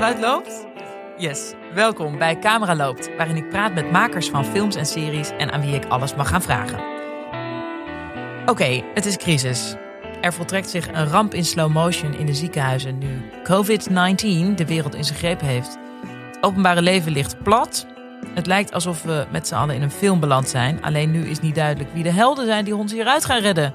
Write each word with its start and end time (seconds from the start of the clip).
geluid 0.00 0.20
loopt? 0.20 0.66
Yes, 1.16 1.52
welkom 1.74 2.18
bij 2.18 2.38
Camera 2.38 2.76
Loopt, 2.76 3.16
waarin 3.16 3.36
ik 3.36 3.48
praat 3.48 3.74
met 3.74 3.90
makers 3.90 4.28
van 4.28 4.44
films 4.44 4.76
en 4.76 4.86
series 4.86 5.30
en 5.38 5.52
aan 5.52 5.60
wie 5.60 5.74
ik 5.74 5.84
alles 5.84 6.14
mag 6.14 6.28
gaan 6.28 6.42
vragen. 6.42 6.80
Oké, 8.46 8.82
het 8.94 9.06
is 9.06 9.16
crisis. 9.16 9.74
Er 10.20 10.32
voltrekt 10.32 10.70
zich 10.70 10.88
een 10.92 11.06
ramp 11.06 11.34
in 11.34 11.44
slow 11.44 11.72
motion 11.72 12.14
in 12.14 12.26
de 12.26 12.34
ziekenhuizen 12.34 12.98
nu 12.98 13.30
COVID-19 13.42 14.54
de 14.54 14.66
wereld 14.66 14.94
in 14.94 15.04
zijn 15.04 15.18
greep 15.18 15.40
heeft. 15.40 15.78
Het 16.26 16.38
openbare 16.40 16.82
leven 16.82 17.12
ligt 17.12 17.42
plat. 17.42 17.86
Het 18.34 18.46
lijkt 18.46 18.72
alsof 18.72 19.02
we 19.02 19.26
met 19.30 19.48
z'n 19.48 19.54
allen 19.54 19.74
in 19.74 19.82
een 19.82 19.90
film 19.90 20.20
beland 20.20 20.48
zijn. 20.48 20.82
Alleen 20.82 21.10
nu 21.10 21.28
is 21.28 21.40
niet 21.40 21.54
duidelijk 21.54 21.92
wie 21.92 22.02
de 22.02 22.12
helden 22.12 22.46
zijn 22.46 22.64
die 22.64 22.76
ons 22.76 22.92
hieruit 22.92 23.24
gaan 23.24 23.40
redden. 23.40 23.74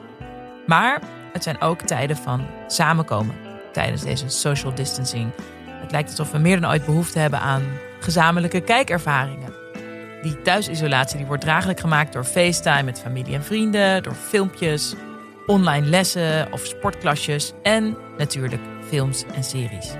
Maar 0.66 1.02
het 1.34 1.44
zijn 1.44 1.62
ook 1.62 1.82
tijden 1.82 2.18
van 2.18 2.46
samenkomen 2.68 3.36
tijdens 3.72 4.04
deze 4.04 4.30
social 4.30 4.76
distancing. 4.76 5.32
Het 5.82 5.92
lijkt 5.92 6.10
alsof 6.10 6.32
we 6.32 6.38
meer 6.38 6.62
dan 6.62 6.70
ooit 6.70 6.86
behoefte 6.86 7.20
hebben 7.20 7.40
aan 7.40 7.64
gezamenlijke 8.00 8.62
kijkervaringen. 8.62 9.54
Die 10.22 10.42
thuisisolatie 10.42 11.18
die 11.18 11.26
wordt 11.26 11.42
draaglijk 11.42 11.80
gemaakt 11.80 12.14
door 12.14 12.24
FaceTime 12.24 12.84
met 12.84 13.02
familie 13.02 13.34
en 13.34 13.44
vrienden, 13.44 14.04
door 14.04 14.14
filmpjes, 14.14 14.96
online 15.46 15.86
lessen 15.86 16.52
of 16.52 16.66
sportklasjes 16.66 17.54
en 17.64 17.98
natuurlijk 18.18 18.62
films 18.88 19.24
en 19.36 19.44
series. 19.44 19.94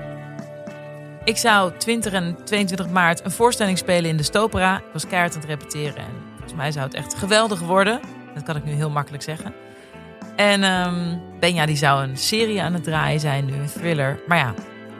Ik 1.24 1.36
zou 1.36 1.72
20 1.78 2.12
en 2.12 2.36
22 2.44 2.88
maart 2.88 3.24
een 3.24 3.30
voorstelling 3.30 3.78
spelen 3.78 4.10
in 4.10 4.16
de 4.16 4.22
Stopera. 4.22 4.76
Ik 4.76 4.92
was 4.92 5.06
keihard 5.06 5.34
aan 5.34 5.40
het 5.40 5.48
repeteren 5.48 5.96
en 5.96 6.12
volgens 6.32 6.54
mij 6.54 6.72
zou 6.72 6.84
het 6.84 6.94
echt 6.94 7.14
geweldig 7.14 7.60
worden. 7.60 8.00
Dat 8.34 8.42
kan 8.42 8.56
ik 8.56 8.64
nu 8.64 8.72
heel 8.72 8.90
makkelijk 8.90 9.22
zeggen. 9.22 9.54
En 10.36 10.64
um, 10.64 11.20
Benja 11.40 11.66
die 11.66 11.76
zou 11.76 12.02
een 12.02 12.16
serie 12.16 12.62
aan 12.62 12.74
het 12.74 12.84
draaien 12.84 13.20
zijn, 13.20 13.44
nu 13.44 13.52
een 13.52 13.70
thriller. 13.72 14.20
Maar 14.26 14.38
ja, 14.38 14.54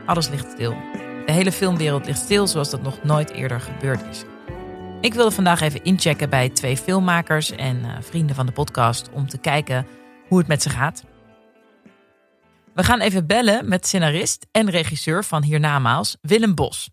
alles 0.06 0.28
ligt 0.28 0.50
stil. 0.50 0.76
De 1.26 1.32
hele 1.32 1.52
filmwereld 1.52 2.06
ligt 2.06 2.18
stil 2.18 2.46
zoals 2.46 2.70
dat 2.70 2.82
nog 2.82 3.02
nooit 3.02 3.30
eerder 3.30 3.60
gebeurd 3.60 4.04
is. 4.10 4.24
Ik 5.00 5.14
wilde 5.14 5.30
vandaag 5.30 5.60
even 5.60 5.84
inchecken 5.84 6.30
bij 6.30 6.48
twee 6.48 6.76
filmmakers 6.76 7.50
en 7.50 7.76
uh, 7.76 7.96
vrienden 8.00 8.36
van 8.36 8.46
de 8.46 8.52
podcast 8.52 9.10
om 9.12 9.28
te 9.28 9.38
kijken 9.38 9.86
hoe 10.28 10.38
het 10.38 10.46
met 10.46 10.62
ze 10.62 10.70
gaat. 10.70 11.04
We 12.74 12.84
gaan 12.84 13.00
even 13.00 13.26
bellen 13.26 13.68
met 13.68 13.86
scenarist 13.86 14.46
en 14.50 14.70
regisseur 14.70 15.24
van 15.24 15.42
Hiernamaals, 15.42 16.16
Willem 16.20 16.54
Bos. 16.54 16.90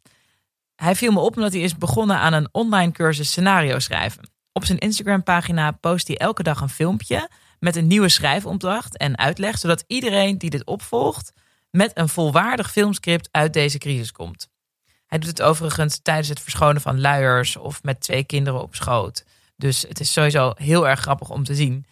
Hij 0.75 0.95
viel 0.95 1.11
me 1.11 1.19
op 1.19 1.35
omdat 1.35 1.53
hij 1.53 1.61
is 1.61 1.77
begonnen 1.77 2.17
aan 2.17 2.33
een 2.33 2.49
online 2.51 2.91
cursus 2.91 3.29
scenario 3.29 3.79
schrijven. 3.79 4.31
Op 4.53 4.65
zijn 4.65 4.79
Instagram-pagina 4.79 5.71
post 5.71 6.07
hij 6.07 6.17
elke 6.17 6.43
dag 6.43 6.61
een 6.61 6.69
filmpje 6.69 7.29
met 7.59 7.75
een 7.75 7.87
nieuwe 7.87 8.09
schrijfopdracht 8.09 8.97
en 8.97 9.17
uitleg, 9.17 9.57
zodat 9.57 9.83
iedereen 9.87 10.37
die 10.37 10.49
dit 10.49 10.65
opvolgt 10.65 11.33
met 11.75 11.91
een 11.93 12.09
volwaardig 12.09 12.71
filmscript 12.71 13.29
uit 13.31 13.53
deze 13.53 13.77
crisis 13.77 14.11
komt. 14.11 14.49
Hij 15.05 15.19
doet 15.19 15.29
het 15.29 15.41
overigens 15.41 15.99
tijdens 16.01 16.27
het 16.27 16.39
verschonen 16.39 16.81
van 16.81 17.01
luiers 17.01 17.55
of 17.55 17.83
met 17.83 18.01
twee 18.01 18.23
kinderen 18.23 18.61
op 18.61 18.75
schoot. 18.75 19.25
Dus 19.55 19.81
het 19.81 19.99
is 19.99 20.13
sowieso 20.13 20.51
heel 20.55 20.87
erg 20.87 20.99
grappig 20.99 21.29
om 21.29 21.43
te 21.43 21.55
zien. 21.55 21.85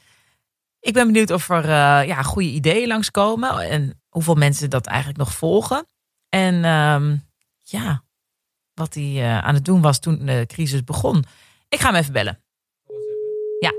Ik 0.79 0.93
ben 0.93 1.05
benieuwd 1.05 1.31
of 1.31 1.49
er 1.49 1.63
uh, 1.63 2.07
ja, 2.07 2.21
goede 2.21 2.49
ideeën 2.49 2.87
langskomen 2.87 3.59
en 3.59 4.01
hoeveel 4.09 4.35
mensen 4.35 4.69
dat 4.69 4.85
eigenlijk 4.85 5.17
nog 5.17 5.33
volgen. 5.33 5.85
En 6.29 6.55
uh, 6.55 7.19
ja, 7.61 8.03
wat 8.73 8.93
hij 8.93 9.03
uh, 9.03 9.37
aan 9.37 9.53
het 9.53 9.65
doen 9.65 9.81
was 9.81 9.99
toen 9.99 10.25
de 10.25 10.43
crisis 10.47 10.83
begon. 10.83 11.23
Ik 11.69 11.79
ga 11.79 11.87
hem 11.87 11.95
even 11.95 12.13
bellen. 12.13 12.43
Ja. 13.59 13.73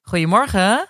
Goedemorgen. 0.00 0.88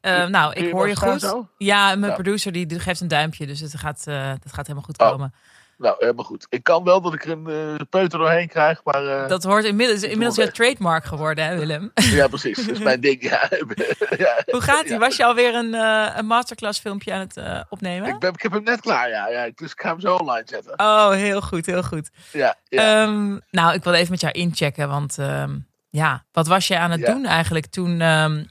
Uh, 0.00 0.26
nou, 0.26 0.52
ik 0.52 0.72
hoor 0.72 0.88
je 0.88 0.96
goed. 0.96 1.34
Ja, 1.58 1.94
mijn 1.94 2.12
producer 2.12 2.52
die 2.52 2.80
geeft 2.80 3.00
een 3.00 3.08
duimpje, 3.08 3.46
dus 3.46 3.60
het 3.60 3.76
gaat, 3.76 4.04
uh, 4.08 4.28
het 4.28 4.52
gaat 4.52 4.66
helemaal 4.66 4.82
goed 4.82 4.98
oh. 4.98 5.10
komen. 5.10 5.34
Nou, 5.78 5.96
helemaal 5.98 6.24
goed. 6.24 6.46
Ik 6.48 6.62
kan 6.62 6.84
wel 6.84 7.00
dat 7.00 7.14
ik 7.14 7.24
er 7.24 7.30
een 7.30 7.48
uh, 7.48 7.80
peuter 7.90 8.18
doorheen 8.18 8.48
krijg, 8.48 8.80
maar... 8.84 9.04
Uh, 9.04 9.28
dat 9.28 9.44
hoort 9.44 9.64
inmiddels, 9.64 10.02
inmiddels 10.02 10.36
jouw 10.36 10.46
trademark 10.46 11.04
geworden, 11.04 11.44
hè 11.44 11.58
Willem? 11.58 11.90
Ja, 11.94 12.28
precies. 12.28 12.56
Dat 12.56 12.76
is 12.76 12.78
mijn 12.78 13.00
ding, 13.00 13.22
ja. 13.22 13.48
ja. 14.24 14.42
Hoe 14.46 14.60
gaat 14.60 14.84
ie? 14.84 14.98
Was 14.98 15.16
je 15.16 15.24
alweer 15.24 15.54
een, 15.54 15.74
uh, 15.74 16.12
een 16.16 16.26
masterclass 16.26 16.80
filmpje 16.80 17.12
aan 17.12 17.20
het 17.20 17.66
opnemen? 17.68 18.08
Ik, 18.08 18.18
ben, 18.18 18.32
ik 18.32 18.42
heb 18.42 18.52
hem 18.52 18.62
net 18.62 18.80
klaar, 18.80 19.08
ja. 19.08 19.28
ja. 19.28 19.50
Dus 19.54 19.72
ik 19.72 19.80
ga 19.80 19.88
hem 19.88 20.00
zo 20.00 20.14
online 20.14 20.46
zetten. 20.46 20.78
Oh, 20.78 21.10
heel 21.10 21.40
goed, 21.40 21.66
heel 21.66 21.82
goed. 21.82 22.10
Ja, 22.32 22.56
ja. 22.68 23.02
Um, 23.02 23.40
nou, 23.50 23.74
ik 23.74 23.84
wil 23.84 23.92
even 23.92 24.10
met 24.10 24.20
jou 24.20 24.32
inchecken, 24.32 24.88
want 24.88 25.18
um, 25.18 25.66
ja, 25.90 26.24
wat 26.32 26.46
was 26.46 26.68
je 26.68 26.78
aan 26.78 26.90
het 26.90 27.00
Ja. 27.00 27.12
doen 27.12 27.24
eigenlijk 27.24 27.66
toen 27.66 28.00
um, 28.00 28.50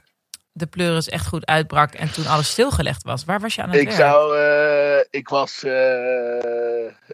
de 0.56 0.66
pleuris 0.66 1.08
echt 1.08 1.26
goed 1.26 1.46
uitbrak 1.46 1.92
en 1.94 2.12
toen 2.12 2.26
alles 2.26 2.50
stilgelegd 2.50 3.02
was? 3.02 3.24
Waar 3.24 3.40
was 3.40 3.54
je 3.54 3.62
aan 3.62 3.70
het 3.70 3.80
Ik 3.80 3.86
werk? 3.86 3.98
zou... 4.00 4.38
eh, 4.38 5.04
ik 5.10 5.28
was 5.28 5.62
eh, 5.64 5.72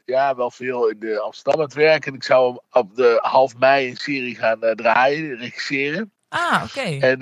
ja, 0.05 0.34
wel 0.37 0.51
veel 0.51 0.89
in 0.89 0.99
de 0.99 1.21
Amsterdam 1.21 1.55
aan 1.61 1.67
het 1.67 1.75
werken. 1.75 2.11
En 2.11 2.17
ik 2.17 2.23
zou 2.25 2.59
op 2.71 2.95
de 2.97 3.19
half 3.23 3.56
mei 3.56 3.89
een 3.91 3.97
serie 3.97 4.34
gaan 4.37 4.62
eh, 4.62 4.71
draaien, 4.73 5.37
regisseren. 5.37 6.12
Ah, 6.29 6.62
oké. 6.65 6.81
En 7.06 7.19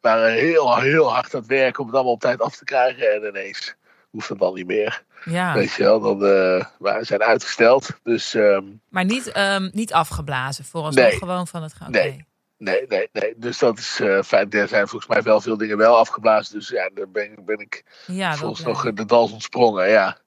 waren 0.00 0.32
heel, 0.32 0.76
heel 0.78 1.12
hard 1.12 1.34
aan 1.34 1.40
het 1.40 1.48
werken 1.48 1.80
om 1.80 1.86
het 1.86 1.94
allemaal 1.94 2.12
op 2.12 2.20
tijd 2.20 2.40
af 2.40 2.56
te 2.56 2.64
krijgen. 2.64 3.12
En 3.14 3.28
ineens 3.28 3.74
hoeft 4.10 4.28
het 4.28 4.38
dan 4.38 4.54
niet 4.54 4.66
meer. 4.66 5.02
Ja, 5.24 5.54
Weet 5.54 5.72
je 5.72 5.82
wel, 5.82 6.00
dan 6.00 6.18
we 6.18 6.96
zijn 7.00 7.22
uitgesteld. 7.22 7.90
Dus 8.02 8.34
ehm, 8.34 8.64
maar 8.88 9.04
niet, 9.04 9.36
um, 9.36 9.70
niet 9.72 9.92
afgeblazen, 9.92 10.64
vooralsnog 10.64 11.04
Nee. 11.04 11.16
gewoon 11.18 11.46
van 11.46 11.62
het 11.62 11.74
gaan. 11.74 11.90
Nee. 11.90 12.26
Nee, 12.58 12.84
nee, 12.88 13.08
nee. 13.12 13.34
Dus 13.36 13.58
dat 13.58 13.78
is 13.78 14.00
eh, 14.00 14.22
fijn. 14.22 14.50
Er 14.50 14.68
zijn 14.68 14.88
volgens 14.88 15.10
mij 15.10 15.22
wel 15.22 15.40
veel 15.40 15.56
dingen 15.56 15.76
wel 15.76 15.96
afgeblazen. 15.96 16.58
Dus 16.58 16.68
ja, 16.68 16.90
daar 16.94 17.08
ben, 17.10 17.34
ben 17.44 17.58
ik 17.58 17.84
Ja, 18.06 18.34
volgens 18.34 18.62
nog 18.62 18.86
eh, 18.86 18.94
de 18.94 19.04
dans 19.04 19.32
ontsprongen. 19.32 19.88
Ja. 19.88 20.18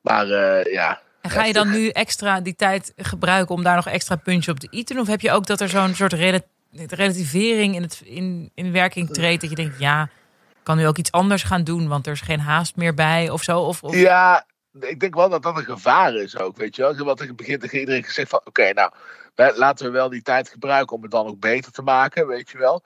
Maar 0.00 0.30
eh, 0.30 0.72
ja, 0.72 1.00
En 1.20 1.30
ga 1.30 1.44
je 1.44 1.52
dan 1.52 1.70
nu 1.70 1.88
extra 1.88 2.40
die 2.40 2.54
tijd 2.54 2.92
gebruiken 2.96 3.54
om 3.54 3.62
daar 3.62 3.76
nog 3.76 3.86
extra 3.86 4.16
puntje 4.16 4.50
op 4.50 4.58
te 4.58 4.68
eten? 4.70 4.98
Of 4.98 5.06
heb 5.06 5.20
je 5.20 5.30
ook 5.30 5.46
dat 5.46 5.60
er 5.60 5.68
zo'n 5.68 5.94
soort 5.94 6.12
rela- 6.12 6.40
relativering 6.72 7.74
in, 7.74 7.82
het, 7.82 8.00
in, 8.04 8.50
in 8.54 8.72
werking 8.72 9.10
treedt? 9.10 9.40
Dat 9.40 9.50
je 9.50 9.56
denkt, 9.56 9.78
ja, 9.78 10.02
ik 10.50 10.62
kan 10.62 10.76
nu 10.76 10.86
ook 10.86 10.98
iets 10.98 11.12
anders 11.12 11.42
gaan 11.42 11.64
doen, 11.64 11.88
want 11.88 12.06
er 12.06 12.12
is 12.12 12.20
geen 12.20 12.40
haast 12.40 12.76
meer 12.76 12.94
bij 12.94 13.30
of 13.30 13.42
zo? 13.42 13.60
Of, 13.60 13.82
of... 13.82 13.96
Ja, 13.96 14.46
ik 14.80 15.00
denk 15.00 15.14
wel 15.14 15.28
dat 15.28 15.42
dat 15.42 15.56
een 15.56 15.64
gevaar 15.64 16.14
is 16.14 16.38
ook, 16.38 16.56
weet 16.56 16.76
je 16.76 16.82
wel. 16.82 17.04
Wat 17.04 17.20
ik 17.20 17.36
begin 17.36 17.58
tegen 17.58 17.78
iedereen 17.78 18.04
gezegd 18.04 18.28
van, 18.28 18.40
oké, 18.44 18.72
nou, 18.72 18.90
laten 19.36 19.86
we 19.86 19.92
wel 19.92 20.08
die 20.08 20.22
tijd 20.22 20.48
gebruiken 20.48 20.96
om 20.96 21.02
het 21.02 21.10
dan 21.10 21.26
ook 21.26 21.40
beter 21.40 21.72
te 21.72 21.82
maken, 21.82 22.26
weet 22.26 22.50
je 22.50 22.58
wel. 22.58 22.82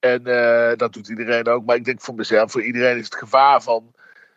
En 0.00 0.26
eh, 0.26 0.76
dat 0.76 0.92
doet 0.92 1.08
iedereen 1.08 1.48
ook. 1.48 1.64
Maar 1.64 1.76
ik 1.76 1.84
denk 1.84 2.00
voor 2.00 2.14
mezelf, 2.14 2.50
voor 2.50 2.62
iedereen 2.62 2.98
is 2.98 3.04
het 3.04 3.14
gevaar 3.14 3.62
van, 3.62 3.94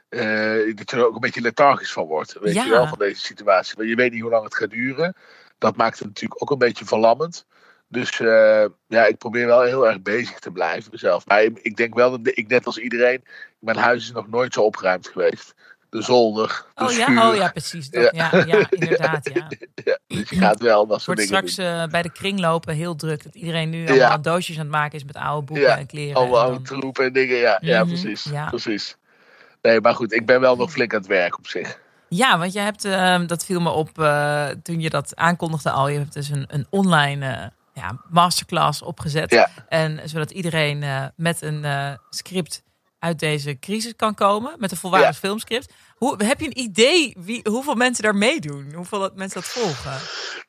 eh, 0.09 0.75
dat 0.75 0.89
je 0.89 0.97
er 0.97 1.05
ook 1.07 1.13
een 1.13 1.19
beetje 1.19 1.41
lethargisch 1.41 1.91
van 1.91 2.05
wordt, 2.05 2.39
weet 2.39 2.53
Ja. 2.53 2.63
je 2.63 2.69
wel, 2.69 2.87
van 2.87 2.97
deze 2.97 3.21
situatie. 3.21 3.75
Want 3.77 3.89
je 3.89 3.95
weet 3.95 4.11
niet 4.11 4.21
hoe 4.21 4.31
lang 4.31 4.43
het 4.43 4.55
gaat 4.55 4.69
duren. 4.69 5.15
Dat 5.57 5.75
maakt 5.75 5.99
het 5.99 6.07
natuurlijk 6.07 6.41
ook 6.41 6.51
een 6.51 6.57
beetje 6.57 6.85
verlammend. 6.85 7.45
Dus 7.87 8.19
eh, 8.19 8.65
ja, 8.87 9.05
ik 9.05 9.17
probeer 9.17 9.45
wel 9.45 9.61
heel 9.61 9.87
erg 9.87 10.01
bezig 10.01 10.39
te 10.39 10.51
blijven 10.51 10.91
mezelf. 10.91 11.27
Maar 11.27 11.43
ik 11.43 11.75
denk 11.75 11.93
wel 11.95 12.11
dat 12.11 12.37
ik 12.37 12.47
net 12.47 12.65
als 12.65 12.77
iedereen, 12.77 13.23
mijn 13.59 13.77
huis 13.77 14.03
is 14.03 14.11
nog 14.11 14.27
nooit 14.27 14.53
zo 14.53 14.61
opgeruimd 14.61 15.07
geweest. 15.07 15.53
De 15.89 16.01
zolder, 16.01 16.66
de 16.75 16.83
Oh 16.83 16.89
schuur. 16.89 17.11
ja, 17.13 17.29
oh 17.29 17.35
ja, 17.35 17.47
precies. 17.51 17.89
Dat, 17.89 18.16
ja. 18.16 18.29
Ja, 18.45 18.67
inderdaad. 18.69 19.29
Ja. 19.33 19.47
Ja, 19.85 19.97
dus 20.07 20.29
je 20.29 20.35
gaat 20.35 20.61
wel 20.61 20.88
dat 20.88 21.01
soort 21.01 21.17
dingen 21.17 21.47
straks 21.50 21.57
eh, 21.57 21.88
bij 21.91 22.01
de 22.01 22.11
kringlopen 22.11 22.75
heel 22.75 22.95
druk. 22.95 23.23
Dat 23.23 23.35
iedereen 23.35 23.69
nu 23.69 23.88
allemaal 23.88 24.22
doosjes 24.22 24.55
aan 24.57 24.61
het 24.61 24.72
maken 24.72 24.97
is 24.97 25.03
met 25.03 25.16
oude 25.16 25.45
boeken 25.45 25.77
en 25.77 25.85
kleren. 25.85 26.16
Allemaal 26.16 26.39
oude 26.39 26.61
troepen 26.61 27.05
en 27.05 27.13
dingen. 27.13 27.38
Ja, 27.38 27.57
ja 27.61 27.79
Mhm, 27.83 27.88
precies. 27.88 28.23
ja. 28.23 28.50
precies. 28.50 28.95
Nee, 29.61 29.81
maar 29.81 29.95
goed, 29.95 30.13
ik 30.13 30.25
ben 30.25 30.39
wel 30.39 30.55
nog 30.55 30.72
flink 30.72 30.94
aan 30.94 31.00
het 31.00 31.07
werk 31.07 31.38
op 31.38 31.47
zich. 31.47 31.79
Ja, 32.09 32.38
want 32.38 32.53
je 32.53 32.59
hebt, 32.59 32.85
eh, 32.85 33.19
dat 33.27 33.45
viel 33.45 33.59
me 33.61 33.69
op 33.69 34.00
eh, 34.00 34.47
toen 34.63 34.79
je 34.81 34.89
dat 34.89 35.16
aankondigde 35.16 35.71
al. 35.71 35.88
Je 35.88 35.97
hebt 36.00 36.13
dus 36.13 36.29
een, 36.29 36.45
een 36.47 36.67
online 36.69 37.25
eh, 37.25 37.47
ja, 37.83 37.97
masterclass 38.09 38.81
opgezet. 38.81 39.47
En 39.69 40.00
zodat 40.09 40.31
iedereen 40.31 40.83
met 41.16 41.41
een 41.41 41.66
script 42.09 42.63
uit 42.99 43.19
deze 43.19 43.59
crisis 43.59 43.95
kan 43.95 44.13
komen. 44.15 44.56
Met 44.57 44.71
een 44.71 44.77
volwaardig 44.77 45.18
filmscript. 45.18 45.74
Hoe, 45.95 46.24
heb 46.24 46.39
je 46.39 46.45
een 46.45 46.59
idee 46.59 47.15
wie, 47.19 47.41
hoeveel 47.50 47.75
mensen 47.75 48.03
daar 48.03 48.15
meedoen? 48.15 48.74
Hoeveel 48.74 49.09
mensen 49.15 49.41
dat 49.41 49.50
volgen? 49.50 49.97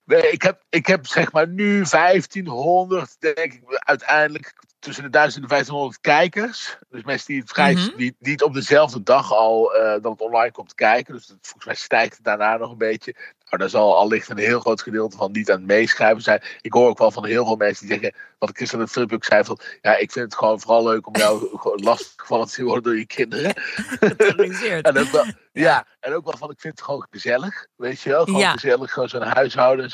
Nee, 0.04 0.30
ik 0.30 0.42
heb, 0.42 0.62
ik 0.68 0.86
heb 0.86 1.06
zeg 1.06 1.32
maar 1.32 1.48
nu 1.48 1.84
1500, 1.84 3.16
denk 3.20 3.52
ik, 3.52 3.62
uiteindelijk 3.68 4.54
tussen 4.78 5.04
de 5.04 5.10
1000 5.10 5.42
en 5.42 5.48
de 5.48 5.54
1500 5.54 6.00
kijkers. 6.00 6.76
Dus 6.88 7.02
mensen 7.02 7.26
die 7.26 7.40
het, 7.40 7.50
vrij, 7.50 7.74
Mhm. 7.74 7.96
die, 7.96 8.16
die 8.18 8.32
het 8.32 8.42
op 8.42 8.54
dezelfde 8.54 9.02
dag 9.02 9.32
al 9.32 9.74
eh 9.74 10.02
dat 10.02 10.12
het 10.12 10.20
online 10.20 10.52
komt 10.52 10.74
kijken. 10.74 11.14
Dus 11.14 11.26
dat, 11.26 11.36
volgens 11.40 11.64
mij 11.64 11.74
stijgt 11.74 12.14
het 12.14 12.24
daarna 12.24 12.56
nog 12.56 12.70
een 12.70 12.78
beetje. 12.78 13.14
Nou, 13.50 13.62
daar 13.62 13.68
zal 13.80 13.96
allicht 13.96 14.28
een 14.28 14.38
heel 14.38 14.60
groot 14.60 14.82
gedeelte 14.82 15.16
van 15.16 15.32
niet 15.32 15.50
aan 15.50 15.56
het 15.56 15.66
meeschrijven 15.66 16.22
zijn. 16.22 16.42
Ik 16.60 16.72
hoor 16.72 16.88
ook 16.88 16.98
wel 16.98 17.10
van 17.10 17.24
heel 17.26 17.44
veel 17.46 17.56
mensen 17.56 17.86
die 17.86 17.94
zeggen, 18.00 18.20
wat 18.38 18.48
ik 18.48 18.56
gisteren 18.56 18.78
in 18.80 18.84
het 18.86 18.94
filmpje 18.94 19.16
ook 19.16 19.24
zei, 19.24 19.44
van, 19.44 19.58
ja, 19.80 19.96
ik 19.96 20.12
vind 20.12 20.24
het 20.24 20.34
gewoon 20.34 20.60
vooral 20.60 20.84
leuk 20.84 21.06
om 21.06 21.16
jou 21.16 21.48
gewoon 21.60 21.82
lastiggevallen 21.82 22.46
te 22.46 22.62
worden 22.64 22.82
door 22.82 22.98
je 22.98 23.06
kinderen. 23.06 23.52
Georganiseerd. 24.00 24.86
En 24.88 24.98
ook 24.98 25.08
wel, 25.10 25.24
ja. 25.52 25.86
en 26.00 26.14
ook 26.14 26.24
wel 26.24 26.36
van, 26.38 26.50
ik 26.50 26.60
vind 26.60 26.74
het 26.76 26.82
gewoon 26.84 27.06
gezellig, 27.10 27.66
weet 27.76 28.00
je 28.00 28.10
wel. 28.10 28.24
Gewoon 28.24 28.40
Ja. 28.40 28.52
gezellig, 28.52 28.92
gewoon 28.92 29.08
zo'n 29.08 29.22
huishouden. 29.22 29.84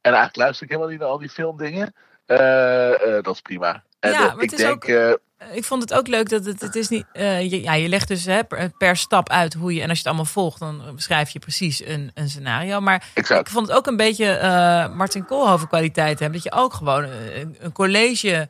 En 0.00 0.12
eigenlijk 0.12 0.36
luister 0.36 0.62
ik 0.64 0.70
helemaal 0.70 0.90
niet 0.90 1.00
naar 1.00 1.08
al 1.08 1.18
die 1.18 1.30
filmdingen. 1.30 1.94
Eh, 2.26 3.16
eh, 3.16 3.22
dat 3.24 3.34
is 3.34 3.40
prima. 3.40 3.84
En 4.00 4.10
Ja, 4.10 4.16
eh, 4.16 4.22
maar 4.22 4.32
het 4.34 4.42
ik 4.42 4.50
is 4.52 4.56
denk, 4.58 4.72
ook- 4.88 5.18
ik 5.52 5.64
vond 5.64 5.82
het 5.82 5.94
ook 5.94 6.06
leuk 6.06 6.28
dat 6.28 6.44
het, 6.44 6.60
het 6.60 6.74
is 6.74 6.88
niet. 6.88 7.04
Uh, 7.12 7.50
je, 7.50 7.62
ja, 7.62 7.74
je 7.74 7.88
legt 7.88 8.08
dus 8.08 8.24
hè, 8.24 8.40
per, 8.78 8.96
stap 8.96 9.28
uit 9.28 9.54
hoe 9.54 9.74
je. 9.74 9.82
En 9.82 9.88
als 9.88 9.98
je 9.98 10.04
het 10.04 10.06
allemaal 10.06 10.32
volgt, 10.32 10.58
dan 10.58 10.82
beschrijf 10.94 11.30
je 11.30 11.38
precies 11.38 11.86
een, 11.86 12.10
een 12.14 12.28
scenario. 12.28 12.80
Maar 12.80 13.06
ik 13.14 13.48
vond 13.48 13.66
het 13.66 13.76
ook 13.76 13.86
een 13.86 13.96
beetje 13.96 14.38
uh, 14.42 14.94
Martin 14.96 15.24
Koolhoven 15.24 15.68
kwaliteit 15.68 16.18
hebben. 16.18 16.42
Dat 16.42 16.52
je 16.52 16.60
ook 16.60 16.74
gewoon 16.74 17.04
een, 17.04 17.56
een 17.58 17.72
college 17.72 18.48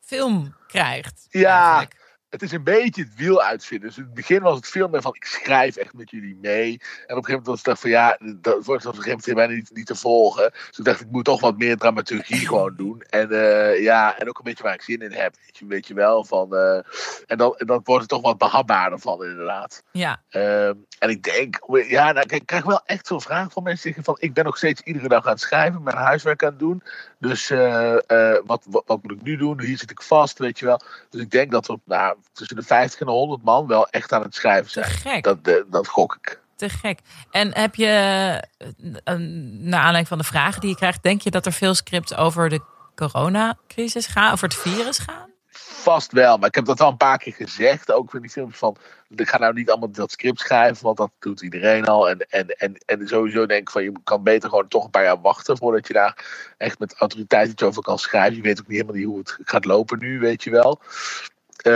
film 0.00 0.54
krijgt. 0.66 1.26
Ja. 1.30 1.68
Eigenlijk 1.68 2.03
het 2.34 2.42
is 2.42 2.52
een 2.52 2.62
beetje 2.62 3.02
het 3.02 3.14
wiel 3.16 3.42
uitvinden. 3.42 3.88
Dus 3.88 3.96
in 3.96 4.04
het 4.04 4.14
begin 4.14 4.42
was 4.42 4.56
het 4.56 4.68
veel 4.68 4.88
meer 4.88 5.02
van 5.02 5.14
ik 5.14 5.24
schrijf 5.24 5.76
echt 5.76 5.94
met 5.94 6.10
jullie 6.10 6.38
mee. 6.40 6.70
En 6.72 6.76
op 6.76 6.82
een 7.00 7.06
gegeven 7.06 7.30
moment 7.30 7.46
was 7.46 7.62
het 7.62 7.80
van 7.80 7.90
ja, 7.90 8.18
dat 8.36 8.64
wordt 8.64 8.86
op 8.86 8.96
een 8.96 9.02
gegeven 9.02 9.20
moment 9.20 9.34
bijna 9.34 9.52
niet, 9.52 9.70
niet 9.74 9.86
te 9.86 9.94
volgen. 9.94 10.50
Dus 10.50 10.78
ik 10.78 10.84
dacht 10.84 11.00
ik 11.00 11.10
moet 11.10 11.24
toch 11.24 11.40
wat 11.40 11.58
meer 11.58 11.76
dramaturgie 11.76 12.46
gewoon 12.48 12.74
doen. 12.76 13.00
En 13.00 13.32
uh, 13.32 13.82
ja, 13.82 14.18
en 14.18 14.28
ook 14.28 14.38
een 14.38 14.44
beetje 14.44 14.62
waar 14.62 14.74
ik 14.74 14.82
zin 14.82 15.00
in 15.00 15.12
heb. 15.12 15.34
Weet 15.44 15.58
je, 15.58 15.66
weet 15.66 15.86
je 15.86 15.94
wel. 15.94 16.24
Van, 16.24 16.54
uh, 16.54 16.76
en, 17.26 17.38
dan, 17.38 17.56
en 17.56 17.66
dan 17.66 17.80
wordt 17.84 18.00
het 18.00 18.10
toch 18.10 18.22
wat 18.22 18.38
behapbaarder 18.38 18.98
van 18.98 19.24
inderdaad. 19.24 19.82
Ja. 19.92 20.22
Uh, 20.30 20.68
en 20.98 21.08
ik 21.08 21.22
denk, 21.22 21.58
ja, 21.88 22.12
nou, 22.12 22.26
ik 22.28 22.46
krijg 22.46 22.64
wel 22.64 22.82
echt 22.84 23.06
zo'n 23.06 23.20
vraag 23.20 23.52
van 23.52 23.62
mensen 23.62 23.82
zeggen 23.82 24.04
van 24.04 24.16
ik 24.18 24.34
ben 24.34 24.44
nog 24.44 24.56
steeds 24.56 24.80
iedere 24.80 25.08
dag 25.08 25.24
aan 25.24 25.32
het 25.32 25.40
schrijven, 25.40 25.82
mijn 25.82 25.96
huiswerk 25.96 26.42
aan 26.42 26.50
het 26.50 26.58
doen. 26.58 26.82
Dus 27.28 27.50
uh, 27.50 27.96
wat, 28.44 28.66
wat, 28.68 28.82
wat, 28.86 29.02
moet 29.02 29.12
ik 29.12 29.22
nu 29.22 29.36
doen? 29.36 29.60
Hier 29.60 29.78
zit 29.78 29.90
ik 29.90 30.02
vast, 30.02 30.38
weet 30.38 30.58
je 30.58 30.64
wel. 30.66 30.80
Dus 31.10 31.20
ik 31.20 31.30
denk 31.30 31.50
dat 31.50 31.66
we 31.66 31.78
nou, 31.84 32.16
tussen 32.32 32.56
de 32.56 32.62
50 32.62 33.00
en 33.00 33.06
de 33.06 33.12
100 33.12 33.42
man 33.42 33.66
wel 33.66 33.88
echt 33.88 34.12
aan 34.12 34.22
het 34.22 34.34
schrijven 34.34 34.70
zijn. 34.70 34.84
Te 34.84 34.90
gek. 34.90 35.22
Dat, 35.24 35.38
uh, 35.42 35.54
dat 35.70 35.88
gok 35.88 36.14
ik. 36.14 36.40
Te 36.56 36.68
gek. 36.68 36.98
En 37.30 37.54
heb 37.54 37.74
je, 37.74 37.86
naar 39.60 39.80
aanleiding 39.80 40.08
van 40.08 40.18
de 40.18 40.24
vragen 40.24 40.60
die 40.60 40.70
je 40.70 40.76
krijgt, 40.76 41.02
denk 41.02 41.20
je 41.20 41.30
dat 41.30 41.46
er 41.46 41.52
veel 41.52 41.74
scripts 41.74 42.14
over 42.14 42.48
de 42.48 42.60
coronacrisis 42.94 44.06
gaan, 44.06 44.32
over 44.32 44.48
het 44.48 44.56
virus 44.56 44.98
gaan? 44.98 45.33
Vast 45.84 46.12
wel, 46.12 46.36
maar 46.36 46.48
ik 46.48 46.54
heb 46.54 46.64
dat 46.64 46.80
al 46.80 46.90
een 46.90 46.96
paar 46.96 47.18
keer 47.18 47.32
gezegd. 47.32 47.92
Ook 47.92 48.14
in 48.14 48.20
die 48.20 48.30
filmpjes 48.30 48.58
van. 48.58 48.76
Ik 49.08 49.28
ga 49.28 49.38
nou 49.38 49.54
niet 49.54 49.70
allemaal 49.70 49.90
dat 49.90 50.10
script 50.10 50.40
schrijven, 50.40 50.84
want 50.84 50.96
dat 50.96 51.10
doet 51.18 51.42
iedereen 51.42 51.84
al. 51.84 52.08
En, 52.08 52.18
en, 52.18 52.48
en, 52.48 52.76
en 52.86 53.08
sowieso 53.08 53.46
denk 53.46 53.60
ik 53.60 53.70
van 53.70 53.82
je 53.82 53.92
kan 54.04 54.22
beter 54.22 54.48
gewoon 54.48 54.68
toch 54.68 54.84
een 54.84 54.90
paar 54.90 55.04
jaar 55.04 55.20
wachten 55.20 55.56
voordat 55.56 55.86
je 55.86 55.92
daar 55.92 56.24
echt 56.58 56.78
met 56.78 56.94
autoriteit 56.94 57.50
iets 57.50 57.62
over 57.62 57.82
kan 57.82 57.98
schrijven. 57.98 58.36
Je 58.36 58.42
weet 58.42 58.60
ook 58.60 58.66
niet 58.66 58.76
helemaal 58.76 58.96
niet 58.96 59.06
hoe 59.06 59.18
het 59.18 59.38
gaat 59.44 59.64
lopen 59.64 59.98
nu, 59.98 60.18
weet 60.18 60.44
je 60.44 60.50
wel. 60.50 60.80
Uh, 61.66 61.72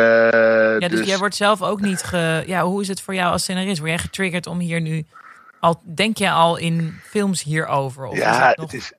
ja, 0.79 0.79
dus, 0.79 0.91
dus, 0.91 1.07
jij 1.07 1.19
wordt 1.19 1.35
zelf 1.35 1.63
ook 1.63 1.81
niet 1.81 2.03
ge. 2.03 2.43
Ja, 2.47 2.63
hoe 2.63 2.81
is 2.81 2.89
het 2.89 3.01
voor 3.01 3.15
jou 3.15 3.33
als 3.33 3.43
scenarist? 3.43 3.79
Word 3.79 3.91
jij 3.91 3.99
getriggerd 3.99 4.47
om 4.47 4.59
hier 4.59 4.81
nu. 4.81 5.07
Al, 5.61 5.81
denk 5.85 6.17
je 6.17 6.31
al 6.31 6.57
in 6.57 7.01
films 7.05 7.43
hierover? 7.43 8.07
Of 8.07 8.17
ja, 8.17 8.31
is 8.31 8.47
het, 8.47 8.57
nog... 8.57 8.71
het 8.71 8.81
is 8.81 8.93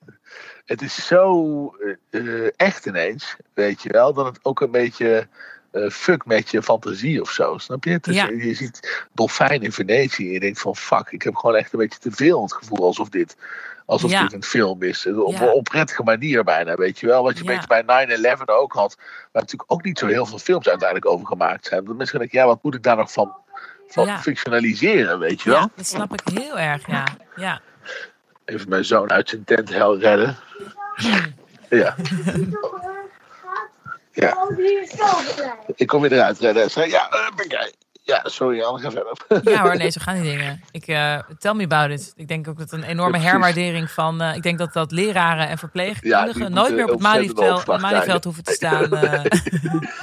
het 0.69 0.81
is 0.81 1.05
zo 1.05 1.75
uh, 2.09 2.47
echt 2.55 2.85
ineens, 2.85 3.35
weet 3.53 3.81
je 3.81 3.89
wel, 3.89 4.13
dat 4.13 4.25
het 4.25 4.39
ook 4.41 4.61
een 4.61 4.71
beetje 4.71 5.27
uh, 5.71 5.89
fuck 5.89 6.25
met 6.25 6.49
je 6.49 6.63
fantasie 6.63 7.21
of 7.21 7.31
zo. 7.31 7.57
Snap 7.57 7.83
je? 7.83 7.99
Dus, 8.01 8.15
Je 8.15 8.53
ziet 8.53 9.05
dolfijn 9.13 9.61
in 9.61 9.71
Venetië 9.71 10.27
en 10.27 10.33
je 10.33 10.39
denkt 10.39 10.61
van 10.61 10.75
fuck, 10.75 11.11
ik 11.11 11.21
heb 11.21 11.35
gewoon 11.35 11.55
echt 11.55 11.73
een 11.73 11.79
beetje 11.79 11.99
te 11.99 12.11
veel 12.11 12.41
het 12.41 12.53
gevoel 12.53 12.85
alsof 12.85 13.09
dit, 13.09 13.37
alsof 13.85 14.11
dit 14.11 14.33
een 14.33 14.43
film 14.43 14.83
is. 14.83 15.05
Op 15.05 15.39
een 15.39 15.53
oprettige 15.53 16.03
manier 16.03 16.43
bijna, 16.43 16.75
weet 16.75 16.99
je 16.99 17.07
wel. 17.07 17.23
Wat 17.23 17.37
je 17.37 17.39
een 17.39 17.55
beetje 17.55 17.83
bij 17.85 18.37
9-11 18.37 18.41
ook 18.45 18.73
had, 18.73 18.95
waar 19.31 19.41
natuurlijk 19.41 19.71
ook 19.71 19.83
niet 19.83 19.99
zo 19.99 20.07
heel 20.07 20.25
veel 20.25 20.39
films 20.39 20.67
uiteindelijk 20.67 21.11
over 21.11 21.27
gemaakt 21.27 21.65
zijn. 21.65 21.85
Dat 21.85 21.97
mensen 21.97 22.19
denken, 22.19 22.39
ja, 22.39 22.45
wat 22.45 22.63
moet 22.63 22.75
ik 22.75 22.83
daar 22.83 22.97
nog 22.97 23.11
van, 23.11 23.35
van 23.87 24.19
fictionaliseren, 24.19 25.19
weet 25.19 25.41
je 25.41 25.49
wel? 25.49 25.59
Ja, 25.59 25.69
dat 25.75 25.87
snap 25.87 26.13
ik 26.13 26.21
heel 26.33 26.59
erg, 26.59 26.87
ja. 26.87 27.03
ja 27.35 27.61
even 28.49 28.69
mijn 28.69 28.85
zoon 28.85 29.11
uit 29.11 29.29
zijn 29.29 29.43
tent 29.43 29.69
redden. 29.69 30.37
Ja. 31.69 31.95
Ja. 34.11 34.37
Ik 35.75 35.87
kom 35.87 36.01
weer 36.01 36.11
eruit 36.11 36.39
redden. 36.39 36.89
Ja, 36.89 37.31
ben 37.35 37.47
jij. 37.47 37.73
Ja, 38.09 38.21
sorry, 38.23 38.61
Anne, 38.61 38.79
ga 38.79 38.91
verder. 38.91 39.51
Ja 39.53 39.61
hoor, 39.61 39.77
nee, 39.77 39.91
zo 39.91 40.01
gaan 40.03 40.21
die 40.21 40.31
dingen. 40.31 40.63
Ik, 40.71 40.87
uh, 40.87 41.19
tell 41.39 41.53
me 41.53 41.63
about 41.63 41.89
it. 41.89 42.13
Ik 42.15 42.27
denk 42.27 42.47
ook 42.47 42.57
dat 42.57 42.71
een 42.71 42.83
enorme 42.83 43.17
herwaardering 43.17 43.91
van... 43.91 44.21
Uh, 44.21 44.35
ik 44.35 44.43
denk 44.43 44.57
dat 44.57 44.73
dat 44.73 44.91
leraren 44.91 45.47
en 45.47 45.57
verpleegkundigen 45.57 46.41
ja, 46.41 46.47
nooit 46.47 46.73
meer 46.73 46.83
op 46.83 46.89
het 46.89 47.01
Malieveld, 47.81 48.23
hoeven 48.23 48.43
te 48.43 48.51
staan. 48.51 48.93
Uh, 48.93 49.23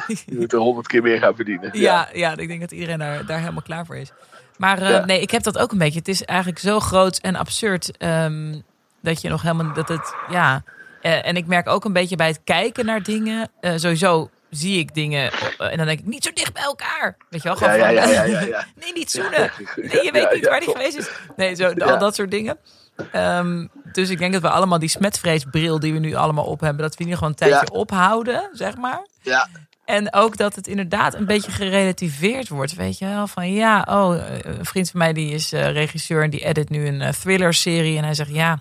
die 0.26 0.38
moeten 0.38 0.58
honderd 0.58 0.86
keer 0.86 1.02
meer 1.02 1.18
gaan 1.18 1.34
verdienen. 1.34 1.70
Ja, 1.72 2.08
ja. 2.12 2.18
ja 2.18 2.36
ik 2.36 2.48
denk 2.48 2.60
dat 2.60 2.72
iedereen 2.72 2.98
daar, 2.98 3.26
daar 3.26 3.38
helemaal 3.38 3.62
klaar 3.62 3.86
voor 3.86 3.96
is. 3.96 4.12
Maar 4.56 4.82
uh, 4.82 5.04
nee, 5.04 5.20
ik 5.20 5.30
heb 5.30 5.42
dat 5.42 5.58
ook 5.58 5.72
een 5.72 5.78
beetje. 5.78 5.98
Het 5.98 6.08
is 6.08 6.24
eigenlijk 6.24 6.58
zo 6.58 6.80
groot 6.80 7.18
en 7.18 7.36
absurd 7.36 8.02
um, 8.02 8.62
dat 9.00 9.20
je 9.20 9.28
nog 9.28 9.42
helemaal 9.42 9.72
dat 9.72 9.88
het 9.88 10.14
ja. 10.30 10.62
Uh, 11.02 11.26
en 11.26 11.36
ik 11.36 11.46
merk 11.46 11.68
ook 11.68 11.84
een 11.84 11.92
beetje 11.92 12.16
bij 12.16 12.26
het 12.26 12.40
kijken 12.44 12.84
naar 12.84 13.02
dingen. 13.02 13.50
Uh, 13.60 13.72
sowieso 13.76 14.30
zie 14.50 14.78
ik 14.78 14.94
dingen 14.94 15.32
en 15.58 15.76
dan 15.76 15.86
denk 15.86 15.98
ik 15.98 16.06
niet 16.06 16.24
zo 16.24 16.30
dicht 16.34 16.52
bij 16.52 16.62
elkaar. 16.62 17.16
Weet 17.30 17.42
je 17.42 17.48
wel? 17.48 17.56
Gewoon 17.56 17.76
ja, 17.76 17.88
ja, 17.88 18.04
ja, 18.04 18.22
ja, 18.40 18.64
nee, 18.74 18.92
niet 18.92 19.10
zoenen. 19.10 19.50
Nee, 19.76 20.04
je 20.04 20.10
weet 20.12 20.32
niet 20.32 20.48
waar 20.48 20.60
die 20.60 20.70
geweest 20.70 20.96
is. 20.96 21.10
Nee, 21.36 21.54
zo, 21.54 21.72
al 21.72 21.98
dat 21.98 22.14
soort 22.14 22.30
dingen. 22.30 22.58
Um, 23.14 23.70
dus 23.92 24.10
ik 24.10 24.18
denk 24.18 24.32
dat 24.32 24.42
we 24.42 24.50
allemaal 24.50 24.78
die 24.78 24.88
smetvreesbril 24.88 25.80
die 25.80 25.92
we 25.92 25.98
nu 25.98 26.14
allemaal 26.14 26.44
op 26.44 26.60
hebben, 26.60 26.82
dat 26.82 26.96
we 26.96 27.04
die 27.04 27.14
gewoon 27.14 27.28
een 27.28 27.34
tijdje 27.34 27.70
ophouden, 27.70 28.48
zeg 28.52 28.76
maar. 28.76 29.06
Ja. 29.22 29.48
En 29.86 30.14
ook 30.14 30.36
dat 30.36 30.54
het 30.54 30.66
inderdaad 30.66 31.14
een 31.14 31.26
beetje 31.26 31.50
gerelativeerd 31.50 32.48
wordt. 32.48 32.74
Weet 32.74 32.98
je 32.98 33.06
wel, 33.06 33.26
van 33.26 33.52
ja, 33.52 33.86
oh, 33.90 34.16
een 34.40 34.64
vriend 34.64 34.90
van 34.90 34.98
mij 34.98 35.12
die 35.12 35.32
is 35.32 35.52
uh, 35.52 35.72
regisseur 35.72 36.22
en 36.22 36.30
die 36.30 36.44
edit 36.44 36.68
nu 36.70 36.86
een 36.86 37.00
uh, 37.00 37.08
thriller-serie. 37.08 37.96
En 37.96 38.04
hij 38.04 38.14
zegt 38.14 38.30
ja, 38.30 38.58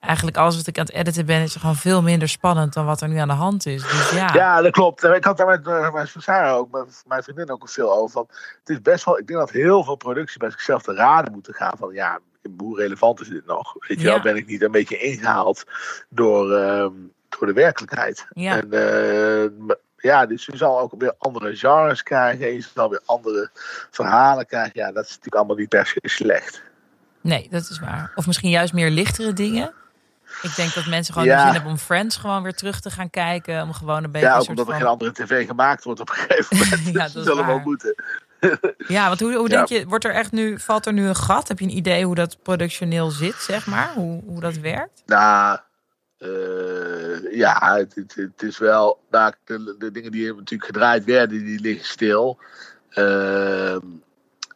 eigenlijk 0.00 0.36
alles 0.36 0.56
wat 0.56 0.66
ik 0.66 0.78
aan 0.78 0.84
het 0.84 0.94
editen 0.94 1.26
ben, 1.26 1.40
is 1.40 1.54
gewoon 1.54 1.76
veel 1.76 2.02
minder 2.02 2.28
spannend 2.28 2.72
dan 2.72 2.84
wat 2.84 3.00
er 3.00 3.08
nu 3.08 3.16
aan 3.16 3.28
de 3.28 3.34
hand 3.34 3.66
is. 3.66 3.82
Dus 3.82 4.10
ja. 4.10 4.30
Ja, 4.34 4.62
dat 4.62 4.72
klopt. 4.72 5.04
Ik 5.04 5.24
had 5.24 5.36
daar 5.36 5.46
met, 5.46 5.92
met 5.92 6.14
Sarah 6.18 6.56
ook, 6.56 6.70
met 6.70 7.02
mijn 7.06 7.22
vriendin 7.22 7.50
ook 7.50 7.68
veel 7.68 7.92
over. 7.92 8.10
Van, 8.10 8.26
het 8.58 8.68
is 8.68 8.82
best 8.82 9.04
wel, 9.04 9.18
ik 9.18 9.26
denk 9.26 9.38
dat 9.38 9.50
heel 9.50 9.84
veel 9.84 9.96
producties 9.96 10.36
bij 10.36 10.50
zichzelf 10.50 10.82
te 10.82 10.94
raden 10.94 11.32
moeten 11.32 11.54
gaan 11.54 11.76
van 11.78 11.92
ja, 11.92 12.18
hoe 12.56 12.78
relevant 12.78 13.20
is 13.20 13.28
dit 13.28 13.46
nog? 13.46 13.74
Weet 13.78 14.00
je 14.00 14.06
wel, 14.06 14.20
ben 14.20 14.36
ik 14.36 14.46
niet 14.46 14.62
een 14.62 14.70
beetje 14.70 14.98
ingehaald 14.98 15.64
door, 16.08 16.52
ehm, 16.52 16.92
door 17.28 17.46
de 17.46 17.52
werkelijkheid? 17.52 18.26
Ja. 18.30 18.60
En, 18.60 18.70
ja, 20.02 20.26
dus 20.26 20.46
je 20.46 20.56
zal 20.56 20.80
ook 20.80 20.94
weer 20.98 21.14
andere 21.18 21.56
genres 21.56 22.02
krijgen. 22.02 22.52
Je 22.52 22.66
zal 22.74 22.90
weer 22.90 23.00
andere 23.04 23.50
verhalen 23.90 24.46
krijgen. 24.46 24.72
Ja, 24.74 24.92
dat 24.92 25.04
is 25.04 25.08
natuurlijk 25.08 25.34
allemaal 25.34 25.56
niet 25.56 25.68
per 25.68 25.86
se 25.86 26.00
slecht. 26.02 26.62
Nee, 27.20 27.48
dat 27.50 27.68
is 27.70 27.78
waar. 27.78 28.12
Of 28.14 28.26
misschien 28.26 28.50
juist 28.50 28.72
meer 28.72 28.90
lichtere 28.90 29.32
dingen. 29.32 29.72
Ik 30.42 30.56
denk 30.56 30.74
dat 30.74 30.86
mensen 30.86 31.12
gewoon 31.12 31.28
ja. 31.28 31.42
zin 31.42 31.52
hebben 31.52 31.70
om 31.70 31.78
Friends 31.78 32.16
gewoon 32.16 32.42
weer 32.42 32.54
terug 32.54 32.80
te 32.80 32.90
gaan 32.90 33.10
kijken. 33.10 33.62
Om 33.62 33.72
gewoon 33.72 34.04
een 34.04 34.10
beetje. 34.10 34.26
Ja, 34.28 34.38
ook 34.38 34.48
omdat 34.48 34.68
er 34.68 34.74
geen 34.74 34.86
andere 34.86 35.12
tv 35.12 35.46
gemaakt 35.46 35.84
wordt 35.84 36.00
op 36.00 36.08
een 36.08 36.14
gegeven 36.14 36.56
moment. 36.56 36.86
ja, 36.96 37.08
dat, 37.08 37.24
zullen 37.24 37.46
wel 37.46 37.58
moeten. 37.58 37.94
ja, 38.96 39.08
want 39.08 39.20
hoe, 39.20 39.34
hoe 39.34 39.48
denk 39.48 39.68
je, 39.68 39.86
wordt 39.86 40.04
er 40.04 40.14
echt 40.14 40.32
nu, 40.32 40.58
valt 40.58 40.86
er 40.86 40.92
nu 40.92 41.06
een 41.06 41.16
gat? 41.16 41.48
Heb 41.48 41.58
je 41.58 41.64
een 41.64 41.76
idee 41.76 42.04
hoe 42.04 42.14
dat 42.14 42.42
productioneel 42.42 43.10
zit, 43.10 43.34
zeg 43.34 43.66
maar? 43.66 43.92
Hoe, 43.94 44.22
hoe 44.26 44.40
dat 44.40 44.56
werkt? 44.56 45.02
Nou, 45.06 45.58
uh, 46.22 47.32
ja, 47.32 47.76
het, 47.76 48.14
het, 48.14 48.42
is 48.42 48.58
wel. 48.58 49.00
Nou, 49.10 49.32
de, 49.44 49.90
dingen 49.92 50.12
die 50.12 50.34
natuurlijk 50.34 50.64
gedraaid 50.64 51.04
werden, 51.04 51.44
die 51.44 51.60
liggen 51.60 51.86
stil. 51.86 52.38
Uh, 52.90 53.76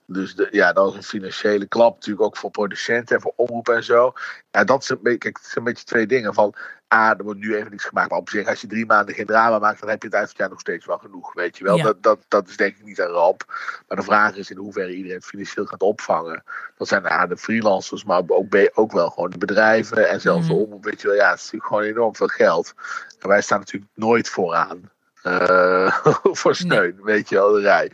dus 0.06 0.34
de, 0.34 0.48
ja, 0.50 0.72
dat 0.72 0.90
is 0.90 0.96
een 0.96 1.02
financiële 1.02 1.66
klap 1.66 1.94
natuurlijk 1.94 2.26
ook 2.26 2.36
voor 2.36 2.50
producenten 2.50 3.16
en 3.16 3.22
voor 3.22 3.32
omroep 3.36 3.68
en 3.68 3.84
zo. 3.84 4.12
Ja, 4.50 4.64
dat 4.64 4.82
is 4.82 4.88
een 4.88 4.98
beetje, 5.02 5.18
kijk, 5.18 5.38
zijn 5.38 5.56
een 5.56 5.64
beetje 5.64 5.84
twee 5.84 6.06
dingen. 6.06 6.34
Van, 6.34 6.54
ah, 6.88 7.18
er 7.18 7.24
wordt 7.24 7.40
nu 7.40 7.56
even 7.56 7.70
niks 7.70 7.84
gemaakt. 7.84 8.10
Maar 8.10 8.18
op 8.18 8.28
zich, 8.28 8.48
als 8.48 8.60
je 8.60 8.66
drie 8.66 8.86
maanden 8.86 9.14
geen 9.14 9.26
drama 9.26 9.58
maakt, 9.58 9.80
dan 9.80 9.88
heb 9.88 10.02
je 10.02 10.08
het 10.08 10.16
eind 10.16 10.28
van 10.28 10.36
het 10.36 10.38
jaar 10.38 10.48
nog 10.48 10.60
steeds 10.60 10.86
wel 10.86 10.98
genoeg. 10.98 11.34
Weet 11.34 11.58
je 11.58 11.64
wel, 11.64 11.82
dat, 11.82 12.02
dat, 12.02 12.24
dat 12.28 12.48
is 12.48 12.56
denk 12.56 12.76
ik 12.76 12.84
niet 12.84 12.98
een 12.98 13.06
ramp. 13.06 13.44
Maar 13.88 13.96
de 13.96 14.04
vraag 14.04 14.36
is 14.36 14.50
in 14.50 14.56
hoeverre 14.56 14.94
iedereen 14.94 15.16
het 15.16 15.26
financieel 15.26 15.66
gaat 15.66 15.82
opvangen. 15.82 16.42
Dat 16.76 16.88
zijn 16.88 17.06
ah, 17.06 17.28
de 17.28 17.36
freelancers, 17.36 18.04
maar 18.04 18.22
ook, 18.26 18.54
ook 18.74 18.92
wel 18.92 19.10
gewoon 19.10 19.30
de 19.30 19.38
bedrijven 19.38 20.08
en 20.08 20.20
zelfs 20.20 20.48
mm. 20.48 20.54
de 20.54 20.62
omroep. 20.62 20.84
Weet 20.84 21.00
je 21.00 21.08
wel, 21.08 21.16
ja, 21.16 21.30
het 21.30 21.38
is 21.38 21.44
natuurlijk 21.44 21.70
gewoon 21.70 21.84
enorm 21.84 22.16
veel 22.16 22.26
geld. 22.26 22.74
En 23.18 23.28
wij 23.28 23.42
staan 23.42 23.58
natuurlijk 23.58 23.92
nooit 23.94 24.28
vooraan. 24.28 24.90
Uh, 25.22 25.96
voor 26.40 26.54
steun, 26.54 26.98
weet 27.02 27.28
je 27.28 27.34
wel, 27.34 27.52
de 27.52 27.60
rij. 27.60 27.92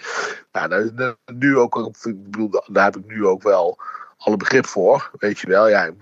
Nou, 0.53 0.91
nu 1.35 1.59
ook, 1.59 1.77
ik 2.03 2.31
bedoel, 2.31 2.63
daar 2.67 2.85
heb 2.85 2.97
ik 2.97 3.07
nu 3.07 3.27
ook 3.27 3.43
wel 3.43 3.79
alle 4.25 4.37
begrip 4.37 4.67
voor, 4.67 5.11
weet 5.19 5.39
je 5.39 5.47
wel. 5.47 5.69
Ja, 5.69 5.85
ik 5.85 5.99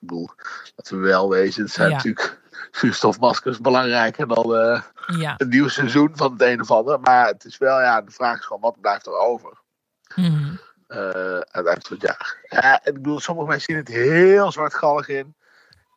bedoel, 0.00 0.30
laten 0.76 1.00
we 1.00 1.06
wel 1.06 1.28
wezen, 1.28 1.62
het 1.62 1.72
zijn 1.72 1.90
natuurlijk 1.90 2.40
zuurstofmaskers 2.70 3.60
belangrijker 3.60 4.28
dan 4.28 4.54
uh, 4.54 4.82
ja. 5.06 5.34
een 5.36 5.48
nieuw 5.48 5.68
seizoen 5.68 6.10
van 6.14 6.32
het 6.32 6.42
een 6.42 6.60
of 6.60 6.70
ander. 6.70 7.00
Maar 7.00 7.26
het 7.26 7.44
is 7.44 7.58
wel, 7.58 7.80
ja, 7.80 8.02
de 8.02 8.10
vraag 8.10 8.38
is 8.38 8.44
gewoon, 8.44 8.62
wat 8.62 8.80
blijft 8.80 9.06
er 9.06 9.18
over? 9.18 9.58
Mm 10.14 10.58
uh, 10.88 10.98
aan 10.98 11.42
het 11.50 11.66
eind 11.66 11.86
van 11.86 11.96
het 11.96 12.06
jaar. 12.06 12.36
Ja, 12.48 12.84
ik 12.84 12.92
bedoel, 12.92 13.20
sommige 13.20 13.48
mensen 13.48 13.72
zien 13.72 13.84
het 13.84 13.88
heel 13.88 14.52
zwartgallig 14.52 15.08
in 15.08 15.36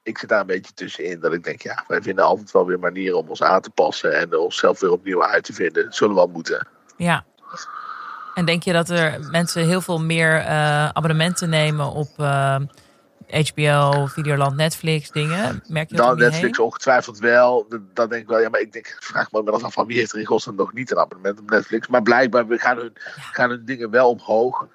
ik 0.04 0.18
zit 0.18 0.30
daar 0.30 0.40
een 0.40 0.46
beetje 0.46 0.74
tussenin. 0.74 1.20
Dat 1.20 1.34
ik 1.34 1.44
denk, 1.44 1.62
ja, 1.62 1.84
wij 1.88 2.02
vinden 2.02 2.26
altijd 2.26 2.52
wel 2.52 2.66
weer 2.66 2.80
manieren 2.80 3.18
om 3.18 3.30
ons 3.30 3.44
aan 3.44 3.62
te 3.62 3.70
passen. 3.70 4.18
En 4.18 4.40
onszelf 4.40 4.80
weer 4.80 4.92
opnieuw 4.92 5.24
uit 5.24 5.44
te 5.44 5.54
vinden. 5.54 5.84
Dat 5.84 5.96
zullen 5.96 6.16
we 6.16 6.20
wel 6.20 6.30
moeten. 6.30 6.68
Ja. 6.98 7.26
En 8.34 8.46
denk 8.46 8.64
je 8.64 8.74
dat 8.74 8.90
er 8.90 9.20
mensen 9.32 9.66
heel 9.66 9.82
veel 9.82 10.02
meer 10.02 10.40
uh, 10.40 10.90
abonnementen 10.90 11.50
nemen 11.50 11.92
op 11.92 12.10
HBO, 13.32 14.06
Videoland, 14.06 14.56
Netflix 14.56 15.12
dingen? 15.12 15.64
Merk 15.68 15.90
je 15.90 15.96
dat 15.96 16.18
je 16.18 16.24
Netflix 16.24 16.58
heen? 16.58 16.66
ongetwijfeld 16.66 17.20
wel. 17.20 17.68
Dan 17.94 18.10
denk 18.10 18.22
ik 18.22 18.28
wel, 18.28 18.40
ja, 18.40 18.50
maar 18.50 18.60
ik 18.60 18.74
denk, 18.74 18.98
vraag 19.00 19.32
me 19.32 19.44
wel 19.44 19.64
af 19.64 19.74
van 19.74 19.88
wie 19.88 19.98
heeft 19.98 20.14
er 20.14 20.20
in 20.20 20.26
godsnaam 20.26 20.56
nog 20.56 20.74
niet 20.74 20.92
een 20.92 20.98
abonnement 20.98 21.40
op 21.40 21.50
Netflix. 21.50 21.88
Maar 21.88 22.02
blijkbaar 22.02 22.48
we 22.48 22.58
gaan, 22.58 22.78
hun, 22.78 22.94
gaan 23.32 23.50
hun 23.50 23.66
dingen 23.66 23.90
wel 23.90 24.10
omhoog. 24.10 24.68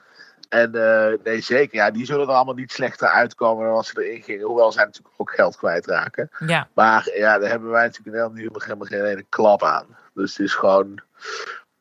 En 0.49 0.75
eh, 0.75 1.19
nee, 1.25 1.41
zeker. 1.41 1.77
Ja, 1.77 1.91
die 1.91 2.07
zullen 2.07 2.29
er 2.29 2.35
allemaal 2.35 2.55
niet 2.55 2.73
slechter 2.73 3.09
uitkomen 3.09 3.65
dan 3.65 3.75
als 3.75 3.89
ze 3.89 4.05
erin 4.05 4.23
gingen. 4.23 4.47
Hoewel 4.47 4.73
zij 4.73 4.85
natuurlijk 4.85 5.15
ook 5.17 5.31
geld 5.31 5.57
kwijtraken. 5.57 6.31
Ja, 6.47 6.69
Maar 6.75 7.11
ja, 7.15 7.39
daar 7.39 7.51
hebben 7.51 7.71
wij 7.71 7.85
natuurlijk 7.85 8.07
in 8.07 8.13
Nederland 8.13 8.35
nu 8.35 8.51
helemaal 8.65 8.87
geen 8.87 9.05
ene 9.05 9.27
klap 9.29 9.63
aan. 9.63 9.87
Dus 10.15 10.37
het 10.37 10.47
is 10.47 10.55
gewoon. 10.55 11.01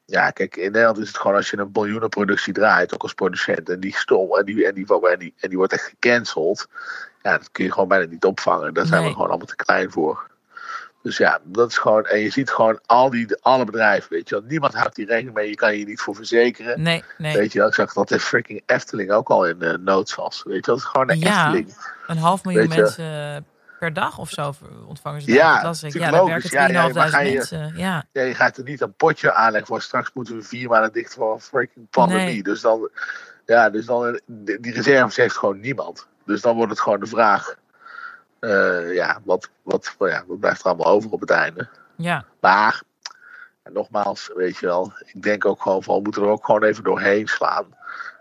Ja, 0.05 0.29
kijk, 0.31 0.55
in 0.55 0.71
Nederland 0.71 0.97
is 0.97 1.07
het 1.07 1.17
gewoon 1.17 1.35
als 1.35 1.49
je 1.49 1.57
een 1.57 1.69
miljoenenproductie 1.73 2.53
draait, 2.53 2.93
ook 2.93 3.01
als 3.01 3.13
producent, 3.13 3.69
en 3.69 3.79
die 3.79 3.95
stom 3.95 4.35
en 4.37 4.45
die, 4.45 4.65
en 4.67 4.73
die, 4.73 4.85
en 5.09 5.19
die, 5.19 5.33
en 5.39 5.49
die 5.49 5.57
wordt 5.57 5.73
echt 5.73 5.83
gecanceld. 5.99 6.67
Ja, 7.21 7.37
dat 7.37 7.51
kun 7.51 7.63
je 7.63 7.71
gewoon 7.71 7.87
bijna 7.87 8.05
niet 8.05 8.25
opvangen. 8.25 8.73
Daar 8.73 8.85
zijn 8.85 8.99
Nee. 8.99 9.09
we 9.09 9.13
gewoon 9.15 9.29
allemaal 9.29 9.47
te 9.47 9.55
klein 9.55 9.91
voor. 9.91 10.27
Dus 11.01 11.17
ja, 11.17 11.39
dat 11.43 11.69
is 11.69 11.77
gewoon. 11.77 12.05
En 12.05 12.19
je 12.19 12.29
ziet 12.29 12.49
gewoon 12.51 12.79
al 12.85 13.09
die, 13.09 13.37
alle 13.41 13.65
bedrijven, 13.65 14.09
weet 14.11 14.29
je 14.29 14.35
wel. 14.35 14.43
Niemand 14.47 14.73
houdt 14.73 14.95
die 14.95 15.05
rekening 15.05 15.35
mee. 15.35 15.49
Je 15.49 15.55
kan 15.55 15.71
je 15.71 15.77
hier 15.77 15.85
niet 15.85 16.01
voor 16.01 16.15
verzekeren. 16.15 16.81
nee, 16.81 17.03
nee. 17.17 17.37
Weet 17.37 17.51
je 17.51 17.59
wel, 17.59 17.67
ik 17.67 17.73
zag 17.73 17.93
dat 17.93 18.07
de 18.07 18.19
freaking 18.19 18.61
Efteling 18.65 19.11
ook 19.11 19.29
al 19.29 19.45
in 19.45 19.57
uh, 19.59 19.73
noodvast. 19.73 20.43
Weet 20.43 20.65
je 20.65 20.71
wel, 20.71 20.75
het 20.75 20.83
is 20.85 20.91
gewoon 20.91 21.09
een 21.09 21.19
Ja. 21.19 21.43
Efteling. 21.45 21.77
Een 22.07 22.17
half 22.17 22.43
miljoen 22.43 22.67
mensen 22.67 23.45
per 23.79 23.93
dag 23.93 24.17
of 24.17 24.29
zo 24.29 24.53
ontvangen 24.87 25.21
ze. 25.21 25.31
Ja, 25.31 25.61
dat 25.61 25.81
ik. 25.83 25.93
Ja, 25.93 26.11
daar 26.11 26.19
logisch. 26.21 26.51
werken 26.51 26.73
Ja, 26.73 26.81
ja, 26.81 26.87
3.500 26.89 26.93
maar 26.97 27.09
ga 27.09 27.19
je- 27.19 27.33
mensen. 27.33 27.73
Ja, 27.77 28.03
Ja, 28.11 28.21
je 28.21 28.33
gaat 28.35 28.57
er 28.57 28.63
niet 28.63 28.81
een 28.81 28.93
potje 28.93 29.33
aanleggen 29.33 29.67
voor 29.67 29.81
straks 29.81 30.11
moeten 30.13 30.35
we 30.35 30.41
vier 30.43 30.69
maanden 30.69 30.91
dicht 30.93 31.13
voor 31.13 31.33
een 31.33 31.41
freaking 31.41 31.89
pandemie. 31.89 32.25
Nee. 32.25 32.43
Dus 32.43 32.61
dan, 32.61 32.89
ja, 33.45 33.69
dus 33.69 33.85
dan, 33.85 34.19
die 34.27 34.73
reserves 34.73 35.15
heeft 35.15 35.37
gewoon 35.37 35.59
niemand. 35.59 36.07
Dus 36.25 36.41
dan 36.41 36.55
wordt 36.55 36.71
het 36.71 36.79
gewoon 36.81 36.99
de 36.99 37.05
vraag, 37.07 37.55
eh, 38.39 38.93
ja, 38.93 39.19
wat, 39.23 39.49
wat, 39.63 39.95
ja, 39.99 40.23
wat 40.27 40.39
blijft 40.39 40.59
er 40.59 40.65
allemaal 40.65 40.91
over 40.93 41.09
op 41.11 41.19
het 41.21 41.29
einde? 41.29 41.67
ja, 41.95 42.25
Maar, 42.41 42.81
en 43.63 43.73
nogmaals, 43.73 44.31
weet 44.35 44.57
je 44.57 44.65
wel, 44.65 44.93
ik 45.05 45.21
denk 45.23 45.45
ook 45.45 45.61
gewoon 45.61 45.83
van, 45.83 45.95
we 45.95 46.01
moeten 46.01 46.21
er 46.21 46.27
ook 46.29 46.45
gewoon 46.45 46.63
even 46.63 46.83
doorheen 46.83 47.27
slaan. 47.27 47.65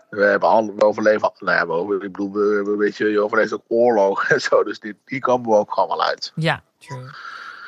We 0.09 0.23
hebben 0.23 0.49
al, 0.49 0.73
we 0.75 0.81
overleven, 0.85 1.31
nou 1.39 1.57
ja, 1.57 1.65
we 1.67 1.71
over, 1.73 1.95
ik 1.95 2.11
bedoel, 2.11 2.31
we, 2.31 2.61
we- 2.65 2.75
weet 2.77 2.97
je, 2.97 3.05
je 3.09 3.19
overleeft 3.21 3.53
ook 3.53 3.63
oorlog 3.67 4.23
en 4.29 4.41
zo, 4.41 4.63
dus 4.63 4.79
dit, 4.79 4.95
die 5.05 5.19
komen 5.19 5.49
we 5.49 5.55
ook 5.57 5.73
gewoon 5.73 5.89
wel 5.89 6.03
uit. 6.03 6.31
ja, 6.35 6.61
true. 6.79 7.09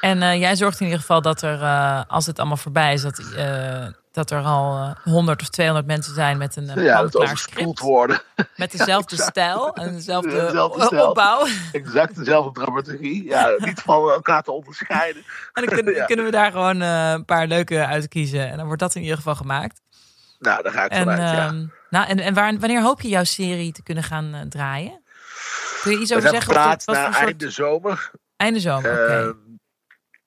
En 0.02 0.22
eh, 0.22 0.40
jij 0.40 0.56
zorgt 0.56 0.80
in 0.80 0.86
ieder 0.86 1.00
geval 1.02 1.22
dat 1.22 1.42
er, 1.42 1.62
eh, 1.62 2.02
als 2.08 2.26
het 2.26 2.40
allemaal 2.40 2.58
voorbij 2.58 2.94
is, 2.94 3.02
dat, 3.02 3.20
eh, 3.36 3.86
dat 4.12 4.32
er 4.32 4.44
al 4.44 4.76
eh, 4.78 4.96
100 5.14 5.42
of 5.42 5.50
200 5.50 5.88
mensen 5.88 6.14
zijn 6.14 6.38
met 6.38 6.56
een 6.56 6.84
ja, 6.84 7.02
dat 7.02 7.16
overspoeld 7.18 7.80
worden. 7.80 8.22
Met 8.56 8.72
dezelfde 8.78 9.16
stijl 9.22 9.74
en 9.74 9.94
dezelfde, 9.94 10.30
Dezelfde 10.30 10.82
o- 10.82 10.86
stijl. 10.86 11.08
opbouw. 11.10 11.46
Exact 11.72 12.16
dezelfde 12.16 12.52
dramaturgie. 12.64 13.24
Ja, 13.26 13.54
niet 13.58 13.82
van 13.82 14.10
elkaar 14.10 14.44
te 14.44 14.52
onderscheiden. 14.52 15.24
En 15.54 15.66
dan 15.66 15.76
kunnen, 15.76 15.94
Ja. 15.94 16.06
kunnen 16.06 16.26
we 16.26 16.32
daar 16.32 16.52
gewoon 16.52 16.80
een 16.80 17.26
paar 17.26 17.48
leuke 17.48 17.86
uitkiezen. 17.86 18.50
En 18.52 18.58
dan 18.58 18.66
wordt 18.66 18.82
dat 18.82 18.96
in 18.96 19.02
ieder 19.02 19.18
geval 19.18 19.36
gemaakt. 19.36 19.82
Nou, 20.40 20.64
daar 20.64 20.72
ga 20.72 20.84
ik 20.86 20.92
En, 20.92 20.98
vanuit, 21.04 21.20
ja. 21.20 21.48
ehm, 21.48 21.66
nou, 21.90 22.08
en, 22.08 22.20
en 22.20 22.34
waar, 22.34 22.58
wanneer 22.60 22.82
hoop 22.82 23.02
je 23.02 23.08
jouw 23.08 23.24
serie 23.24 23.72
te 23.72 23.84
kunnen 23.84 24.04
gaan 24.04 24.34
eh, 24.34 24.42
draaien? 24.42 25.02
Kun 25.82 25.92
je 25.92 26.00
iets 26.00 26.14
over 26.14 26.30
zeggen? 26.30 26.48
Wat, 26.48 26.58
gepraat 26.58 26.86
wat 26.86 26.96
naar 26.96 27.06
voor 27.06 27.14
soort... 27.14 27.28
einde 27.28 27.52
zomer. 27.52 28.12
Einde 28.36 28.60
zomer, 28.60 28.92
oké. 28.92 29.14
Ehm, 29.14 29.36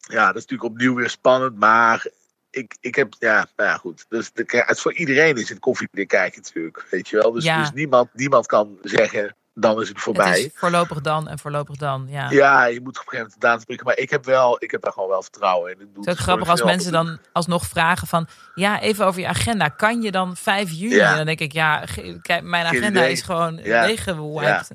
ja, 0.00 0.26
dat 0.26 0.36
is 0.36 0.42
natuurlijk 0.46 0.70
opnieuw 0.70 0.94
weer 0.94 1.10
spannend. 1.10 1.58
Maar 1.58 2.06
ik, 2.50 2.76
ik 2.80 2.94
heb, 2.94 3.14
ja, 3.18 3.46
nou 3.56 3.68
ja, 3.68 3.76
goed. 3.76 4.06
Dus 4.08 4.32
de, 4.32 4.62
het, 4.66 4.80
voor 4.80 4.94
iedereen 4.94 5.36
is 5.36 5.48
het 5.48 5.58
koffiedik 5.58 6.08
kijken 6.08 6.42
natuurlijk. 6.42 6.86
Weet 6.90 7.08
je 7.08 7.16
wel. 7.16 7.32
Dus, 7.32 7.44
Ja. 7.44 7.60
dus 7.60 7.72
niemand, 7.72 8.08
niemand 8.14 8.46
kan 8.46 8.78
zeggen, 8.82 9.36
dan 9.54 9.80
is 9.80 9.88
het 9.88 10.00
voorbij. 10.00 10.28
Het 10.28 10.38
is 10.38 10.50
voorlopig 10.54 11.00
dan 11.00 11.28
en 11.28 11.38
voorlopig 11.38 11.76
dan, 11.76 12.06
ja. 12.08 12.30
Ja, 12.30 12.64
je 12.64 12.80
moet 12.80 12.98
op 12.98 13.04
een 13.04 13.08
gegeven 13.08 13.16
moment 13.16 13.32
de 13.40 13.46
datum 13.46 13.64
prikken. 13.64 13.86
Maar 13.86 13.98
ik 13.98 14.10
heb, 14.10 14.24
wel, 14.24 14.56
ik 14.58 14.70
heb 14.70 14.82
daar 14.82 14.92
gewoon 14.92 15.08
wel 15.08 15.22
vertrouwen 15.22 15.70
in. 15.70 15.80
Ik 15.80 15.94
doe 15.94 16.04
Het 16.04 16.06
is 16.06 16.12
ook 16.12 16.18
grappig 16.18 16.48
als 16.48 16.62
mensen 16.62 16.92
dan 16.92 17.18
alsnog 17.32 17.66
vragen 17.66 18.06
van... 18.06 18.26
Ja, 18.54 18.80
even 18.80 19.06
over 19.06 19.20
je 19.20 19.26
agenda. 19.26 19.68
Kan 19.68 20.02
je 20.02 20.10
dan 20.10 20.36
5 20.36 20.70
juni? 20.70 20.94
Ja. 20.94 21.10
En 21.10 21.16
dan 21.16 21.26
denk 21.26 21.40
ik, 21.40 21.52
ja, 21.52 21.84
kijk, 22.22 22.42
mijn 22.42 22.66
agenda 22.66 23.02
is 23.04 23.22
gewoon 23.22 23.60
Ja. 23.62 23.86
leeggewiped. 23.86 24.68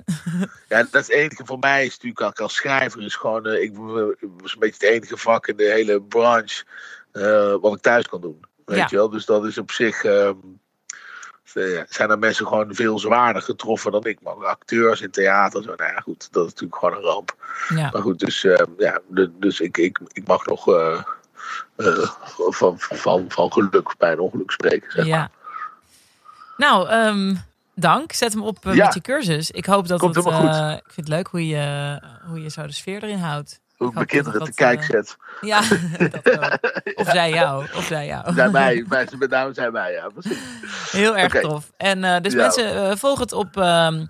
Ja, 0.67 0.77
dat 0.77 1.01
is 1.01 1.07
het 1.07 1.09
enige 1.09 1.45
voor 1.45 1.59
mij 1.59 1.85
is 1.85 1.97
natuurlijk 1.99 2.39
als 2.39 2.55
schrijver 2.55 3.01
is 3.01 3.15
gewoon, 3.15 3.45
eh, 3.45 3.61
ik 3.61 3.71
was 3.75 4.53
een 4.53 4.59
beetje 4.59 4.87
het 4.87 4.95
enige 4.95 5.17
vak 5.17 5.47
in 5.47 5.57
de 5.57 5.63
hele 5.71 6.01
branche 6.01 6.65
eh, 7.11 7.55
wat 7.61 7.73
ik 7.75 7.81
thuis 7.81 8.07
kan 8.07 8.21
doen. 8.21 8.39
Weet 8.65 8.89
je 8.89 8.95
wel? 8.95 9.09
Dus 9.09 9.25
dat 9.25 9.45
is 9.45 9.57
op 9.57 9.71
zich, 9.71 10.03
ehm, 10.03 10.13
eh, 10.13 10.33
zijn 11.89 12.09
er 12.09 12.19
mensen 12.19 12.47
gewoon 12.47 12.75
veel 12.75 12.99
zwaarder 12.99 13.41
getroffen 13.41 13.91
dan 13.91 14.05
ik. 14.05 14.21
Maar 14.21 14.45
acteurs 14.45 15.01
in 15.01 15.11
theater, 15.11 15.63
zo, 15.63 15.73
nou 15.75 15.91
ja, 15.93 15.99
goed, 15.99 16.27
dat 16.31 16.45
is 16.45 16.49
natuurlijk 16.51 16.79
gewoon 16.79 16.95
een 16.95 17.03
ramp. 17.03 17.35
Ja. 17.69 17.89
Maar 17.91 18.01
goed, 18.01 18.19
dus, 18.19 18.43
ehm, 18.43 18.71
ja, 18.77 18.99
dus 19.31 19.59
ik, 19.59 19.77
ik, 19.77 19.99
ik 20.13 20.27
mag 20.27 20.45
nog 20.45 20.67
eh, 20.67 21.01
eh, 21.75 22.09
van, 22.49 22.75
van, 22.79 23.25
van 23.27 23.51
geluk 23.53 23.95
bij 23.97 24.11
een 24.11 24.19
ongeluk 24.19 24.51
spreken. 24.51 24.91
Zeg 24.91 25.07
maar. 25.07 25.17
Ja. 25.17 25.31
Nou, 26.57 26.89
ehm, 26.89 27.35
dank. 27.73 28.13
Zet 28.13 28.33
hem 28.33 28.41
op 28.41 28.65
eh, 28.65 28.73
Ja. 28.75 28.83
met 28.85 28.93
je 28.93 29.01
cursus. 29.01 29.51
Ik 29.51 29.65
hoop 29.65 29.87
dat 29.87 29.99
Komt 29.99 30.15
het... 30.15 30.25
eh, 30.25 30.71
ik 30.71 30.91
vind 30.91 31.07
het 31.07 31.15
leuk 31.15 31.27
hoe 31.27 31.47
je, 31.47 31.99
hoe 32.27 32.41
je 32.41 32.49
zo 32.49 32.65
de 32.65 32.73
sfeer 32.73 33.03
erin 33.03 33.19
houdt. 33.19 33.59
Hoe 33.77 33.87
ik 33.87 33.93
mijn 33.93 34.05
dat 34.07 34.15
kinderen 34.15 34.43
te 34.43 34.53
kijk 34.53 34.79
eh, 34.79 34.85
zet. 34.85 35.17
Ja, 35.41 35.61
dat 36.21 36.39
ook. 36.39 36.59
Of 36.95 37.09
zij 37.09 37.29
jou. 37.29 37.65
Of 37.75 37.83
zij 37.85 38.05
jou. 38.05 38.33
Zijn 38.33 38.51
mij, 38.51 38.85
met 39.17 39.29
name 39.29 39.53
zijn 39.53 39.71
wij, 39.71 39.91
ja. 39.93 40.09
Precies. 40.09 40.37
Heel 40.91 41.17
erg 41.17 41.33
tof. 41.39 41.71
En 41.77 42.03
eh, 42.03 42.21
dus 42.21 42.33
Ja. 42.33 42.39
mensen, 42.41 42.89
eh, 42.89 42.95
volg 42.95 43.19
het 43.19 43.31
op, 43.33 43.57
ehm, 43.57 44.05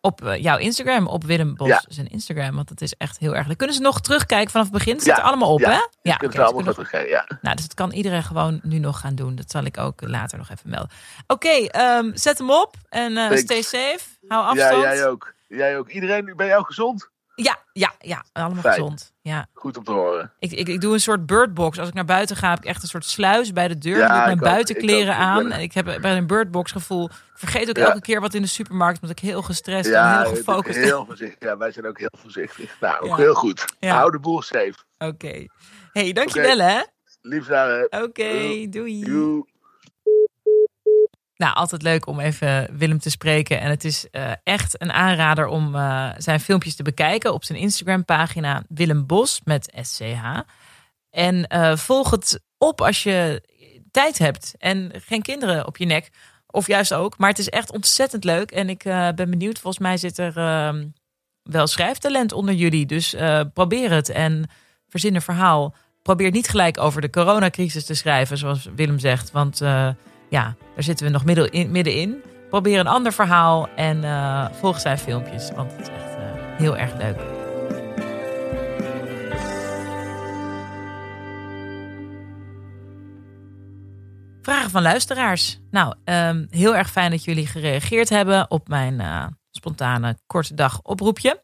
op 0.00 0.20
jouw 0.36 0.56
Instagram, 0.58 1.06
op 1.06 1.24
Willem 1.24 1.54
Bos 1.56 1.68
Ja. 1.68 1.82
zijn 1.88 2.08
Instagram. 2.08 2.54
Want 2.54 2.68
het 2.68 2.80
is 2.82 2.94
echt 2.98 3.18
heel 3.18 3.36
erg 3.36 3.46
leuk. 3.46 3.56
Kunnen 3.58 3.76
ze 3.76 3.82
nog 3.82 4.00
terugkijken 4.00 4.50
vanaf 4.50 4.66
het 4.66 4.74
begin? 4.76 4.92
Het 4.94 5.02
zit 5.02 5.12
Ja. 5.16 5.18
er 5.18 5.24
allemaal 5.26 5.52
op, 5.52 5.60
Ja. 5.60 5.66
hè? 5.70 5.74
Ja, 5.74 5.86
Ja, 6.02 6.16
kunnen 6.16 6.36
ze 6.36 6.42
allemaal 6.42 6.62
kunnen- 6.74 6.86
geven, 6.86 7.08
ja. 7.08 7.24
Nou, 7.40 7.54
dus 7.56 7.64
dat 7.64 7.74
kan 7.74 7.92
iedereen 7.92 8.22
gewoon 8.22 8.60
nu 8.62 8.78
nog 8.78 9.00
gaan 9.00 9.14
doen. 9.14 9.34
Dat 9.34 9.50
zal 9.50 9.64
ik 9.64 9.78
ook 9.78 10.00
later 10.08 10.38
nog 10.38 10.50
even 10.50 10.70
melden. 10.70 10.90
Oké, 11.26 11.48
ehm, 11.66 12.10
zet 12.14 12.38
hem 12.38 12.50
op 12.50 12.74
en 12.88 13.38
stay 13.38 13.62
safe. 13.62 14.00
Hou 14.28 14.42
Ja, 14.56 14.62
afstand. 14.64 14.82
jij 14.82 15.06
ook. 15.08 15.32
Jij 15.48 15.78
ook. 15.78 15.88
Iedereen, 15.88 16.32
ben 16.36 16.46
jij 16.46 16.56
ook 16.56 16.66
gezond? 16.66 17.10
Ja, 17.36 17.58
ja, 17.72 17.92
ja, 17.98 18.24
allemaal 18.32 18.62
Fijn. 18.62 18.74
gezond. 18.74 19.12
Ja. 19.20 19.46
Goed 19.52 19.76
om 19.76 19.84
te 19.84 19.92
horen. 19.92 20.32
Ik, 20.38 20.52
ik, 20.52 20.68
ik 20.68 20.80
doe 20.80 20.92
een 20.92 21.00
soort 21.00 21.26
birdbox. 21.26 21.78
Als 21.78 21.88
ik 21.88 21.94
naar 21.94 22.04
buiten 22.04 22.36
ga, 22.36 22.50
heb 22.50 22.58
ik 22.58 22.64
echt 22.64 22.82
een 22.82 22.88
soort 22.88 23.04
sluis 23.04 23.52
bij 23.52 23.68
de 23.68 23.78
deur. 23.78 23.96
Ja, 23.98 24.08
doe 24.08 24.18
ik 24.18 24.24
mijn 24.24 24.38
buitenkleren 24.54 25.16
aan. 25.16 25.52
En 25.52 25.60
ik 25.60 25.72
heb 25.74 25.98
bij 26.00 26.16
een 26.16 26.26
birdbox 26.26 26.72
gevoel. 26.72 27.04
Ik 27.04 27.12
vergeet 27.34 27.68
ook 27.68 27.76
Ja. 27.76 27.86
elke 27.86 28.00
keer 28.00 28.20
wat 28.20 28.34
in 28.34 28.42
de 28.42 28.48
supermarkt. 28.48 29.02
Omdat 29.02 29.18
ik 29.18 29.28
heel 29.28 29.42
gestrest 29.42 29.88
Ja, 29.90 30.18
en 30.18 30.26
heel 30.26 30.36
gefocust 30.36 30.74
ben. 30.78 30.84
heel 30.84 31.04
voorzichtig. 31.06 31.48
Ja, 31.48 31.56
wij 31.56 31.72
zijn 31.72 31.86
ook 31.86 31.98
heel 31.98 32.12
voorzichtig. 32.18 32.76
Nou, 32.80 33.10
ook 33.10 33.16
heel 33.16 33.34
goed. 33.34 33.64
Hou 33.80 34.10
de 34.10 34.18
boel 34.20 34.42
safe. 34.42 34.74
Oké. 34.98 35.46
hey, 35.92 36.12
dankjewel 36.12 36.58
hè. 36.58 36.80
Lief. 37.20 37.48
Oké, 37.90 38.66
doei. 38.68 38.98
Joe. 38.98 39.46
Nou, 41.44 41.56
altijd 41.56 41.82
leuk 41.82 42.06
om 42.06 42.20
even 42.20 42.68
Willem 42.76 42.98
te 42.98 43.10
spreken. 43.10 43.60
En 43.60 43.70
het 43.70 43.84
is 43.84 44.10
eh, 44.10 44.32
echt 44.42 44.82
een 44.82 44.92
aanrader 44.92 45.46
om 45.46 45.74
eh, 45.74 46.10
zijn 46.18 46.40
filmpjes 46.40 46.74
te 46.74 46.82
bekijken 46.82 47.32
op 47.32 47.44
zijn 47.44 47.58
Instagram-pagina 47.58 48.62
Willem 48.68 49.06
Bos 49.06 49.40
met 49.44 49.72
SCH. 49.80 50.22
En 51.10 51.46
eh, 51.46 51.76
volg 51.76 52.10
het 52.10 52.40
op 52.58 52.80
als 52.80 53.02
je 53.02 53.42
tijd 53.90 54.18
hebt 54.18 54.54
en 54.58 54.92
geen 54.94 55.22
kinderen 55.22 55.66
op 55.66 55.76
je 55.76 55.84
nek. 55.84 56.10
Of 56.46 56.66
juist 56.66 56.94
ook. 56.94 57.18
Maar 57.18 57.28
het 57.28 57.38
is 57.38 57.48
echt 57.48 57.72
ontzettend 57.72 58.24
leuk. 58.24 58.50
En 58.50 58.68
ik 58.68 58.82
ben 59.14 59.30
benieuwd. 59.30 59.58
Volgens 59.58 59.82
mij 59.82 59.96
zit 59.96 60.18
er 60.18 60.36
ehm, 60.36 60.86
wel 61.42 61.66
schrijftalent 61.66 62.32
onder 62.32 62.54
jullie. 62.54 62.86
Dus 62.86 63.16
probeer 63.52 63.90
het 63.90 64.08
en 64.08 64.50
verzin 64.88 65.14
een 65.14 65.22
verhaal. 65.22 65.74
Probeer 66.02 66.30
niet 66.30 66.48
gelijk 66.48 66.78
over 66.78 67.00
de 67.00 67.10
coronacrisis 67.10 67.84
te 67.84 67.94
schrijven, 67.94 68.38
zoals 68.38 68.68
Willem 68.74 68.98
zegt. 68.98 69.30
Want 69.30 69.60
ja, 70.28 70.56
daar 70.74 70.82
zitten 70.82 71.06
we 71.06 71.12
nog 71.12 71.24
midden 71.24 71.50
in, 71.50 71.70
middenin. 71.70 72.22
Probeer 72.54 72.78
een 72.78 72.86
ander 72.86 73.12
verhaal 73.12 73.68
en 73.76 74.04
eh, 74.04 74.46
volg 74.52 74.80
zijn 74.80 74.98
filmpjes. 74.98 75.50
Want 75.54 75.72
het 75.72 75.80
is 75.80 75.88
echt 75.88 76.16
eh, 76.16 76.22
heel 76.56 76.76
erg 76.76 76.96
leuk. 76.96 77.18
Vragen 84.42 84.70
van 84.70 84.82
luisteraars. 84.82 85.60
Nou, 85.70 85.94
ehm, 86.04 86.46
heel 86.50 86.76
erg 86.76 86.90
fijn 86.90 87.10
dat 87.10 87.24
jullie 87.24 87.46
gereageerd 87.46 88.08
hebben 88.08 88.50
op 88.50 88.68
mijn 88.68 89.00
eh, 89.00 89.26
spontane 89.50 90.18
korte 90.26 90.54
dag 90.54 90.80
oproepje. 90.82 91.42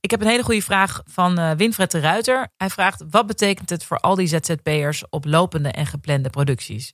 Ik 0.00 0.10
heb 0.10 0.20
een 0.20 0.26
hele 0.26 0.42
goede 0.42 0.62
vraag 0.62 1.02
van 1.04 1.56
Winfred 1.56 1.90
de 1.90 2.00
Ruiter. 2.00 2.48
Hij 2.56 2.70
vraagt: 2.70 3.04
wat 3.10 3.26
betekent 3.26 3.70
het 3.70 3.84
voor 3.84 3.98
al 3.98 4.14
die 4.14 4.26
ZZP'ers 4.26 5.08
op 5.08 5.24
lopende 5.24 5.68
en 5.68 5.86
geplande 5.86 6.30
producties? 6.30 6.92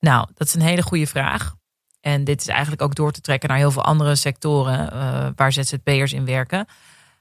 Nou, 0.00 0.28
dat 0.34 0.46
is 0.46 0.54
een 0.54 0.60
hele 0.60 0.82
goede 0.82 1.06
vraag. 1.06 1.54
En 2.00 2.24
dit 2.24 2.40
is 2.40 2.46
eigenlijk 2.46 2.82
ook 2.82 2.94
door 2.94 3.12
te 3.12 3.20
trekken 3.20 3.48
naar 3.48 3.58
heel 3.58 3.70
veel 3.70 3.84
andere 3.84 4.14
sectoren 4.14 4.92
eh, 4.92 5.28
waar 5.34 5.52
ZZP'ers 5.52 6.12
in 6.12 6.24
werken. 6.24 6.66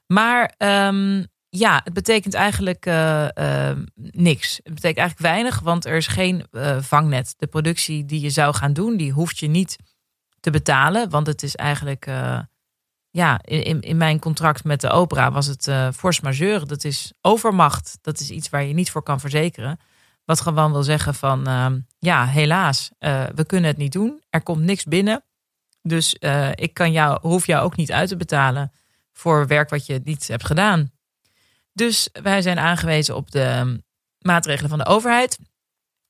Maar 0.08 0.54
ehm, 0.58 1.24
ja, 1.50 1.82
het 1.84 1.94
betekent 1.94 2.34
eigenlijk 2.34 2.86
eh, 2.86 3.70
eh, 3.70 3.78
niks. 3.96 4.56
Het 4.64 4.74
betekent 4.74 4.98
eigenlijk 4.98 5.20
weinig, 5.20 5.60
want 5.60 5.86
er 5.86 5.96
is 5.96 6.08
geen 6.08 6.46
vangnet. 6.80 7.34
De 7.38 7.48
productie 7.48 8.06
die 8.06 8.22
je 8.22 8.30
zou 8.30 8.56
gaan 8.56 8.74
doen, 8.74 8.98
die 8.98 9.12
hoeft 9.12 9.38
je 9.38 9.48
niet 9.48 9.76
te 10.40 10.52
betalen. 10.52 11.10
Want 11.10 11.28
het 11.28 11.44
is 11.44 11.56
eigenlijk, 11.56 12.06
ja, 13.10 13.40
in, 13.44 13.82
in 13.82 13.98
mijn 13.98 14.20
contract 14.20 14.64
met 14.64 14.82
de 14.82 14.90
opera 14.90 15.32
was 15.32 15.46
het 15.46 15.96
force 15.96 16.22
majeure. 16.24 16.66
Dat 16.66 16.84
is 16.84 17.14
overmacht. 17.22 17.98
Dat 18.02 18.20
is 18.20 18.30
iets 18.30 18.50
waar 18.50 18.64
je 18.64 18.74
niet 18.74 18.92
voor 18.92 19.04
kan 19.04 19.20
verzekeren. 19.20 19.80
Wat 20.30 20.42
gewoon 20.42 20.72
wil 20.72 20.84
zeggen 20.84 21.16
van, 21.16 21.48
ehm, 21.48 21.80
ja, 22.00 22.26
helaas, 22.26 22.92
uh, 23.00 23.24
we 23.36 23.46
kunnen 23.46 23.70
het 23.70 23.78
niet 23.78 23.92
doen. 23.92 24.22
Er 24.30 24.44
komt 24.44 24.62
niks 24.62 24.84
binnen. 24.84 25.24
Dus 25.82 26.16
uh, 26.20 26.50
ik 26.52 26.74
kan 26.74 26.92
jou, 26.92 27.20
hoef 27.22 27.46
jou 27.46 27.64
ook 27.64 27.76
niet 27.76 27.92
uit 27.92 28.10
te 28.10 28.16
betalen 28.16 28.72
voor 29.14 29.48
werk 29.48 29.70
wat 29.70 29.86
je 29.86 30.02
niet 30.04 30.28
hebt 30.28 30.46
gedaan. 30.46 30.92
Dus 31.74 32.10
wij 32.22 32.42
zijn 32.42 32.60
aangewezen 32.60 33.16
op 33.16 33.32
de 33.32 33.44
ehm, 33.44 33.78
maatregelen 34.20 34.70
van 34.70 34.78
de 34.78 34.86
overheid. 34.86 35.40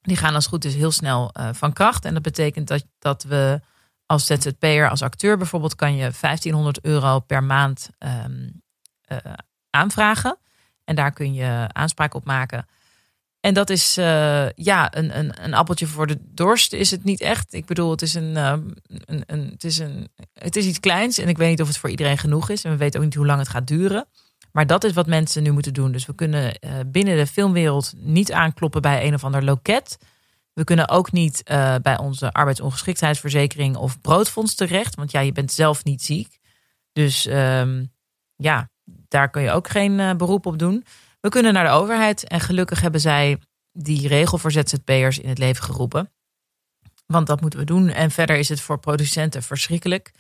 Die 0.01 0.17
gaan 0.17 0.35
als 0.35 0.47
goed 0.47 0.65
is 0.65 0.75
heel 0.75 0.91
snel 0.91 1.33
uh, 1.39 1.49
van 1.53 1.73
kracht. 1.73 2.05
En 2.05 2.13
dat 2.13 2.23
betekent 2.23 2.67
dat, 2.67 2.85
dat 2.97 3.23
we 3.23 3.61
als 4.05 4.25
ZZP'er, 4.25 4.89
als 4.89 5.01
acteur 5.01 5.38
bijvoorbeeld, 5.38 5.75
kan 5.75 5.91
je 5.95 6.11
1500 6.21 6.79
euro 6.81 7.19
per 7.19 7.43
maand 7.43 7.89
uh, 7.99 9.17
aanvragen. 9.69 10.38
En 10.83 10.95
daar 10.95 11.11
kun 11.11 11.33
je 11.33 11.67
aanspraak 11.71 12.13
op 12.13 12.25
maken. 12.25 12.67
En 13.39 13.53
dat 13.53 13.69
is 13.69 13.98
uh, 13.98 14.50
ja, 14.50 14.98
een, 14.98 15.17
een, 15.17 15.43
een 15.43 15.53
appeltje 15.53 15.88
voor 15.88 16.08
de 16.08 16.17
dorst 16.22 16.74
is 16.74 16.91
het 16.91 17.03
niet 17.03 17.22
echt. 17.22 17.53
Ik 17.53 17.65
bedoel, 17.65 17.91
het 17.91 18.01
is, 18.01 18.13
een, 18.13 18.36
uh, 18.36 18.53
een, 18.88 19.24
een, 19.25 19.50
het, 19.51 19.63
is 19.63 19.77
een, 19.77 20.10
het 20.34 20.55
is 20.55 20.65
iets 20.65 20.79
kleins. 20.79 21.17
En 21.17 21.27
ik 21.27 21.38
weet 21.38 21.50
niet 21.50 21.62
of 21.62 21.67
het 21.67 21.77
voor 21.77 21.89
iedereen 21.89 22.17
genoeg 22.17 22.50
is. 22.50 22.63
En 22.63 22.72
we 22.72 22.77
weten 22.77 23.00
ook 23.00 23.05
niet 23.05 23.15
hoe 23.15 23.25
lang 23.25 23.39
het 23.39 23.50
gaat 23.50 23.67
duren. 23.67 24.08
Maar 24.51 24.67
dat 24.67 24.84
is 24.84 24.93
wat 24.93 25.08
mensen 25.08 25.43
nu 25.43 25.51
moeten 25.51 25.74
doen. 25.74 25.91
Dus 25.91 26.05
we 26.05 26.15
kunnen 26.15 26.58
uh, 26.60 26.72
binnen 26.86 27.17
de 27.17 27.27
filmwereld 27.27 27.93
niet 27.98 28.31
aankloppen 28.31 28.81
bij 28.81 29.05
een 29.05 29.13
of 29.13 29.24
ander 29.24 29.43
loket. 29.43 29.98
We 30.53 30.63
kunnen 30.63 30.89
ook 30.89 31.12
niet 31.12 31.41
bij 31.81 31.98
onze 31.98 32.31
arbeidsongeschiktheidsverzekering 32.31 33.75
of 33.75 34.01
broodfonds 34.01 34.55
terecht. 34.55 34.96
Want 34.96 35.12
ja, 35.12 35.19
je 35.19 35.31
bent 35.31 35.51
zelf 35.51 35.84
niet 35.84 36.01
ziek. 36.01 36.39
Dus 36.93 37.25
um, 37.25 37.91
ja, 38.36 38.69
daar 39.08 39.29
kun 39.29 39.41
je 39.41 39.51
ook 39.51 39.69
geen 39.69 40.17
beroep 40.17 40.46
op 40.46 40.60
doen. 40.60 40.86
We 41.19 41.29
kunnen 41.29 41.53
naar 41.53 41.65
de 41.65 41.71
overheid 41.71 42.27
en 42.27 42.39
gelukkig 42.39 42.81
hebben 42.81 43.01
zij 43.01 43.38
die 43.71 44.07
regel 44.07 44.38
voor 44.38 44.51
ZZP'ers 44.51 45.19
in 45.19 45.29
het 45.29 45.38
leven 45.38 45.63
geroepen. 45.63 46.11
Want 47.05 47.27
dat 47.27 47.41
moeten 47.41 47.59
we 47.59 47.65
doen. 47.65 47.89
En 47.89 48.11
verder 48.11 48.35
is 48.35 48.49
het 48.49 48.61
voor 48.61 48.79
producenten 48.79 49.43
verschrikkelijk. 49.43 50.11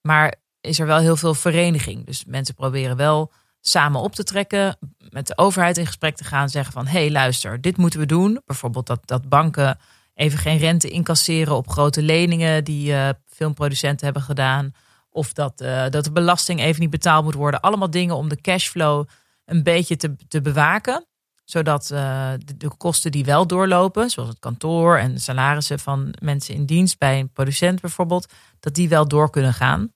Maar 0.00 0.34
is 0.60 0.78
er 0.78 0.86
wel 0.86 0.98
heel 0.98 1.16
veel 1.16 1.34
vereniging. 1.34 2.06
Dus 2.06 2.24
mensen 2.24 2.54
proberen 2.54 2.96
wel 2.96 3.32
samen 3.60 4.00
op 4.00 4.14
te 4.14 4.24
trekken, 4.24 4.78
met 5.10 5.26
de 5.26 5.38
overheid 5.38 5.78
in 5.78 5.86
gesprek 5.86 6.16
te 6.16 6.24
gaan, 6.24 6.48
zeggen 6.48 6.72
van 6.72 6.86
hé 6.86 6.98
hey, 6.98 7.10
luister, 7.10 7.60
dit 7.60 7.76
moeten 7.76 8.00
we 8.00 8.06
doen. 8.06 8.40
Bijvoorbeeld 8.44 8.86
dat, 8.86 9.00
dat 9.04 9.28
banken 9.28 9.78
even 10.14 10.38
geen 10.38 10.58
rente 10.58 10.88
incasseren 10.88 11.56
op 11.56 11.68
grote 11.68 12.02
leningen 12.02 12.64
die 12.64 12.90
uh, 12.90 13.08
filmproducenten 13.26 14.04
hebben 14.04 14.22
gedaan. 14.22 14.74
Of 15.10 15.32
dat, 15.32 15.60
uh, 15.60 15.88
dat 15.88 16.04
de 16.04 16.12
belasting 16.12 16.60
even 16.60 16.80
niet 16.80 16.90
betaald 16.90 17.24
moet 17.24 17.34
worden. 17.34 17.60
Allemaal 17.60 17.90
dingen 17.90 18.16
om 18.16 18.28
de 18.28 18.40
cashflow 18.40 19.06
een 19.46 19.62
beetje 19.62 19.96
te, 19.96 20.16
te 20.28 20.40
bewaken. 20.40 21.06
Zodat 21.44 21.90
uh, 21.92 22.32
de, 22.56 22.68
kosten 22.76 23.10
die 23.10 23.24
wel 23.24 23.46
doorlopen, 23.46 24.10
zoals 24.10 24.28
het 24.28 24.38
kantoor 24.38 24.98
en 24.98 25.20
salarissen 25.20 25.78
van 25.78 26.14
mensen 26.20 26.54
in 26.54 26.66
dienst 26.66 26.98
bij 26.98 27.18
een 27.18 27.32
producent 27.32 27.80
bijvoorbeeld, 27.80 28.32
dat 28.60 28.74
die 28.74 28.88
wel 28.88 29.08
door 29.08 29.30
kunnen 29.30 29.54
gaan. 29.54 29.92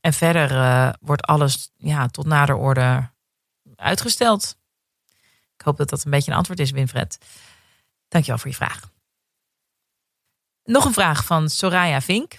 En 0.00 0.12
verder 0.12 0.50
uh, 0.50 0.92
wordt 1.00 1.22
alles 1.22 1.70
ja, 1.76 2.06
tot 2.06 2.26
nader 2.26 2.56
orde 2.56 3.10
uitgesteld. 3.74 4.56
Ik 5.54 5.64
hoop 5.64 5.76
dat 5.76 5.88
dat 5.88 6.04
een 6.04 6.10
beetje 6.10 6.30
een 6.30 6.36
antwoord 6.36 6.60
is, 6.60 6.70
Winfred. 6.70 7.18
Dankjewel 8.08 8.40
voor 8.40 8.50
je 8.50 8.56
vraag. 8.56 8.90
Nog 10.64 10.84
een 10.84 10.92
vraag 10.92 11.24
van 11.24 11.48
Soraya 11.48 12.00
Vink. 12.00 12.38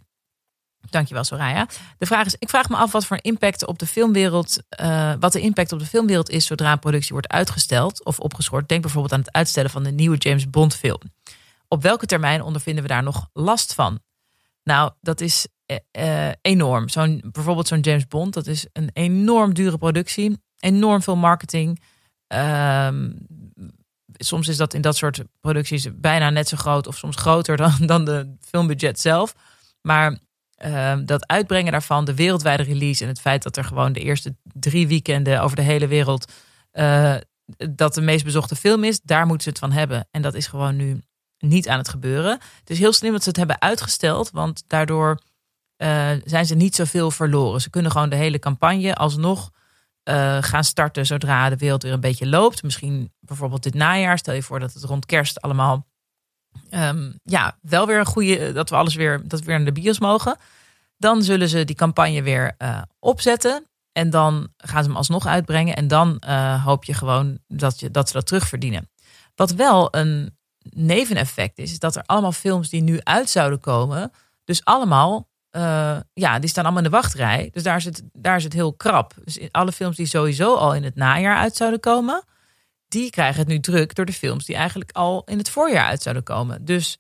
Dankjewel, 0.90 1.24
Soraya. 1.24 1.68
De 1.98 2.06
vraag 2.06 2.26
is: 2.26 2.36
ik 2.40 2.50
vraag 2.50 2.70
me 2.70 2.76
af 2.76 2.92
wat 2.92 3.06
voor 3.06 3.18
impact 3.22 3.66
op 3.66 3.80
de 3.80 3.88
filmwereld, 3.88 4.64
uh, 4.82 5.14
wat 5.20 5.32
de 5.32 5.42
impact 5.42 5.72
op 5.72 5.80
de 5.80 5.86
filmwereld 5.86 6.30
is 6.30 6.46
zodra 6.46 6.72
een 6.72 6.80
productie 6.80 7.12
wordt 7.12 7.28
uitgesteld 7.28 8.06
of 8.06 8.20
opgeschort. 8.20 8.70
Denk 8.70 8.82
bijvoorbeeld 8.82 9.14
aan 9.14 9.20
het 9.20 9.32
uitstellen 9.32 9.70
van 9.70 9.84
de 9.84 9.92
nieuwe 9.92 10.18
James 10.18 10.50
Bond 10.50 10.76
film. 10.76 11.02
Op 11.68 11.82
welke 11.82 12.06
termijn 12.06 12.42
ondervinden 12.42 12.84
we 12.84 12.90
daar 12.90 13.04
nog 13.04 13.30
last 13.34 13.74
van? 13.74 14.00
Nou, 14.64 14.92
dat 15.02 15.22
is 15.22 15.48
uh, 15.98 16.30
enorm. 16.42 16.90
Zo'n, 16.90 17.24
bijvoorbeeld 17.32 17.68
zo'n 17.68 17.80
James 17.80 18.08
Bond, 18.08 18.34
dat 18.34 18.48
is 18.48 18.66
een 18.74 18.90
enorm 18.94 19.54
dure 19.54 19.78
productie, 19.78 20.42
enorm 20.60 21.02
veel 21.02 21.16
marketing. 21.16 21.82
Uh, 22.34 22.90
soms 24.14 24.48
is 24.48 24.58
dat 24.58 24.74
in 24.74 24.82
dat 24.82 24.98
soort 24.98 25.24
producties 25.40 25.88
bijna 25.96 26.30
net 26.30 26.48
zo 26.48 26.58
groot 26.58 26.88
of 26.88 26.98
soms 26.98 27.16
groter 27.16 27.58
dan, 27.64 27.74
dan 27.80 28.06
de 28.06 28.36
filmbudget 28.42 29.00
zelf. 29.00 29.36
Maar 29.82 30.18
uh, 30.66 30.94
dat 31.06 31.28
uitbrengen 31.28 31.72
daarvan, 31.72 32.06
de 32.06 32.16
wereldwijde 32.16 32.64
release 32.64 33.04
en 33.04 33.10
het 33.10 33.22
feit 33.22 33.44
dat 33.44 33.58
er 33.58 33.64
gewoon 33.64 33.94
de 33.94 34.00
eerste 34.00 34.36
drie 34.44 34.88
weekenden 34.88 35.42
over 35.42 35.56
de 35.56 35.62
hele 35.62 35.88
wereld 35.88 36.32
uh, 36.74 37.16
dat 37.70 37.94
de 37.94 38.02
meest 38.02 38.24
bezochte 38.24 38.56
film 38.56 38.84
is, 38.84 39.02
daar 39.02 39.26
moeten 39.26 39.44
ze 39.44 39.50
het 39.50 39.60
van 39.60 39.72
hebben. 39.72 40.08
En 40.12 40.22
dat 40.22 40.34
is 40.34 40.48
gewoon 40.48 40.76
nu 40.76 41.02
niet 41.38 41.70
aan 41.70 41.78
het 41.78 41.90
gebeuren. 41.90 42.40
Het 42.60 42.70
is 42.70 42.80
heel 42.80 42.94
slim 42.94 43.12
dat 43.12 43.24
ze 43.24 43.30
het 43.30 43.38
hebben 43.38 43.62
uitgesteld, 43.62 44.32
want 44.32 44.64
daardoor 44.68 45.22
uh, 45.78 46.10
zijn 46.24 46.46
ze 46.46 46.56
niet 46.56 46.76
zoveel 46.76 47.12
verloren. 47.12 47.62
Ze 47.62 47.70
kunnen 47.70 47.92
gewoon 47.92 48.10
de 48.10 48.16
hele 48.16 48.40
campagne 48.40 48.96
alsnog 48.96 49.52
gaan 50.40 50.64
starten 50.64 51.06
zodra 51.06 51.50
de 51.50 51.58
wereld 51.58 51.84
weer 51.84 51.94
een 51.94 52.00
beetje 52.00 52.28
loopt. 52.28 52.64
Misschien 52.64 53.14
bijvoorbeeld 53.20 53.64
dit 53.64 53.74
najaar. 53.74 54.18
Stel 54.18 54.34
je 54.34 54.44
voor 54.44 54.60
dat 54.60 54.74
het 54.74 54.84
rond 54.84 55.06
kerst 55.06 55.42
allemaal 55.42 55.89
um, 56.72 57.20
ja, 57.24 57.58
wel 57.62 57.88
weer 57.88 58.00
een 58.00 58.06
goede, 58.06 58.52
dat 58.52 58.70
we 58.70 58.76
alles 58.76 58.96
weer, 58.96 59.22
dat 59.28 59.40
we 59.40 59.46
weer 59.46 59.56
naar 59.56 59.74
de 59.74 59.82
bios 59.82 60.00
mogen. 60.00 60.38
Dan 60.98 61.24
zullen 61.24 61.50
ze 61.50 61.64
die 61.64 61.76
campagne 61.76 62.24
weer 62.24 62.56
uh, 62.58 62.82
opzetten. 63.00 63.64
En 63.92 64.10
dan 64.10 64.54
gaan 64.58 64.84
ze 64.84 64.90
hem 64.90 64.98
alsnog 64.98 65.26
uitbrengen. 65.26 65.76
En 65.76 65.88
dan 65.88 66.22
uh, 66.28 66.66
hoop 66.66 66.84
je 66.84 66.94
gewoon 66.94 67.40
dat, 67.48 67.80
je, 67.80 67.92
dat 67.92 68.08
ze 68.08 68.14
dat 68.14 68.26
terugverdienen. 68.26 68.90
Wat 69.36 69.52
wel 69.52 69.88
een 69.96 70.38
neveneffect 70.70 71.58
is, 71.58 71.72
is 71.72 71.80
dat 71.80 71.96
er 71.96 72.04
allemaal 72.06 72.32
films 72.32 72.70
die 72.70 72.82
nu 72.82 73.00
uit 73.04 73.30
zouden 73.30 73.60
komen. 73.60 74.12
Dus 74.44 74.66
allemaal, 74.66 75.28
ja, 76.14 76.40
die 76.40 76.50
staan 76.50 76.64
allemaal 76.64 76.84
in 76.84 76.90
de 76.90 76.96
wachtrij. 76.96 77.50
Dus 77.54 77.64
daar 77.64 77.76
is 77.76 77.86
het, 77.86 78.04
daar 78.14 78.36
is 78.36 78.44
het 78.44 78.54
heel 78.54 78.74
krap. 78.74 79.14
Dus 79.24 79.40
alle 79.52 79.72
films 79.72 79.96
die 79.96 80.06
sowieso 80.06 80.56
al 80.56 80.76
in 80.76 80.84
het 80.84 80.96
najaar 80.96 81.38
uit 81.38 81.56
zouden 81.56 81.80
komen 81.80 82.24
die 82.90 83.10
krijgen 83.10 83.40
het 83.40 83.48
nu 83.48 83.60
druk 83.60 83.96
door 83.96 84.06
de 84.06 84.14
films 84.14 84.46
die 84.46 84.56
eigenlijk 84.56 84.92
al 84.92 85.22
in 85.26 85.38
het 85.38 85.50
voorjaar 85.50 85.86
uit 85.86 86.02
zouden 86.02 86.24
komen. 86.24 86.66
Dus 86.66 87.00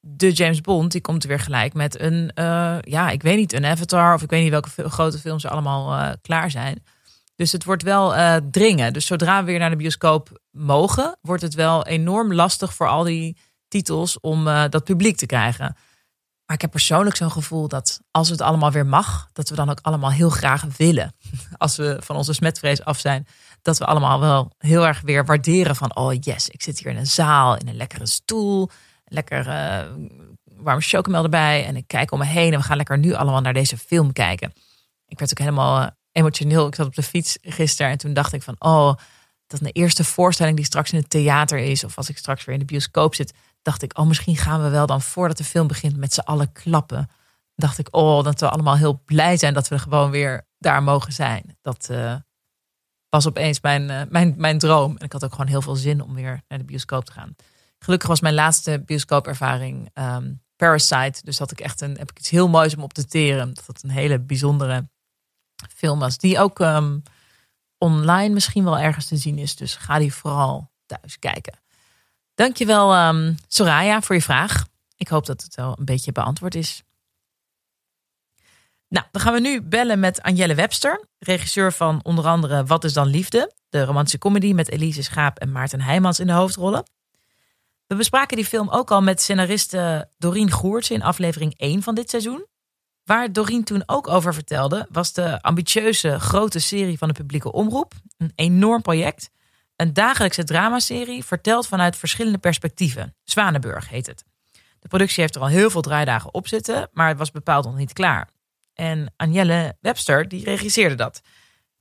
de 0.00 0.32
James 0.32 0.60
Bond, 0.60 0.92
die 0.92 1.00
komt 1.00 1.24
weer 1.24 1.40
gelijk 1.40 1.74
met 1.74 2.00
een, 2.00 2.30
uh, 2.34 2.76
ja, 2.80 3.10
ik 3.10 3.22
weet 3.22 3.36
niet, 3.36 3.52
een 3.52 3.64
Avatar 3.64 4.14
of 4.14 4.22
ik 4.22 4.30
weet 4.30 4.42
niet 4.42 4.50
welke 4.50 4.88
grote 4.88 5.18
films 5.18 5.44
er 5.44 5.50
allemaal 5.50 5.92
uh, 5.92 6.12
klaar 6.22 6.50
zijn. 6.50 6.84
Dus 7.36 7.52
het 7.52 7.64
wordt 7.64 7.82
wel 7.82 8.16
uh, 8.16 8.36
dringen. 8.50 8.92
Dus 8.92 9.06
zodra 9.06 9.40
we 9.40 9.46
weer 9.46 9.58
naar 9.58 9.70
de 9.70 9.76
bioscoop 9.76 10.40
mogen, 10.50 11.18
wordt 11.20 11.42
het 11.42 11.54
wel 11.54 11.86
enorm 11.86 12.34
lastig 12.34 12.74
voor 12.74 12.88
al 12.88 13.04
die 13.04 13.36
titels 13.68 14.20
om 14.20 14.44
dat 14.44 14.84
publiek 14.84 15.16
te 15.16 15.26
krijgen. 15.26 15.76
Maar 16.46 16.56
ik 16.56 16.62
heb 16.62 16.70
persoonlijk 16.70 17.16
zo'n 17.16 17.30
gevoel 17.30 17.68
dat 17.68 18.00
als 18.10 18.28
het 18.28 18.40
allemaal 18.40 18.72
weer 18.72 18.86
mag, 18.86 19.28
dat 19.32 19.48
we 19.48 19.54
dan 19.54 19.70
ook 19.70 19.78
allemaal 19.82 20.10
heel 20.10 20.30
graag 20.30 20.64
willen. 20.76 21.14
Als 21.56 21.76
we 21.76 21.96
van 22.00 22.16
onze 22.16 22.32
smetvrees 22.32 22.84
af 22.84 22.98
zijn, 22.98 23.26
dat 23.66 23.78
we 23.78 23.84
allemaal 23.84 24.20
wel 24.20 24.52
heel 24.58 24.86
erg 24.86 25.00
weer 25.00 25.24
waarderen 25.24 25.76
van, 25.76 25.96
oh 25.96 26.12
yes, 26.20 26.48
ik 26.48 26.62
zit 26.62 26.78
hier 26.78 26.92
in 26.92 26.96
een 26.96 27.06
zaal, 27.06 27.56
in 27.56 27.68
een 27.68 27.76
lekkere 27.76 28.06
stoel, 28.06 28.70
lekker 29.04 29.46
uh, 29.46 29.92
warme 30.56 30.80
chocomel 30.80 31.22
erbij 31.22 31.66
en 31.66 31.76
ik 31.76 31.86
kijk 31.86 32.12
om 32.12 32.18
me 32.18 32.24
heen 32.24 32.52
en 32.52 32.58
we 32.58 32.64
gaan 32.64 32.76
lekker 32.76 32.98
nu 32.98 33.12
allemaal 33.12 33.40
naar 33.40 33.52
deze 33.52 33.78
film 33.78 34.12
kijken. 34.12 34.52
Ik 35.06 35.18
werd 35.18 35.30
ook 35.30 35.38
helemaal 35.38 35.82
uh, 35.82 35.86
emotioneel. 36.12 36.66
Ik 36.66 36.74
zat 36.74 36.86
op 36.86 36.94
de 36.94 37.02
fiets 37.02 37.38
gisteren 37.40 37.92
en 37.92 37.98
toen 37.98 38.14
dacht 38.14 38.32
ik 38.32 38.42
van, 38.42 38.54
oh, 38.58 38.94
dat 39.46 39.60
de 39.60 39.70
eerste 39.70 40.04
voorstelling 40.04 40.56
die 40.56 40.64
straks 40.64 40.92
in 40.92 40.98
het 40.98 41.10
theater 41.10 41.58
is 41.58 41.84
of 41.84 41.96
als 41.96 42.08
ik 42.08 42.18
straks 42.18 42.44
weer 42.44 42.54
in 42.54 42.60
de 42.60 42.66
bioscoop 42.66 43.14
zit, 43.14 43.34
dacht 43.62 43.82
ik, 43.82 43.98
oh, 43.98 44.06
misschien 44.06 44.36
gaan 44.36 44.62
we 44.62 44.68
wel 44.68 44.86
dan 44.86 45.02
voordat 45.02 45.36
de 45.36 45.44
film 45.44 45.66
begint 45.66 45.96
met 45.96 46.12
z'n 46.12 46.20
allen 46.20 46.52
klappen. 46.52 47.10
Dacht 47.54 47.78
ik, 47.78 47.88
oh, 47.90 48.24
dat 48.24 48.40
we 48.40 48.48
allemaal 48.48 48.76
heel 48.76 49.02
blij 49.04 49.36
zijn 49.36 49.54
dat 49.54 49.68
we 49.68 49.78
gewoon 49.78 50.10
weer 50.10 50.46
daar 50.58 50.82
mogen 50.82 51.12
zijn. 51.12 51.56
Dat, 51.62 51.88
uh, 51.90 52.14
was 53.16 53.26
opeens 53.26 53.60
mijn, 53.60 53.90
uh, 53.90 54.02
mijn, 54.08 54.34
mijn 54.36 54.58
droom. 54.58 54.96
En 54.96 55.04
ik 55.04 55.12
had 55.12 55.24
ook 55.24 55.30
gewoon 55.30 55.46
heel 55.46 55.62
veel 55.62 55.76
zin 55.76 56.02
om 56.02 56.14
weer 56.14 56.42
naar 56.48 56.58
de 56.58 56.64
bioscoop 56.64 57.04
te 57.04 57.12
gaan. 57.12 57.34
Gelukkig 57.78 58.08
was 58.08 58.20
mijn 58.20 58.34
laatste 58.34 58.82
bioscoopervaring 58.86 59.90
um, 59.94 60.42
Parasite. 60.56 61.20
Dus 61.22 61.38
had 61.38 61.50
ik 61.50 61.60
echt 61.60 61.80
een, 61.80 61.96
heb 61.98 62.10
ik 62.10 62.18
iets 62.18 62.30
heel 62.30 62.48
moois 62.48 62.76
om 62.76 62.82
op 62.82 62.92
te 62.92 63.06
teren. 63.06 63.54
Dat 63.54 63.66
het 63.66 63.82
een 63.82 63.90
hele 63.90 64.18
bijzondere 64.18 64.88
film 65.74 65.98
was. 65.98 66.18
Die 66.18 66.38
ook 66.38 66.58
um, 66.58 67.02
online 67.78 68.34
misschien 68.34 68.64
wel 68.64 68.78
ergens 68.78 69.06
te 69.06 69.16
zien 69.16 69.38
is. 69.38 69.56
Dus 69.56 69.74
ga 69.74 69.98
die 69.98 70.14
vooral 70.14 70.70
thuis 70.86 71.18
kijken. 71.18 71.58
Dankjewel 72.34 73.08
um, 73.08 73.36
Soraya 73.48 74.00
voor 74.00 74.14
je 74.14 74.22
vraag. 74.22 74.66
Ik 74.96 75.08
hoop 75.08 75.26
dat 75.26 75.42
het 75.42 75.54
wel 75.54 75.76
een 75.78 75.84
beetje 75.84 76.12
beantwoord 76.12 76.54
is. 76.54 76.82
Nou, 78.96 79.08
dan 79.10 79.22
gaan 79.22 79.32
we 79.32 79.40
nu 79.40 79.62
bellen 79.62 80.00
met 80.00 80.22
Anjelle 80.22 80.54
Webster, 80.54 81.04
regisseur 81.18 81.72
van 81.72 82.00
onder 82.02 82.26
andere 82.26 82.64
Wat 82.64 82.84
is 82.84 82.92
dan 82.92 83.06
liefde? 83.06 83.52
De 83.68 83.84
romantische 83.84 84.18
comedy 84.18 84.52
met 84.52 84.70
Elise 84.70 85.02
Schaap 85.02 85.38
en 85.38 85.52
Maarten 85.52 85.80
Heijmans 85.80 86.20
in 86.20 86.26
de 86.26 86.32
hoofdrollen. 86.32 86.84
We 87.86 87.94
bespraken 87.94 88.36
die 88.36 88.46
film 88.46 88.68
ook 88.68 88.90
al 88.90 89.02
met 89.02 89.22
scenariste 89.22 90.08
Doreen 90.18 90.50
Goertz 90.50 90.90
in 90.90 91.02
aflevering 91.02 91.54
1 91.56 91.82
van 91.82 91.94
dit 91.94 92.10
seizoen. 92.10 92.46
Waar 93.04 93.32
Doreen 93.32 93.64
toen 93.64 93.82
ook 93.86 94.08
over 94.08 94.34
vertelde, 94.34 94.86
was 94.90 95.12
de 95.12 95.42
ambitieuze 95.42 96.20
grote 96.20 96.58
serie 96.58 96.98
van 96.98 97.08
de 97.08 97.14
publieke 97.14 97.52
omroep. 97.52 97.92
Een 98.16 98.32
enorm 98.34 98.82
project. 98.82 99.30
Een 99.76 99.92
dagelijkse 99.92 100.44
dramaserie 100.44 101.24
verteld 101.24 101.66
vanuit 101.66 101.96
verschillende 101.96 102.38
perspectieven. 102.38 103.14
Zwanenburg 103.24 103.88
heet 103.88 104.06
het. 104.06 104.24
De 104.80 104.88
productie 104.88 105.22
heeft 105.22 105.34
er 105.34 105.40
al 105.40 105.48
heel 105.48 105.70
veel 105.70 105.80
draaidagen 105.80 106.34
op 106.34 106.48
zitten, 106.48 106.88
maar 106.92 107.08
het 107.08 107.18
was 107.18 107.30
bepaald 107.30 107.64
nog 107.64 107.76
niet 107.76 107.92
klaar. 107.92 108.34
En 108.76 109.12
Anjelle 109.16 109.76
Webster, 109.80 110.28
die 110.28 110.44
regisseerde 110.44 110.94
dat. 110.94 111.20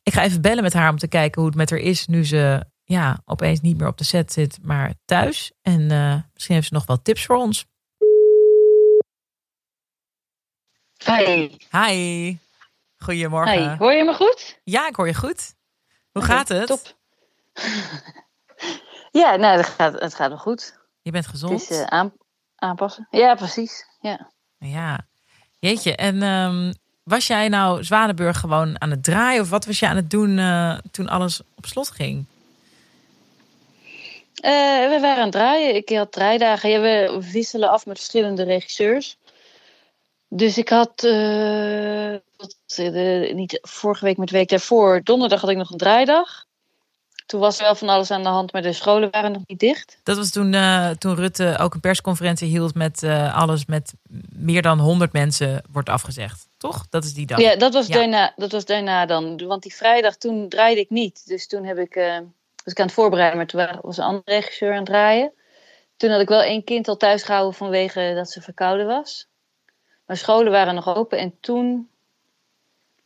Ik 0.04 0.14
ga 0.14 0.24
even 0.24 0.42
bellen 0.42 0.64
met 0.64 0.74
haar 0.74 0.90
om 0.90 0.98
te 0.98 1.08
kijken 1.08 1.42
hoe 1.42 1.50
het 1.50 1.60
met 1.60 1.70
haar 1.70 1.80
is 1.80 2.08
nu 2.08 2.26
ze 2.26 2.66
ja, 2.84 3.22
opeens 3.26 3.62
niet 3.62 3.78
meer 3.78 3.88
op 3.88 3.98
de 3.98 4.04
set 4.04 4.34
zit, 4.34 4.60
maar 4.62 4.94
thuis. 5.06 5.52
En 5.62 5.82
uh, 5.82 6.16
misschien 6.34 6.56
heeft 6.56 6.68
ze 6.68 6.74
nog 6.74 6.86
wel 6.86 7.02
tips 7.02 7.26
voor 7.26 7.36
ons. 7.36 7.66
Hi. 11.06 11.58
Hi. 11.72 12.38
Goedemorgen. 12.98 13.70
Hi. 13.70 13.78
Hoor 13.78 13.94
je 13.94 14.04
me 14.04 14.14
goed? 14.14 14.60
Ja, 14.64 14.88
ik 14.88 14.96
hoor 14.96 15.08
je 15.08 15.14
goed. 15.14 15.56
Hoe 16.12 16.24
gaat 16.24 16.48
het? 16.48 16.68
Top. 16.68 16.98
ja, 19.22 19.36
nou, 19.36 19.58
het 19.58 19.66
gaat, 19.66 19.94
het 19.94 20.16
gaat 20.16 20.30
wel 20.30 20.38
goed. 20.38 20.80
Je 21.02 21.12
bent 21.12 21.28
gezond? 21.28 21.62
Het 21.62 21.70
is 21.70 21.80
uh, 21.80 21.84
aan, 21.84 22.14
aanpassen. 22.56 23.08
Ja, 23.10 23.36
precies. 23.36 23.86
Ja. 24.00 24.32
Ja. 24.58 25.08
Jeetje, 25.60 25.96
en 25.96 26.24
um, 26.24 26.74
was 27.06 27.28
jij 27.28 27.48
nou 27.48 27.84
Zwanenburg 27.84 28.40
gewoon 28.40 28.82
aan 28.82 28.90
het 28.90 29.04
draaien? 29.04 29.42
Of 29.42 29.50
wat 29.50 29.66
was 29.66 29.80
je 29.80 29.88
aan 29.88 29.96
het 29.96 30.10
doen 30.10 30.38
uh, 30.38 30.78
toen 30.92 31.10
alles 31.10 31.42
op 31.56 31.66
slot 31.66 31.90
ging? 31.92 32.26
Uh, 34.36 34.52
we 34.90 34.98
waren 35.02 35.18
aan 35.18 35.24
het 35.24 35.32
draaien. 35.32 35.76
Ik 35.76 35.90
had 35.90 36.12
draaidagen. 36.12 36.70
Ja, 36.70 36.80
we 36.80 37.28
wisselen 37.32 37.70
af 37.70 37.86
met 37.86 37.98
verschillende 37.98 38.44
regisseurs. 38.44 39.18
Dus 40.28 40.58
ik 40.58 40.70
had, 40.70 41.04
uh, 41.04 41.12
de, 42.76 43.32
niet 43.36 43.60
vorige 43.62 44.06
week, 44.06 44.18
maar 44.18 44.26
de 44.26 44.38
week 44.38 44.50
daarvoor, 44.50 45.02
donderdag 45.04 45.42
had 45.42 45.50
ik 45.50 45.58
nog 45.58 45.72
een 45.72 45.78
draaidag. 45.78 46.46
Toen 47.26 47.40
was 47.40 47.58
er 47.58 47.64
wel 47.64 47.76
van 47.76 47.90
alles 47.90 48.12
aan 48.12 48.24
de 48.24 48.30
hand, 48.30 48.54
maar 48.54 48.62
de 48.62 48.74
scholen 48.74 49.12
waren 49.12 49.32
nog 49.32 49.42
niet 49.46 49.60
dicht. 49.60 49.98
Dat 50.04 50.18
was 50.18 50.32
toen, 50.32 50.52
toen 50.98 51.16
Rutte 51.16 51.58
ook 51.60 51.74
een 51.74 51.80
persconferentie 51.80 52.48
hield 52.48 52.76
met 52.76 53.04
alles 53.34 53.66
met 53.66 53.94
meer 54.30 54.62
dan 54.62 54.80
100 54.80 55.14
mensen 55.14 55.64
wordt 55.72 55.90
afgezegd. 55.90 56.48
Toch? 56.72 56.88
Dat 56.90 57.04
is 57.04 57.14
die 57.14 57.26
dag. 57.26 57.40
Ja, 57.40 57.56
dat 57.56 57.74
was, 57.74 57.88
ja. 57.88 57.94
Daarna, 57.94 58.34
dat 58.36 58.52
was 58.52 58.66
daarna 58.66 59.06
dan. 59.06 59.48
Want 59.48 59.64
die 59.64 59.76
vrijdag 59.76 60.16
toen 60.16 60.50
draaide 60.50 60.82
ik 60.82 60.90
niet. 60.90 61.28
Dus 61.28 61.48
toen 61.48 61.64
heb 61.64 61.78
ik, 61.78 61.96
uh, 61.96 62.18
was 62.64 62.74
ik 62.74 62.80
aan 62.80 62.86
het 62.86 62.96
voorbereiden, 62.96 63.38
maar 63.38 63.48
toen 63.48 63.80
was 63.82 63.98
een 63.98 64.04
andere 64.04 64.32
regisseur 64.32 64.72
aan 64.72 64.78
het 64.78 64.86
draaien. 64.86 65.32
Toen 65.98 66.10
had 66.10 66.22
ik 66.22 66.28
wel 66.28 66.42
één 66.42 66.64
kind 66.64 66.88
al 66.88 66.98
thuis 66.98 67.24
gehouden 67.24 67.54
vanwege 67.54 68.12
dat 68.16 68.30
ze 68.30 68.42
verkouden 68.42 68.86
was. 68.86 69.28
Maar 70.06 70.18
scholen 70.18 70.52
waren 70.52 70.76
nog 70.76 70.96
open 70.96 71.18
en 71.18 71.38
toen, 71.40 71.90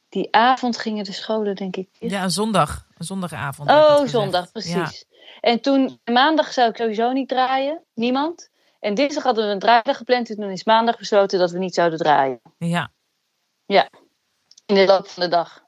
die 0.09 0.27
avond 0.31 0.77
gingen 0.77 1.03
de 1.03 1.11
scholen 1.11 1.55
denk 1.55 1.75
ik. 1.75 1.89
Ja, 1.99 2.23
een 2.23 2.31
zondag. 2.31 2.87
Een 2.97 3.05
zondagavond. 3.05 3.69
Oh, 3.69 4.05
zondag, 4.05 4.51
precies. 4.51 4.73
Ja. 4.73 5.17
En 5.41 5.61
toen, 5.61 5.99
maandag 6.03 6.53
zou 6.53 6.69
ik 6.69 6.77
sowieso 6.77 7.11
niet 7.11 7.27
draaien. 7.27 7.83
Niemand. 7.93 8.49
En 8.79 8.93
dinsdag 8.93 9.23
hadden 9.23 9.45
we 9.45 9.51
een 9.51 9.59
draaidag 9.59 9.97
gepland. 9.97 10.29
En 10.29 10.35
toen 10.35 10.49
is 10.49 10.63
maandag 10.63 10.97
besloten 10.97 11.39
dat 11.39 11.51
we 11.51 11.57
niet 11.57 11.73
zouden 11.73 11.99
draaien. 11.99 12.39
Ja. 12.57 12.91
Ja. 13.69 13.89
In 14.65 14.75
de 14.75 14.85
loop 14.85 15.07
van 15.07 15.23
de 15.23 15.29
dag. 15.29 15.61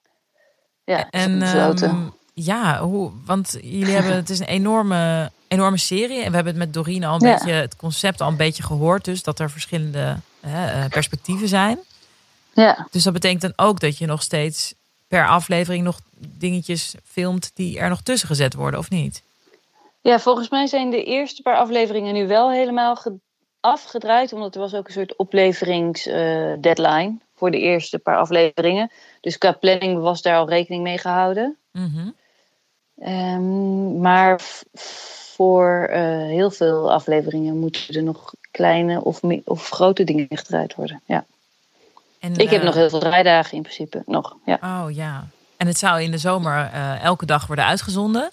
Ja, 0.84 1.10
en. 1.10 1.58
Um, 1.58 2.14
ja, 2.34 2.80
hoe, 2.80 3.12
want 3.26 3.58
jullie 3.62 3.94
hebben, 3.94 4.16
het 4.16 4.30
is 4.30 4.40
een 4.40 4.46
enorme, 4.46 5.32
enorme 5.48 5.78
serie. 5.78 6.22
En 6.22 6.30
we 6.30 6.36
hebben 6.36 6.54
het 6.54 6.64
met 6.64 6.74
Dorine 6.74 7.08
al 7.08 7.14
een 7.14 7.28
ja. 7.28 7.34
beetje, 7.34 7.52
het 7.52 7.76
concept 7.76 8.22
al 8.22 8.28
een 8.28 8.36
beetje 8.36 8.64
gehoord. 8.64 9.06
Dus 9.06 9.24
dat 9.24 9.40
er 9.40 9.50
verschillende 9.50 10.18
hè, 10.40 10.90
perspectieven 10.90 11.48
zijn. 11.48 11.80
Ja. 12.54 12.88
Dus 12.92 13.04
dat 13.04 13.14
betekent 13.14 13.42
dan 13.42 13.54
ook 13.56 13.80
dat 13.80 13.98
je 13.98 14.06
nog 14.06 14.22
steeds 14.22 14.74
per 15.08 15.28
aflevering 15.28 15.84
nog 15.84 16.00
dingetjes 16.18 16.96
filmt 17.06 17.52
die 17.54 17.80
er 17.80 17.90
nog 17.90 18.02
tussen 18.02 18.28
gezet 18.28 18.54
worden, 18.54 18.80
of 18.80 18.90
niet? 18.90 19.24
Ja, 20.02 20.20
volgens 20.20 20.50
mij 20.50 20.68
zijn 20.68 20.90
de 20.90 21.04
eerste 21.04 21.42
paar 21.42 21.58
afleveringen 21.58 22.14
nu 22.14 22.28
wel 22.28 22.52
helemaal 22.52 22.98
afgedraaid. 23.60 24.34
Omdat 24.34 24.56
er 24.56 24.62
was 24.62 24.74
ook 24.74 24.88
een 24.88 24.94
soort 24.94 25.16
opleveringsdeadline 25.16 27.10
uh, 27.10 27.20
voor 27.42 27.52
de 27.52 27.60
eerste 27.60 28.00
paar 28.00 28.18
afleveringen. 28.18 28.92
Dus 29.22 29.38
qua 29.38 29.52
planning 29.52 30.00
was 30.00 30.22
daar 30.22 30.38
al 30.38 30.50
rekening 30.50 30.84
mee 30.84 30.98
gehouden. 30.98 31.58
Mm 31.72 31.92
-hmm. 31.94 32.14
um, 33.08 34.00
maar 34.00 34.42
voor 35.36 35.88
uh, 35.90 35.98
heel 36.38 36.52
veel 36.52 36.92
afleveringen 36.92 37.60
moeten 37.60 37.96
er 37.96 38.04
nog 38.04 38.34
kleine 38.52 39.04
of, 39.04 39.20
of 39.44 39.70
grote 39.70 40.04
dingen 40.04 40.28
gedraaid 40.30 40.76
worden. 40.76 41.02
Ja. 41.06 41.26
En, 42.20 42.36
ik 42.36 42.50
heb 42.50 42.60
uh, 42.60 42.66
nog 42.66 42.76
heel 42.76 42.90
veel 42.90 43.00
draaidagen 43.00 43.56
in 43.56 43.62
principe. 43.62 44.04
Nog, 44.06 44.36
ja. 44.46 44.60
Oh 44.62 44.92
ja. 44.92 45.28
En 45.58 45.68
het 45.68 45.78
zou 45.78 46.02
in 46.02 46.12
de 46.12 46.18
zomer 46.18 46.72
uh, 46.74 47.04
elke 47.04 47.26
dag 47.26 47.48
worden 47.48 47.66
uitgezonden. 47.66 48.32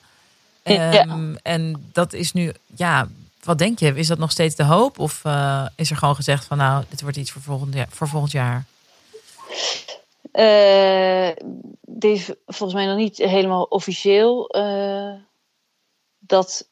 Um, 0.64 0.74
ja. 0.74 1.06
En 1.42 1.90
dat 1.92 2.12
is 2.12 2.32
nu, 2.32 2.52
ja, 2.76 3.08
wat 3.42 3.58
denk 3.58 3.78
je? 3.78 3.94
Is 3.94 4.06
dat 4.06 4.18
nog 4.18 4.30
steeds 4.30 4.54
de 4.54 4.64
hoop? 4.64 4.98
Of 4.98 5.22
uh, 5.26 5.66
is 5.76 5.90
er 5.90 5.96
gewoon 5.96 6.14
gezegd 6.14 6.44
van 6.44 6.58
nou, 6.58 6.84
dit 6.88 7.00
wordt 7.00 7.16
iets 7.16 7.30
voor 7.30 7.42
volgend 7.42 7.74
jaar? 7.74 7.86
Voor 7.90 8.08
volgend 8.08 8.32
jaar? 8.32 8.64
Uh, 10.32 11.28
is 11.98 12.32
volgens 12.46 12.74
mij 12.74 12.86
nog 12.86 12.96
niet 12.96 13.16
helemaal 13.16 13.62
officieel. 13.62 14.56
Uh, 14.56 15.14
dat. 16.18 16.70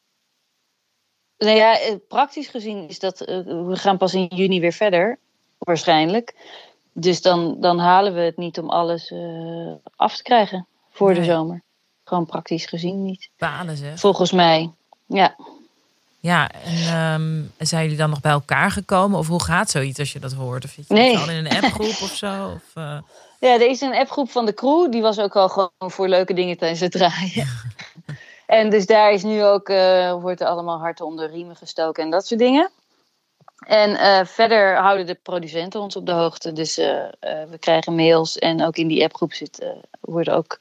Nou 1.37 1.55
ja, 1.57 1.77
praktisch 2.07 2.47
gezien 2.47 2.87
is 2.87 2.99
dat. 2.99 3.19
we 3.19 3.75
gaan 3.75 3.97
pas 3.97 4.13
in 4.13 4.25
juni 4.25 4.59
weer 4.59 4.73
verder, 4.73 5.19
waarschijnlijk. 5.57 6.35
Dus 6.93 7.21
dan, 7.21 7.59
dan 7.59 7.79
halen 7.79 8.13
we 8.13 8.19
het 8.19 8.37
niet 8.37 8.59
om 8.59 8.69
alles 8.69 9.13
af 9.95 10.15
te 10.15 10.23
krijgen 10.23 10.67
voor 10.89 11.11
nee. 11.11 11.19
de 11.19 11.25
zomer. 11.25 11.63
Gewoon 12.03 12.25
praktisch 12.25 12.65
gezien 12.65 13.03
niet. 13.03 13.29
Balen 13.37 13.77
ze. 13.77 13.91
Volgens 13.95 14.31
mij, 14.31 14.71
ja. 15.05 15.35
Ja, 16.27 16.51
en 16.51 17.13
um, 17.13 17.51
zijn 17.57 17.83
jullie 17.83 17.97
dan 17.97 18.09
nog 18.09 18.21
bij 18.21 18.31
elkaar 18.31 18.71
gekomen? 18.71 19.19
Of 19.19 19.27
hoe 19.27 19.43
gaat 19.43 19.69
zoiets 19.69 19.99
als 19.99 20.13
je 20.13 20.19
dat 20.19 20.33
hoort? 20.33 20.63
Of 20.63 20.71
zit 20.71 20.87
je 20.87 20.93
nee. 20.93 21.17
al 21.17 21.29
in 21.29 21.45
een 21.45 21.63
appgroep 21.63 22.01
of 22.01 22.15
zo? 22.15 22.51
Of, 22.55 22.83
uh... 22.83 22.97
Ja, 23.39 23.53
er 23.53 23.69
is 23.69 23.81
een 23.81 23.95
appgroep 23.95 24.31
van 24.31 24.45
de 24.45 24.53
crew. 24.53 24.91
Die 24.91 25.01
was 25.01 25.19
ook 25.19 25.35
al 25.35 25.49
gewoon 25.49 25.71
voor 25.77 26.07
leuke 26.07 26.33
dingen 26.33 26.57
tijdens 26.57 26.79
het 26.79 26.91
draaien. 26.91 27.47
en 28.45 28.69
dus 28.69 28.85
daar 28.85 29.11
is 29.11 29.23
nu 29.23 29.43
ook, 29.43 29.69
uh, 29.69 30.13
wordt 30.13 30.41
er 30.41 30.47
allemaal 30.47 30.79
hard 30.79 31.01
onder 31.01 31.29
riemen 31.29 31.55
gestoken 31.55 32.03
en 32.03 32.09
dat 32.09 32.27
soort 32.27 32.39
dingen. 32.39 32.69
En 33.67 33.89
uh, 33.89 34.19
verder 34.25 34.77
houden 34.77 35.05
de 35.05 35.19
producenten 35.23 35.81
ons 35.81 35.95
op 35.95 36.05
de 36.05 36.11
hoogte. 36.11 36.53
Dus 36.53 36.75
we 37.49 37.57
krijgen 37.59 37.95
mails 37.95 38.37
en 38.37 38.65
ook 38.65 38.75
in 38.75 38.87
die 38.87 39.03
appgroep 39.03 39.33
zit, 39.33 39.65
worden 39.99 40.33
ook 40.33 40.59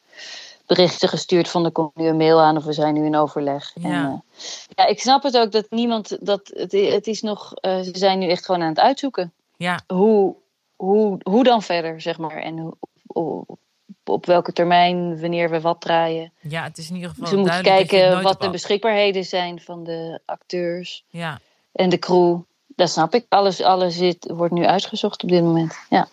berichten 0.66 1.08
gestuurd 1.08 1.48
van 1.48 1.64
er 1.64 1.70
komt 1.70 1.96
nu 1.96 2.06
een 2.06 2.16
mail 2.16 2.40
aan 2.40 2.56
of 2.56 2.64
we 2.64 2.72
zijn 2.72 2.94
nu 2.94 3.04
in 3.04 3.16
overleg. 3.16 3.72
Ja, 3.74 3.88
en, 3.88 4.24
ja 4.68 4.86
ik 4.86 5.00
snap 5.00 5.22
het 5.22 5.38
ook 5.38 5.52
dat 5.52 5.66
niemand, 5.70 6.16
dat 6.20 6.50
het, 6.54 6.72
het 6.72 7.06
is 7.06 7.22
nog, 7.22 7.52
ze 7.60 7.90
zijn 7.92 8.18
nu 8.18 8.28
echt 8.28 8.44
gewoon 8.44 8.62
aan 8.62 8.68
het 8.68 8.80
uitzoeken. 8.80 9.32
Ja. 9.56 9.80
Hoe, 9.86 10.34
hoe, 10.76 11.18
hoe 11.22 11.44
dan 11.44 11.62
verder, 11.62 12.00
zeg 12.00 12.18
maar. 12.18 12.36
En 12.36 12.58
hoe, 12.58 12.76
op, 13.06 13.58
op 14.04 14.26
welke 14.26 14.52
termijn, 14.52 15.20
wanneer 15.20 15.50
we 15.50 15.60
wat 15.60 15.80
draaien. 15.80 16.32
Ja, 16.40 16.62
het 16.62 16.78
is 16.78 16.88
in 16.88 16.94
ieder 16.94 17.10
geval. 17.10 17.24
Dus 17.24 17.34
we 17.34 17.40
moeten 17.40 17.62
kijken 17.62 18.22
wat 18.22 18.40
de 18.40 18.50
beschikbaarheden 18.50 19.24
zijn 19.24 19.60
van 19.60 19.84
de 19.84 20.20
acteurs 20.24 21.04
ja. 21.08 21.40
en 21.72 21.88
de 21.88 21.98
crew. 21.98 22.40
Dat 22.66 22.90
snap 22.90 23.14
ik. 23.14 23.26
Alles, 23.28 23.62
alles 23.62 23.96
zit, 23.96 24.30
wordt 24.32 24.54
nu 24.54 24.66
uitgezocht 24.66 25.22
op 25.22 25.28
dit 25.28 25.42
moment. 25.42 25.78
Ja. 25.90 26.08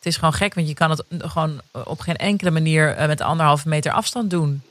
Het 0.00 0.08
is 0.08 0.16
gewoon 0.16 0.32
gek, 0.32 0.54
want 0.54 0.68
je 0.68 0.74
kan 0.74 0.90
het 0.90 1.04
gewoon 1.08 1.60
op 1.84 2.00
geen 2.00 2.16
enkele 2.16 2.50
manier 2.50 2.94
met 3.06 3.20
anderhalve 3.20 3.68
meter 3.68 3.92
afstand 3.92 4.30
doen. 4.30 4.62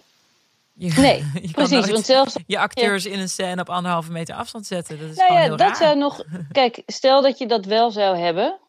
Je, 0.79 0.93
nee, 1.01 1.25
je 1.47 1.51
precies. 1.51 1.89
Want 1.89 2.05
zelfs, 2.05 2.35
je 2.47 2.59
acteurs 2.59 3.03
ja. 3.03 3.11
in 3.11 3.19
een 3.19 3.29
scène 3.29 3.61
op 3.61 3.69
anderhalve 3.69 4.11
meter 4.11 4.35
afstand 4.35 4.65
zetten. 4.65 4.99
Dat 4.99 5.09
is 5.09 5.15
nou 5.15 5.27
gewoon 5.27 5.41
ja, 5.41 5.47
heel 5.47 5.57
dat 5.57 5.67
raar. 5.67 5.75
zou 5.75 5.97
nog. 5.97 6.23
Kijk, 6.51 6.81
stel 6.85 7.21
dat 7.21 7.37
je 7.37 7.47
dat 7.47 7.65
wel 7.65 7.91
zou 7.91 8.17
hebben. 8.17 8.59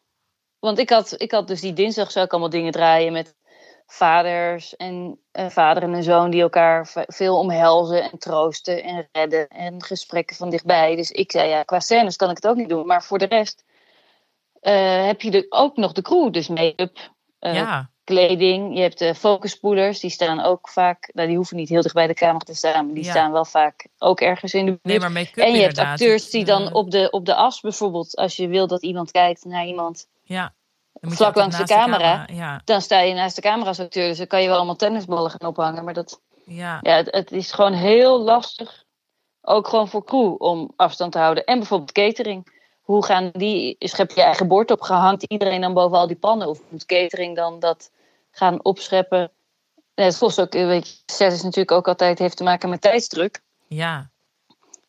Want 0.59 0.79
ik 0.79 0.89
had, 0.89 1.13
ik 1.17 1.31
had 1.31 1.47
dus 1.47 1.61
die 1.61 1.73
dinsdag 1.73 2.11
zou 2.11 2.25
ik 2.25 2.31
allemaal 2.31 2.49
dingen 2.49 2.71
draaien 2.71 3.13
met 3.13 3.35
vaders 3.87 4.75
en 4.75 5.19
uh, 5.33 5.49
vader 5.49 5.83
en 5.83 5.93
een 5.93 6.03
zoon 6.03 6.29
die 6.29 6.41
elkaar 6.41 6.93
veel 7.07 7.37
omhelzen 7.37 8.11
en 8.11 8.17
troosten 8.17 8.83
en 8.83 9.07
redden 9.11 9.47
en 9.47 9.83
gesprekken 9.83 10.35
van 10.35 10.49
dichtbij. 10.49 10.95
Dus 10.95 11.11
ik 11.11 11.31
zei 11.31 11.49
ja, 11.49 11.63
qua 11.63 11.79
scènes 11.79 12.15
kan 12.15 12.29
ik 12.29 12.35
het 12.35 12.47
ook 12.47 12.55
niet 12.55 12.69
doen, 12.69 12.85
maar 12.85 13.03
voor 13.03 13.17
de 13.17 13.25
rest 13.25 13.63
uh, 14.61 15.05
heb 15.05 15.21
je 15.21 15.31
de, 15.31 15.45
ook 15.49 15.77
nog 15.77 15.91
de 15.91 16.01
crew, 16.01 16.33
dus 16.33 16.47
make-up, 16.47 16.97
uh, 17.39 17.53
ja. 17.53 17.89
kleding. 18.03 18.75
Je 18.75 18.81
hebt 18.81 18.99
de 18.99 19.15
focuspoelers, 19.15 19.99
die 19.99 20.09
staan 20.09 20.41
ook 20.41 20.69
vaak, 20.69 21.09
nou 21.13 21.27
die 21.27 21.35
hoeven 21.37 21.57
niet 21.57 21.69
heel 21.69 21.81
dicht 21.81 21.95
bij 21.95 22.07
de 22.07 22.13
camera 22.13 22.45
te 22.45 22.55
staan, 22.55 22.85
maar 22.85 22.95
die 22.95 23.03
Ja. 23.03 23.11
staan 23.11 23.31
wel 23.31 23.45
vaak 23.45 23.87
ook 23.97 24.21
ergens 24.21 24.53
in 24.53 24.65
de 24.65 24.71
buurt. 24.71 24.83
Nee, 24.83 24.99
maar 24.99 25.11
make-up 25.11 25.43
en 25.43 25.53
je 25.53 25.61
hebt 25.61 25.77
acteurs 25.77 26.29
die 26.29 26.45
dan 26.45 26.67
eh, 26.67 26.73
op 26.73 26.91
de, 26.91 27.09
op 27.09 27.25
de 27.25 27.35
as 27.35 27.59
bijvoorbeeld, 27.59 28.15
als 28.15 28.35
je 28.35 28.47
wil 28.47 28.67
dat 28.67 28.81
iemand 28.81 29.11
kijkt 29.11 29.45
naar 29.45 29.65
iemand, 29.65 30.07
Ja. 30.23 30.53
Vlak 31.01 31.35
langs 31.35 31.57
de 31.57 31.63
camera. 31.63 32.27
Ja, 32.33 32.61
dan 32.65 32.81
sta 32.81 32.99
je 32.99 33.13
naast 33.13 33.35
de 33.35 33.41
camera 33.41 33.67
als 33.67 33.79
acteur. 33.79 34.07
Dus 34.07 34.17
dan 34.17 34.27
kan 34.27 34.41
je 34.41 34.47
wel 34.47 34.55
allemaal 34.55 34.75
tennisballen 34.75 35.31
gaan 35.31 35.49
ophangen. 35.49 35.83
Maar 35.83 35.93
dat, 35.93 36.21
ja. 36.45 36.79
ja, 36.81 36.95
het, 36.95 37.11
het 37.11 37.31
is 37.31 37.51
gewoon 37.51 37.73
heel 37.73 38.19
lastig. 38.19 38.83
Ook 39.41 39.67
gewoon 39.67 39.87
voor 39.87 40.03
crew 40.03 40.41
om 40.41 40.71
afstand 40.75 41.11
te 41.11 41.17
houden. 41.17 41.45
En 41.45 41.57
bijvoorbeeld 41.57 41.91
catering. 41.91 42.59
Hoe 42.91 43.05
gaan 43.05 43.29
die, 43.33 43.75
schep 43.79 44.09
je 44.09 44.15
je 44.15 44.25
eigen 44.25 44.47
bord 44.47 44.71
op, 44.71 44.81
hangt 44.81 45.23
iedereen 45.23 45.61
dan 45.61 45.73
boven 45.73 45.97
al 45.97 46.07
die 46.07 46.15
pannen? 46.15 46.47
Of 46.47 46.59
moet 46.69 46.85
catering 46.85 47.35
dan 47.35 47.59
dat 47.59 47.91
gaan 48.31 48.63
opscheppen? 48.63 49.31
Nee, 49.95 50.05
het 50.05 50.17
kost 50.17 50.41
ook, 50.41 50.53
weet 50.53 50.87
je, 50.87 50.95
set 51.05 51.33
is 51.33 51.41
natuurlijk 51.41 51.71
ook 51.71 51.87
altijd, 51.87 52.19
heeft 52.19 52.37
te 52.37 52.43
maken 52.43 52.69
met 52.69 52.81
tijdsdruk. 52.81 53.41
Ja. 53.67 54.09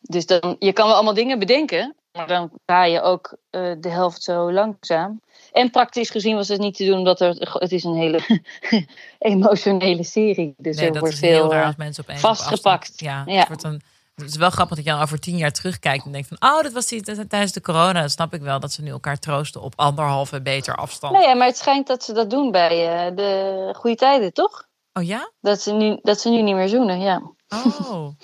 Dus 0.01 0.25
dan, 0.25 0.55
je 0.59 0.73
kan 0.73 0.85
wel 0.85 0.95
allemaal 0.95 1.13
dingen 1.13 1.39
bedenken, 1.39 1.95
maar 2.11 2.27
dan 2.27 2.51
ga 2.65 2.85
je 2.85 3.01
ook 3.01 3.37
uh, 3.51 3.73
de 3.79 3.89
helft 3.89 4.23
zo 4.23 4.51
langzaam. 4.51 5.21
En 5.51 5.69
praktisch 5.69 6.09
gezien 6.09 6.35
was 6.35 6.47
het 6.47 6.59
niet 6.59 6.75
te 6.75 6.85
doen, 6.85 6.97
omdat 6.97 7.21
er, 7.21 7.35
het 7.59 7.71
is 7.71 7.83
een 7.83 7.95
hele 7.95 8.19
emotionele 9.19 10.03
serie. 10.03 10.53
Dus 10.57 10.77
nee, 10.77 10.91
er 10.91 10.99
wordt 10.99 11.15
veel 11.15 11.29
heel 11.29 11.51
raar 11.51 11.65
als 11.65 11.75
mensen 11.75 12.03
opeens 12.03 12.21
vastgepakt. 12.21 12.99
Ja, 12.99 13.23
Ja. 13.25 13.39
Het, 13.39 13.47
wordt 13.47 13.63
een, 13.63 13.81
het 14.15 14.29
is 14.29 14.35
wel 14.35 14.49
grappig 14.49 14.75
dat 14.75 14.85
je 14.85 14.91
dan 14.91 15.01
over 15.01 15.19
tien 15.19 15.37
jaar 15.37 15.51
terugkijkt 15.51 16.05
en 16.05 16.11
denkt 16.11 16.27
van... 16.27 16.51
oh, 16.51 16.61
dat 16.61 16.71
was 16.71 16.87
die, 16.87 17.01
tijdens 17.27 17.51
de 17.51 17.61
corona. 17.61 17.99
Dan 17.99 18.09
snap 18.09 18.33
ik 18.33 18.41
wel 18.41 18.59
dat 18.59 18.71
ze 18.71 18.81
nu 18.81 18.89
elkaar 18.89 19.19
troosten 19.19 19.61
op 19.61 19.73
anderhalve 19.75 20.39
meter 20.39 20.75
afstand. 20.75 21.13
Nee, 21.13 21.35
maar 21.35 21.47
het 21.47 21.57
schijnt 21.57 21.87
dat 21.87 22.03
ze 22.03 22.13
dat 22.13 22.29
doen 22.29 22.51
bij 22.51 23.07
uh, 23.09 23.15
de 23.15 23.73
goede 23.77 23.95
tijden, 23.95 24.33
toch? 24.33 24.67
Oh 24.93 25.03
ja? 25.03 25.31
Dat 25.41 25.61
ze, 25.61 25.71
nu, 25.71 25.99
dat 26.01 26.19
ze 26.19 26.29
nu 26.29 26.41
niet 26.41 26.55
meer 26.55 26.69
zoenen, 26.69 26.99
ja. 26.99 27.21
Oh. 27.49 28.07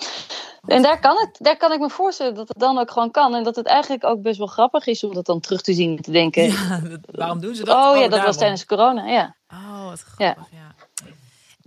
En 0.66 0.82
daar 0.82 1.00
kan, 1.00 1.16
het, 1.16 1.36
daar 1.38 1.56
kan 1.56 1.72
ik 1.72 1.80
me 1.80 1.90
voorstellen 1.90 2.34
dat 2.34 2.48
het 2.48 2.58
dan 2.58 2.78
ook 2.78 2.90
gewoon 2.90 3.10
kan. 3.10 3.34
En 3.34 3.42
dat 3.44 3.56
het 3.56 3.66
eigenlijk 3.66 4.04
ook 4.04 4.22
best 4.22 4.38
wel 4.38 4.46
grappig 4.46 4.86
is 4.86 5.04
om 5.04 5.14
dat 5.14 5.26
dan 5.26 5.40
terug 5.40 5.60
te 5.60 5.72
zien 5.72 5.96
en 5.96 6.02
te 6.02 6.10
denken. 6.10 6.42
Ja, 6.42 6.80
waarom 7.04 7.40
doen 7.40 7.54
ze 7.54 7.64
dat? 7.64 7.76
oh 7.76 7.94
ja, 7.94 8.00
dat 8.00 8.10
daarom. 8.10 8.26
was 8.26 8.36
tijdens 8.36 8.66
corona, 8.66 9.06
ja. 9.06 9.36
Oh, 9.48 9.88
wat 9.88 10.00
grappig, 10.00 10.46
ja. 10.50 10.74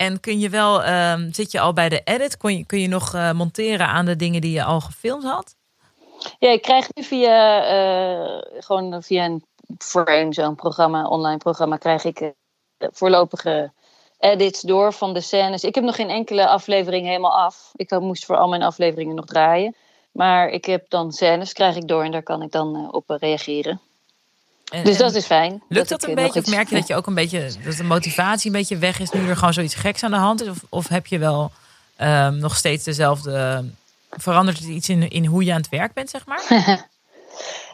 En 0.03 0.19
kun 0.19 0.39
je 0.39 0.49
wel, 0.49 0.83
ehm, 0.83 1.31
zit 1.31 1.51
je 1.51 1.59
al 1.59 1.73
bij 1.73 1.89
de 1.89 2.01
edit? 2.03 2.37
Kun 2.37 2.57
je, 2.57 2.65
kun 2.65 2.79
je 2.79 2.87
nog 2.87 3.13
eh, 3.13 3.31
monteren 3.31 3.87
aan 3.87 4.05
de 4.05 4.15
dingen 4.15 4.41
die 4.41 4.51
je 4.51 4.63
al 4.63 4.79
gefilmd 4.81 5.23
had? 5.23 5.55
Ja, 6.39 6.49
ik 6.49 6.61
krijg 6.61 6.87
nu 6.93 7.03
via, 7.03 7.63
eh, 7.65 8.61
gewoon 8.63 9.03
via 9.03 9.25
een 9.25 9.43
frame, 9.77 10.33
zo'n 10.33 10.55
programma, 10.55 11.07
online 11.07 11.37
programma, 11.37 11.77
krijg 11.77 12.03
ik 12.03 12.19
eh, 12.19 12.31
voorlopige 12.91 13.71
edits 14.19 14.61
door 14.61 14.93
van 14.93 15.13
de 15.13 15.21
scènes. 15.21 15.63
Ik 15.63 15.75
heb 15.75 15.83
nog 15.83 15.95
geen 15.95 16.09
enkele 16.09 16.47
aflevering 16.47 17.05
helemaal 17.05 17.37
af. 17.37 17.71
Ik 17.75 17.99
moest 17.99 18.25
voor 18.25 18.37
al 18.37 18.47
mijn 18.47 18.63
afleveringen 18.63 19.15
nog 19.15 19.25
draaien. 19.25 19.75
Maar 20.11 20.49
ik 20.49 20.65
heb 20.65 20.89
dan 20.89 21.11
scènes, 21.11 21.53
krijg 21.53 21.75
ik 21.75 21.87
door 21.87 22.03
en 22.03 22.11
daar 22.11 22.23
kan 22.23 22.41
ik 22.41 22.51
dan 22.51 22.93
op 22.93 23.03
reageren. 23.07 23.81
Dus 24.83 24.97
dat 24.97 25.15
is 25.15 25.25
fijn. 25.25 25.63
Lukt 25.69 25.89
dat, 25.89 26.03
ik, 26.03 26.09
een 26.09 26.17
eh, 26.17 26.23
beetje? 26.23 26.39
Of 26.39 26.47
merk 26.47 26.69
je 26.69 26.75
dat 26.75 26.88
je 26.88 26.95
ook 26.95 27.07
een 27.07 27.13
beetje, 27.13 27.49
dat 27.63 27.75
de 27.77 27.83
motivatie 27.83 28.51
een 28.51 28.57
beetje 28.57 28.77
weg 28.77 28.99
is 28.99 29.09
nu 29.09 29.29
er 29.29 29.38
gewoon 29.38 29.53
zoiets 29.53 29.75
geks 29.75 30.03
aan 30.03 30.12
de 30.12 30.17
hand 30.17 30.41
is? 30.41 30.47
Of, 30.47 30.57
of 30.69 30.88
heb 30.88 31.07
je 31.07 31.17
wel 31.17 31.51
ehm, 31.95 32.38
nog 32.38 32.55
steeds 32.55 32.83
dezelfde, 32.83 33.65
verandert 34.09 34.59
het 34.59 34.67
iets 34.67 34.89
in, 34.89 35.09
in 35.09 35.25
hoe 35.25 35.43
je 35.43 35.51
aan 35.51 35.57
het 35.62 35.69
werk 35.69 35.93
bent, 35.93 36.09
zeg 36.09 36.25
maar? 36.25 36.43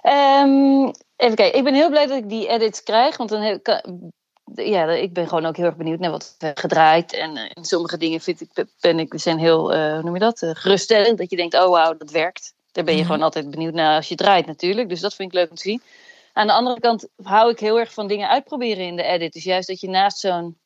Ehm, 0.01 0.91
even 1.15 1.35
kijken, 1.35 1.55
ik 1.57 1.63
ben 1.63 1.73
heel 1.73 1.89
blij 1.89 2.07
dat 2.07 2.17
ik 2.17 2.29
die 2.29 2.47
edits 2.47 2.83
krijg. 2.83 3.17
Want 3.17 3.29
dan 3.29 3.41
heb, 3.41 3.63
kan- 3.63 4.11
ja, 4.55 4.89
ik 4.91 5.13
ben 5.13 5.27
gewoon 5.27 5.45
ook 5.45 5.55
heel 5.57 5.65
erg 5.65 5.75
benieuwd 5.75 5.99
naar 5.99 6.11
wat 6.11 6.35
we 6.37 6.45
hebben 6.45 6.63
gedraaid. 6.63 7.13
En, 7.13 7.37
eh, 7.37 7.51
en 7.53 7.65
sommige 7.65 7.97
dingen 7.97 8.19
vind 8.21 8.41
ik, 8.41 8.65
ben 8.79 8.99
ik, 8.99 9.13
zijn 9.15 9.37
heel, 9.39 9.73
eh, 9.73 9.93
hoe 9.93 10.01
noem 10.03 10.13
je 10.13 10.19
dat, 10.19 10.41
eh, 10.41 10.49
geruststellend. 10.53 11.17
Dat 11.17 11.29
je 11.29 11.35
denkt, 11.35 11.55
oh 11.55 11.69
wauw, 11.69 11.97
dat 11.97 12.11
werkt. 12.11 12.53
Daar 12.71 12.83
ben 12.83 12.93
je 12.93 12.99
Mhm. 12.99 13.09
gewoon 13.09 13.23
altijd 13.23 13.49
benieuwd 13.49 13.73
naar 13.73 13.95
als 13.95 14.07
je 14.07 14.15
draait 14.15 14.45
natuurlijk. 14.45 14.89
Dus 14.89 14.99
dat 14.99 15.13
vind 15.15 15.29
ik 15.33 15.37
leuk 15.39 15.49
om 15.49 15.55
te 15.55 15.61
zien. 15.61 15.81
Aan 16.33 16.47
de 16.47 16.53
andere 16.53 16.79
kant 16.79 17.07
hou 17.23 17.51
ik 17.51 17.59
heel 17.59 17.79
erg 17.79 17.93
van 17.93 18.07
dingen 18.07 18.29
uitproberen 18.29 18.85
in 18.85 18.95
de 18.95 19.03
edit. 19.03 19.33
Dus 19.33 19.43
juist 19.43 19.67
dat 19.67 19.79
je 19.79 19.89
naast 19.89 20.17
zo'n, 20.19 20.57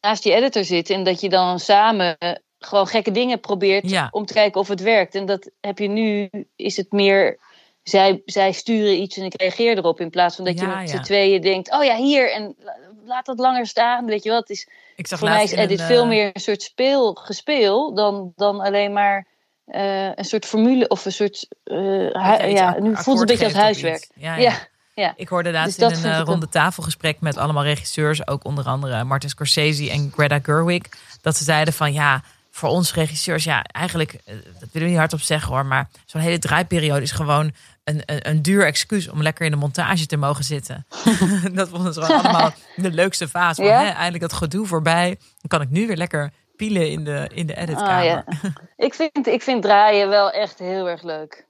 naast 0.00 0.22
die 0.22 0.34
editor 0.34 0.64
zit. 0.64 0.90
En 0.90 1.04
dat 1.04 1.20
je 1.20 1.28
dan 1.28 1.58
samen 1.60 2.16
gewoon 2.58 2.86
gekke 2.86 3.10
dingen 3.10 3.40
probeert 3.40 3.90
Ja. 3.90 4.08
om 4.10 4.26
te 4.26 4.32
kijken 4.32 4.60
of 4.60 4.68
het 4.68 4.80
werkt. 4.80 5.14
En 5.14 5.26
dat 5.26 5.50
heb 5.60 5.78
je 5.78 5.88
nu, 5.88 6.30
is 6.56 6.76
het 6.76 6.92
meer 6.92 7.38
zij, 7.82 8.22
zij 8.24 8.52
sturen 8.52 9.00
iets 9.02 9.16
en 9.16 9.24
ik 9.24 9.40
reageer 9.40 9.78
erop. 9.78 10.00
In 10.00 10.10
plaats 10.10 10.36
van 10.36 10.44
dat 10.44 10.58
je 10.58 10.66
met 10.66 10.76
ja. 10.90 10.96
z'n 10.96 11.02
tweeën 11.02 11.40
denkt, 11.40 11.72
oh 11.72 11.84
ja, 11.84 11.96
hier 11.96 12.32
en 12.32 12.54
la- 12.58 12.78
laat 13.04 13.26
dat 13.26 13.38
langer 13.38 13.66
staan. 13.66 14.06
Weet 14.06 14.22
je 14.22 14.32
het 14.32 14.50
is 14.50 14.68
Ik 14.96 15.06
zag 15.06 15.18
voor 15.18 15.28
mij 15.28 15.42
is 15.44 15.52
edit 15.52 15.80
een, 15.80 15.86
veel 15.86 16.02
eh, 16.02 16.08
meer 16.08 16.30
een 16.32 16.40
soort 16.40 16.62
speel, 16.62 17.14
gespeel 17.14 17.94
dan, 17.94 18.32
dan 18.36 18.60
alleen 18.60 18.92
maar 18.92 19.26
eh, 19.64 20.14
een 20.14 20.24
soort 20.24 20.44
formule 20.46 20.88
of 20.88 21.04
een 21.04 21.12
soort. 21.12 21.48
eh, 21.64 21.76
hu- 21.76 22.46
ja, 22.46 22.76
nu 22.78 22.96
voelt 22.96 23.20
het 23.20 23.30
een 23.30 23.36
beetje 23.36 23.44
als 23.44 23.62
huiswerk. 23.62 24.08
Ja, 24.14 24.36
Ja, 24.36 24.52
ja. 24.94 25.12
Ik 25.16 25.28
hoorde 25.28 25.50
laatst 25.50 25.78
Dus 25.78 25.98
in 25.98 26.04
een 26.04 26.20
uh, 26.20 26.24
ronde 26.24 26.48
tafelgesprek 26.48 27.20
met 27.20 27.36
allemaal 27.36 27.62
regisseurs, 27.62 28.26
ook 28.26 28.44
onder 28.44 28.64
andere 28.64 29.04
Martin 29.04 29.28
Scorsese 29.28 29.90
en 29.90 30.12
Greta 30.14 30.38
Gerwig, 30.42 30.82
dat 31.20 31.36
ze 31.36 31.44
zeiden 31.44 31.74
van 31.74 31.92
ja, 31.92 32.22
voor 32.50 32.68
ons 32.68 32.94
regisseurs, 32.94 33.44
ja, 33.44 33.62
eigenlijk, 33.62 34.12
eh, 34.12 34.34
dat 34.34 34.68
willen 34.72 34.82
we 34.82 34.84
niet 34.84 34.96
hardop 34.96 35.20
zeggen 35.20 35.52
hoor, 35.52 35.66
maar 35.66 35.88
zo'n 36.04 36.20
hele 36.20 36.38
draaiperiode 36.38 37.02
is 37.02 37.10
gewoon 37.10 37.52
een, 37.84 38.02
een, 38.06 38.28
een 38.28 38.42
duur 38.42 38.66
excuus 38.66 39.08
om 39.08 39.22
lekker 39.22 39.44
in 39.44 39.50
de 39.50 39.56
montage 39.56 40.06
te 40.06 40.16
mogen 40.16 40.44
zitten. 40.44 40.86
dat 41.52 41.68
vonden 41.68 41.94
ze 41.94 42.02
gewoon 42.02 42.22
allemaal 42.22 42.52
de 42.76 42.90
leukste 42.90 43.28
fase. 43.28 43.62
Van, 43.62 43.70
Ja? 43.70 43.78
hè, 43.78 43.88
eindelijk 43.88 44.20
dat 44.20 44.32
gedoe 44.32 44.66
voorbij. 44.66 45.08
Dan 45.08 45.48
kan 45.48 45.60
ik 45.60 45.70
nu 45.70 45.86
weer 45.86 45.96
lekker 45.96 46.32
pielen 46.56 46.90
in 46.90 47.04
de, 47.04 47.28
in 47.34 47.46
de 47.46 47.56
editkamer. 47.56 47.96
Ah, 47.96 48.04
ja. 48.04 48.24
ik, 48.76 48.94
vind, 48.94 49.26
ik 49.26 49.42
vind 49.42 49.62
draaien 49.62 50.08
wel 50.08 50.30
echt 50.30 50.58
heel 50.58 50.88
erg 50.88 51.02
leuk. 51.02 51.46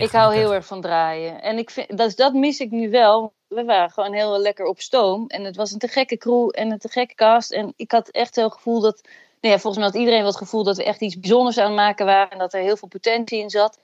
Ik 0.00 0.10
hou 0.10 0.34
heel 0.34 0.54
erg 0.54 0.66
van 0.66 0.80
draaien. 0.80 1.42
En 1.42 1.58
ik 1.58 1.70
vind, 1.70 1.96
dat, 1.96 2.16
dat 2.16 2.32
mis 2.32 2.60
ik 2.60 2.70
nu 2.70 2.90
wel. 2.90 3.32
We 3.48 3.64
waren 3.64 3.90
gewoon 3.90 4.12
heel 4.12 4.38
lekker 4.38 4.64
op 4.64 4.80
stoom. 4.80 5.26
En 5.26 5.44
het 5.44 5.56
was 5.56 5.72
een 5.72 5.78
te 5.78 5.88
gekke 5.88 6.16
crew 6.16 6.48
en 6.52 6.70
een 6.70 6.78
te 6.78 6.88
gekke 6.88 7.14
cast. 7.14 7.52
En 7.52 7.72
ik 7.76 7.90
had 7.90 8.08
echt 8.08 8.34
heel 8.34 8.44
het 8.44 8.54
gevoel 8.54 8.80
dat... 8.80 9.00
Nou 9.40 9.54
ja, 9.54 9.60
volgens 9.60 9.82
mij 9.82 9.92
had 9.92 10.00
iedereen 10.00 10.18
wel 10.18 10.28
het 10.28 10.36
gevoel 10.36 10.64
dat 10.64 10.76
we 10.76 10.84
echt 10.84 11.00
iets 11.00 11.20
bijzonders 11.20 11.58
aan 11.58 11.66
het 11.66 11.74
maken 11.74 12.06
waren. 12.06 12.30
En 12.30 12.38
dat 12.38 12.54
er 12.54 12.60
heel 12.60 12.76
veel 12.76 12.88
potentie 12.88 13.38
in 13.38 13.50
zat. 13.50 13.78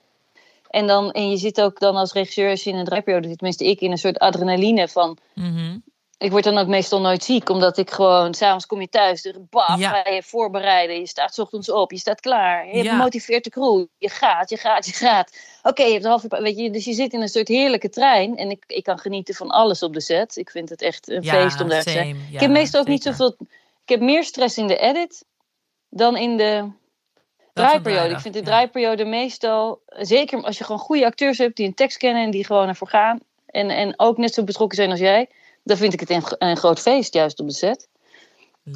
En, 0.71 0.87
dan, 0.87 1.13
en 1.13 1.31
je 1.31 1.37
zit 1.37 1.61
ook 1.61 1.81
dan 1.81 1.97
als 1.97 2.13
regisseur, 2.13 2.51
als 2.51 2.65
je 2.65 2.71
in 2.71 2.77
een 2.77 2.85
draaiperiode 2.85 3.29
zit, 3.29 3.37
tenminste 3.39 3.67
ik, 3.67 3.81
in 3.81 3.91
een 3.91 3.99
soort 3.99 4.19
adrenaline 4.19 4.89
van... 4.89 5.19
Mhm. 5.35 5.79
Ik 6.19 6.31
word 6.31 6.45
dan 6.45 6.59
ook 6.59 6.67
meestal 6.67 7.01
nooit 7.01 7.25
ziek, 7.25 7.49
omdat 7.49 7.79
ik 7.79 7.91
gewoon... 7.91 8.35
S'avonds 8.35 8.67
kom 8.67 8.81
je 8.81 8.89
thuis, 8.89 9.33
baf, 9.51 9.79
Ja. 9.79 9.91
ga 9.91 10.11
je 10.11 10.23
voorbereiden. 10.23 10.99
Je 10.99 11.07
staat 11.07 11.35
's 11.35 11.39
ochtends 11.39 11.71
op, 11.71 11.91
je 11.91 11.99
staat 11.99 12.21
klaar. 12.21 12.77
Je 12.77 12.83
Ja. 12.83 12.97
motiveert 12.97 13.45
de 13.45 13.51
crew. 13.51 13.85
Je 13.99 14.09
gaat, 14.09 14.51
je 14.51 14.57
gaat, 14.57 14.87
je 14.87 14.93
gaat. 14.93 15.39
Oké, 15.63 15.83
je 15.83 15.93
hebt 15.93 16.05
een 16.05 16.11
half 16.11 16.25
uur... 16.25 16.43
Weet 16.43 16.59
je, 16.59 16.71
dus 16.71 16.85
je 16.85 16.93
zit 16.93 17.13
in 17.13 17.21
een 17.21 17.29
soort 17.29 17.49
heerlijke 17.49 17.89
trein. 17.89 18.37
En 18.37 18.51
ik, 18.51 18.65
ik 18.67 18.85
kan 18.85 18.99
genieten 18.99 19.35
van 19.35 19.51
alles 19.51 19.83
op 19.83 19.93
de 19.93 20.01
set. 20.01 20.37
Ik 20.37 20.51
vind 20.51 20.69
het 20.69 20.83
echt 20.83 21.09
een 21.09 21.23
Ja, 21.23 21.33
feest 21.33 21.61
om 21.61 21.69
daar 21.69 21.83
te 21.83 21.91
zijn. 21.91 22.17
ik 22.33 22.41
heb 22.41 22.51
meestal 22.51 22.81
ook 22.81 22.87
niet 22.87 23.03
zoveel... 23.03 23.37
Ik 23.83 23.89
heb 23.89 24.01
meer 24.01 24.25
stress 24.25 24.59
in 24.59 24.67
de 24.67 24.77
edit 24.79 25.25
dan 25.89 26.17
in 26.17 26.37
de 26.37 26.71
draaiperiode. 27.53 28.15
Ik 28.15 28.21
vind 28.21 28.35
de 28.35 28.43
draaiperiode 28.43 29.05
meestal... 29.05 29.81
Zeker 29.87 30.43
als 30.43 30.59
je 30.59 30.65
gewoon 30.65 30.81
goede 30.81 31.05
acteurs 31.07 31.39
hebt 31.39 31.57
die 31.57 31.67
een 31.67 31.75
tekst 31.75 31.99
kennen 31.99 32.23
en 32.23 32.31
die 32.31 32.45
gewoon 32.45 32.69
ervoor 32.69 32.89
gaan. 32.89 33.19
En, 33.47 33.71
en 33.71 33.95
ook 33.97 34.17
net 34.17 34.35
zo 34.35 34.45
betrokken 34.45 34.77
zijn 34.77 34.91
als 34.91 35.01
jij. 35.01 35.29
Dan 35.67 35.77
vind 35.77 35.93
ik 35.93 36.01
het 36.01 36.11
een, 36.11 36.23
een 36.39 36.57
groot 36.57 36.81
feest, 36.81 37.15
juist 37.15 37.41
op 37.41 37.47
de 37.47 37.55
set. 37.55 37.89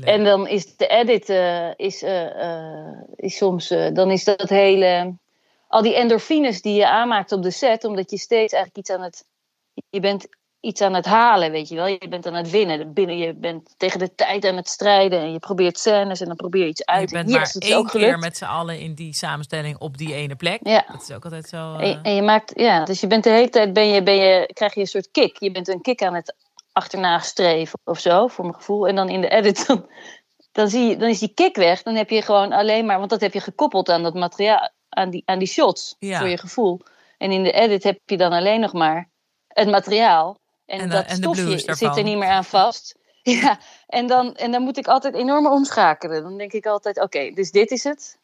En 0.01 0.25
dan 0.25 0.47
is 0.47 0.77
de 0.77 0.87
edit 0.87 1.29
eh, 1.29 1.69
is, 1.77 2.03
eh, 2.03 2.87
eh, 2.87 2.97
is 3.17 3.37
soms, 3.37 3.69
dan 3.69 4.11
is 4.11 4.25
dat 4.25 4.49
hele, 4.49 5.15
al 5.69 5.83
die 5.83 5.95
endorfines 5.95 6.63
die 6.63 6.75
je 6.75 6.89
aanmaakt 6.89 7.33
op 7.33 7.43
de 7.43 7.51
set, 7.51 7.85
omdat 7.85 8.11
je 8.11 8.19
steeds 8.19 8.53
eigenlijk 8.53 8.77
iets 8.77 8.91
aan 8.91 9.03
het, 9.03 9.25
je 9.91 10.01
bent 10.01 10.27
iets 10.61 10.81
aan 10.81 10.95
het 10.95 11.05
halen, 11.05 11.51
weet 11.51 11.69
je 11.69 11.75
wel. 11.75 11.87
Je 11.87 12.09
bent 12.09 12.27
aan 12.27 12.35
het 12.35 12.51
winnen, 12.51 12.93
binnen, 12.93 13.19
je 13.19 13.35
bent 13.35 13.75
tegen 13.77 13.99
de 13.99 14.15
tijd 14.15 14.45
aan 14.45 14.57
het 14.57 14.69
strijden 14.69 15.21
en 15.21 15.33
je 15.33 15.39
probeert 15.39 15.79
scènes 15.79 16.21
en 16.21 16.27
dan 16.27 16.37
probeer 16.37 16.63
je 16.63 16.69
iets 16.69 16.83
je 16.85 16.87
uit. 16.87 17.11
bent 17.11 17.29
yes, 17.29 17.37
maar 17.37 17.47
het 17.47 17.65
één 17.65 17.77
ook 17.77 17.89
keer 17.89 18.19
met 18.19 18.37
z'n 18.37 18.45
allen 18.45 18.79
in 18.79 18.95
die 18.95 19.15
samenstelling 19.15 19.79
op 19.79 19.99
die 19.99 20.15
ene 20.15 20.37
plek. 20.37 20.61
Ja. 20.63 20.85
Dat 20.93 21.03
is 21.03 21.11
ook 21.15 21.25
altijd 21.25 21.49
zo. 21.49 21.77
En, 21.77 22.03
en 22.03 22.15
je 22.15 22.23
maakt, 22.23 22.53
ja, 22.55 22.85
dus 22.85 23.01
je 23.01 23.07
bent 23.07 23.25
de 23.25 23.31
hele 23.31 23.49
tijd, 23.49 23.73
ben 23.73 23.89
je, 23.89 24.03
ben 24.03 24.17
je, 24.17 24.51
krijg 24.53 24.75
je 24.75 24.81
een 24.81 24.87
soort 24.87 25.11
kick. 25.11 25.37
Je 25.39 25.51
bent 25.51 25.69
een 25.69 25.81
kick 25.81 26.03
aan 26.03 26.15
het 26.15 26.35
achterna 26.81 27.19
streven 27.19 27.79
of 27.85 27.99
zo, 27.99 28.27
voor 28.27 28.45
mijn 28.45 28.57
gevoel. 28.57 28.89
En 28.89 28.95
dan 28.95 29.09
in 29.09 29.21
de 29.21 29.29
edit, 29.29 29.59
dan, 29.67 29.87
dan, 30.53 30.69
zie 30.69 30.89
je, 30.89 30.97
dan 30.97 31.09
is 31.09 31.19
die 31.19 31.35
kick 31.35 31.57
weg. 31.57 31.83
Dan 31.83 31.95
heb 31.95 32.11
je 32.11 32.23
gewoon 32.23 32.53
alleen 32.53 32.87
maar, 32.87 32.99
want 32.99 33.11
dat 33.11 33.21
heb 33.21 33.33
je 33.33 33.41
gekoppeld 33.41 33.89
aan 33.89 34.03
dat 34.03 34.15
materiaal, 34.15 34.71
aan 34.89 35.11
die, 35.11 35.23
aan 35.25 35.39
die 35.39 35.49
shots, 35.49 35.97
Ja. 35.99 36.19
voor 36.19 36.29
je 36.29 36.39
gevoel. 36.39 36.81
En 37.19 37.33
in 37.33 37.43
de 37.43 37.53
edit 37.53 37.83
heb 37.83 37.99
je 38.05 38.17
dan 38.17 38.33
alleen 38.33 38.61
nog 38.61 38.73
maar 38.73 39.09
het 39.49 39.69
materiaal. 39.69 40.39
En, 40.67 40.89
dat 40.89 41.07
en 41.07 41.17
stofje 41.17 41.59
zit 41.59 41.97
er 41.97 42.03
niet 42.03 42.19
meer 42.19 42.29
aan 42.29 42.45
vast. 42.45 42.99
Ja, 43.23 43.59
en 43.87 44.07
dan, 44.07 44.35
en 44.35 44.53
dan 44.53 44.63
moet 44.63 44.77
ik 44.77 44.87
altijd 44.87 45.15
enorm 45.15 45.47
omschakelen. 45.47 46.23
Dan 46.23 46.39
denk 46.39 46.53
ik 46.53 46.67
altijd, 46.67 47.01
oké, 47.01 47.31
dus 47.31 47.51
dit 47.51 47.71
is 47.71 47.85
het. 47.85 48.19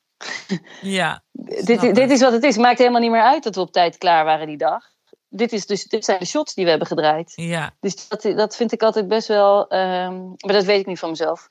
ja. 0.81 1.23
Dit, 1.65 1.81
dit 1.81 2.11
is 2.11 2.21
wat 2.21 2.33
het 2.33 2.43
is. 2.43 2.57
Maakt 2.57 2.79
helemaal 2.79 3.01
niet 3.01 3.11
meer 3.11 3.23
uit 3.23 3.43
dat 3.43 3.55
we 3.55 3.61
op 3.61 3.73
tijd 3.73 3.99
klaar 3.99 4.25
waren 4.25 4.47
die 4.47 4.57
dag. 4.57 4.96
Dit, 5.29 5.53
is 5.53 5.67
dus, 5.67 5.85
dit 5.85 6.05
zijn 6.05 6.19
de 6.19 6.25
shots 6.25 6.55
die 6.55 6.65
we 6.65 6.71
hebben 6.71 6.89
gedraaid. 6.89 7.33
Ja. 7.35 7.75
Dus 7.81 8.09
dat, 8.09 8.23
dat 8.23 8.57
vind 8.57 8.73
ik 8.73 8.83
altijd 8.83 9.09
best 9.09 9.29
wel. 9.29 9.69
ehm, 9.69 10.25
maar 10.27 10.53
dat 10.55 10.65
weet 10.65 10.81
ik 10.81 10.87
niet 10.87 10.99
van 10.99 11.11
mezelf. 11.11 11.49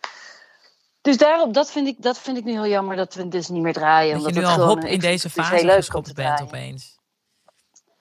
Dus 1.01 1.17
daarop, 1.17 1.53
dat 1.53 1.71
vind 1.71 1.87
ik, 1.87 2.01
dat 2.01 2.19
vind 2.19 2.37
ik 2.37 2.43
nu 2.43 2.51
heel 2.51 2.67
jammer 2.67 2.95
dat 2.95 3.13
we 3.13 3.27
dus 3.27 3.47
niet 3.47 3.61
meer 3.61 3.73
draaien. 3.73 4.13
Dat 4.13 4.21
je 4.21 4.27
omdat 4.27 4.33
nu 4.33 4.49
het 4.49 4.49
al 4.49 4.63
gewoon, 4.65 4.83
hop 4.83 4.91
in 4.91 4.99
deze 4.99 5.29
fase 5.29 5.53
heel 5.53 5.63
leuk 5.63 5.71
om 5.71 5.77
geschopt 5.77 6.13
bent 6.13 6.41
opeens. 6.41 6.97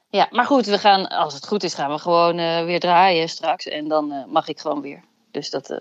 Ja, 0.09 0.29
maar 0.31 0.47
goed, 0.47 0.67
we 0.67 0.79
gaan, 0.79 1.09
als 1.09 1.35
het 1.35 1.47
goed 1.47 1.63
is, 1.63 1.75
gaan 1.75 1.91
we 1.91 1.99
gewoon 1.99 2.39
eh, 2.39 2.65
weer 2.65 2.81
draaien 2.81 3.29
straks. 3.29 3.67
En 3.67 3.89
dan 3.89 4.13
eh, 4.13 4.25
mag 4.27 4.49
ik 4.49 4.61
gewoon 4.61 4.81
weer. 4.81 5.01
Dus, 5.31 5.51
dat, 5.51 5.71
eh, 5.71 5.79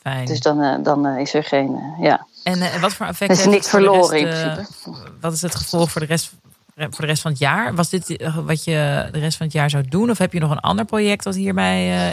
Fijn. 0.00 0.26
dus 0.26 0.40
dan, 0.40 0.82
dan 0.82 1.06
is 1.06 1.34
er 1.34 1.44
geen. 1.44 1.94
ja. 2.00 2.26
En 2.42 2.80
wat 2.80 2.92
voor 2.92 3.06
effect 3.06 3.30
Er 3.30 3.38
is 3.38 3.46
niks 3.46 3.68
verloren 3.68 4.18
in 4.18 4.24
rest, 4.24 4.42
eh, 4.42 4.52
principe. 4.54 5.12
Wat 5.20 5.32
is 5.32 5.42
het 5.42 5.54
gevolg 5.54 5.90
voor 5.90 6.00
de 6.00 6.06
rest 6.06 6.32
voor 6.74 7.00
de 7.00 7.06
rest 7.06 7.22
van 7.22 7.30
het 7.30 7.40
jaar? 7.40 7.74
Was 7.74 7.90
dit 7.90 8.16
eh, 8.16 8.38
wat 8.46 8.64
je 8.64 9.08
de 9.12 9.18
rest 9.18 9.36
van 9.36 9.46
het 9.46 9.54
jaar 9.54 9.70
zou 9.70 9.88
doen? 9.88 10.10
Of 10.10 10.18
heb 10.18 10.32
je 10.32 10.40
nog 10.40 10.50
een 10.50 10.60
ander 10.60 10.84
project 10.84 11.24
dat 11.24 11.34
hierbij 11.34 11.88
uh, 11.88 12.12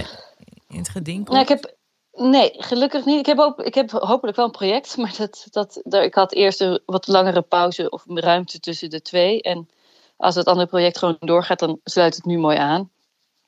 in 0.69 0.77
het 0.77 0.89
geding 0.89 1.25
komt? 1.25 1.29
Nou, 1.29 1.41
ik 1.41 1.47
heb, 1.47 1.75
nee, 2.11 2.51
gelukkig 2.57 3.05
niet. 3.05 3.19
Ik 3.19 3.25
heb, 3.25 3.39
ook, 3.39 3.59
ik 3.61 3.75
heb 3.75 3.91
hopelijk 3.91 4.37
wel 4.37 4.45
een 4.45 4.51
project. 4.51 4.97
Maar 4.97 5.13
dat, 5.17 5.47
dat, 5.49 5.81
daar, 5.83 6.03
ik 6.03 6.15
had 6.15 6.33
eerst 6.33 6.61
een 6.61 6.79
wat 6.85 7.07
langere 7.07 7.41
pauze 7.41 7.89
of 7.89 8.03
ruimte 8.07 8.59
tussen 8.59 8.89
de 8.89 9.01
twee. 9.01 9.41
En 9.41 9.69
als 10.17 10.35
het 10.35 10.45
andere 10.45 10.67
project 10.67 10.97
gewoon 10.97 11.17
doorgaat, 11.19 11.59
dan 11.59 11.79
sluit 11.83 12.15
het 12.15 12.25
nu 12.25 12.37
mooi 12.37 12.57
aan. 12.57 12.89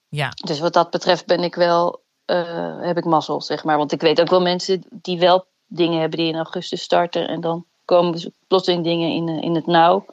Ja. 0.10 0.30
Dus 0.46 0.60
wat 0.60 0.74
dat 0.74 0.90
betreft 0.90 1.26
ben 1.26 1.44
ik 1.44 1.56
wel, 1.56 2.02
uh, 2.26 2.82
heb 2.82 2.98
ik 2.98 3.06
mazzel, 3.06 3.42
zeg 3.42 3.64
maar. 3.64 3.78
Want 3.78 3.92
ik 3.92 4.02
weet 4.02 4.22
ook 4.22 4.30
wel 4.30 4.42
mensen 4.42 4.84
die 4.90 5.20
wel 5.20 5.46
dingen 5.68 6.00
hebben 6.00 6.20
die 6.20 6.28
in 6.28 6.36
augustus 6.36 6.82
starten. 6.82 7.28
En 7.28 7.42
dan 7.42 7.66
komen 7.86 8.34
plotseling 8.48 8.84
dingen 8.84 9.10
in, 9.10 9.42
in 9.42 9.56
het 9.56 9.66
nauw. 9.66 10.06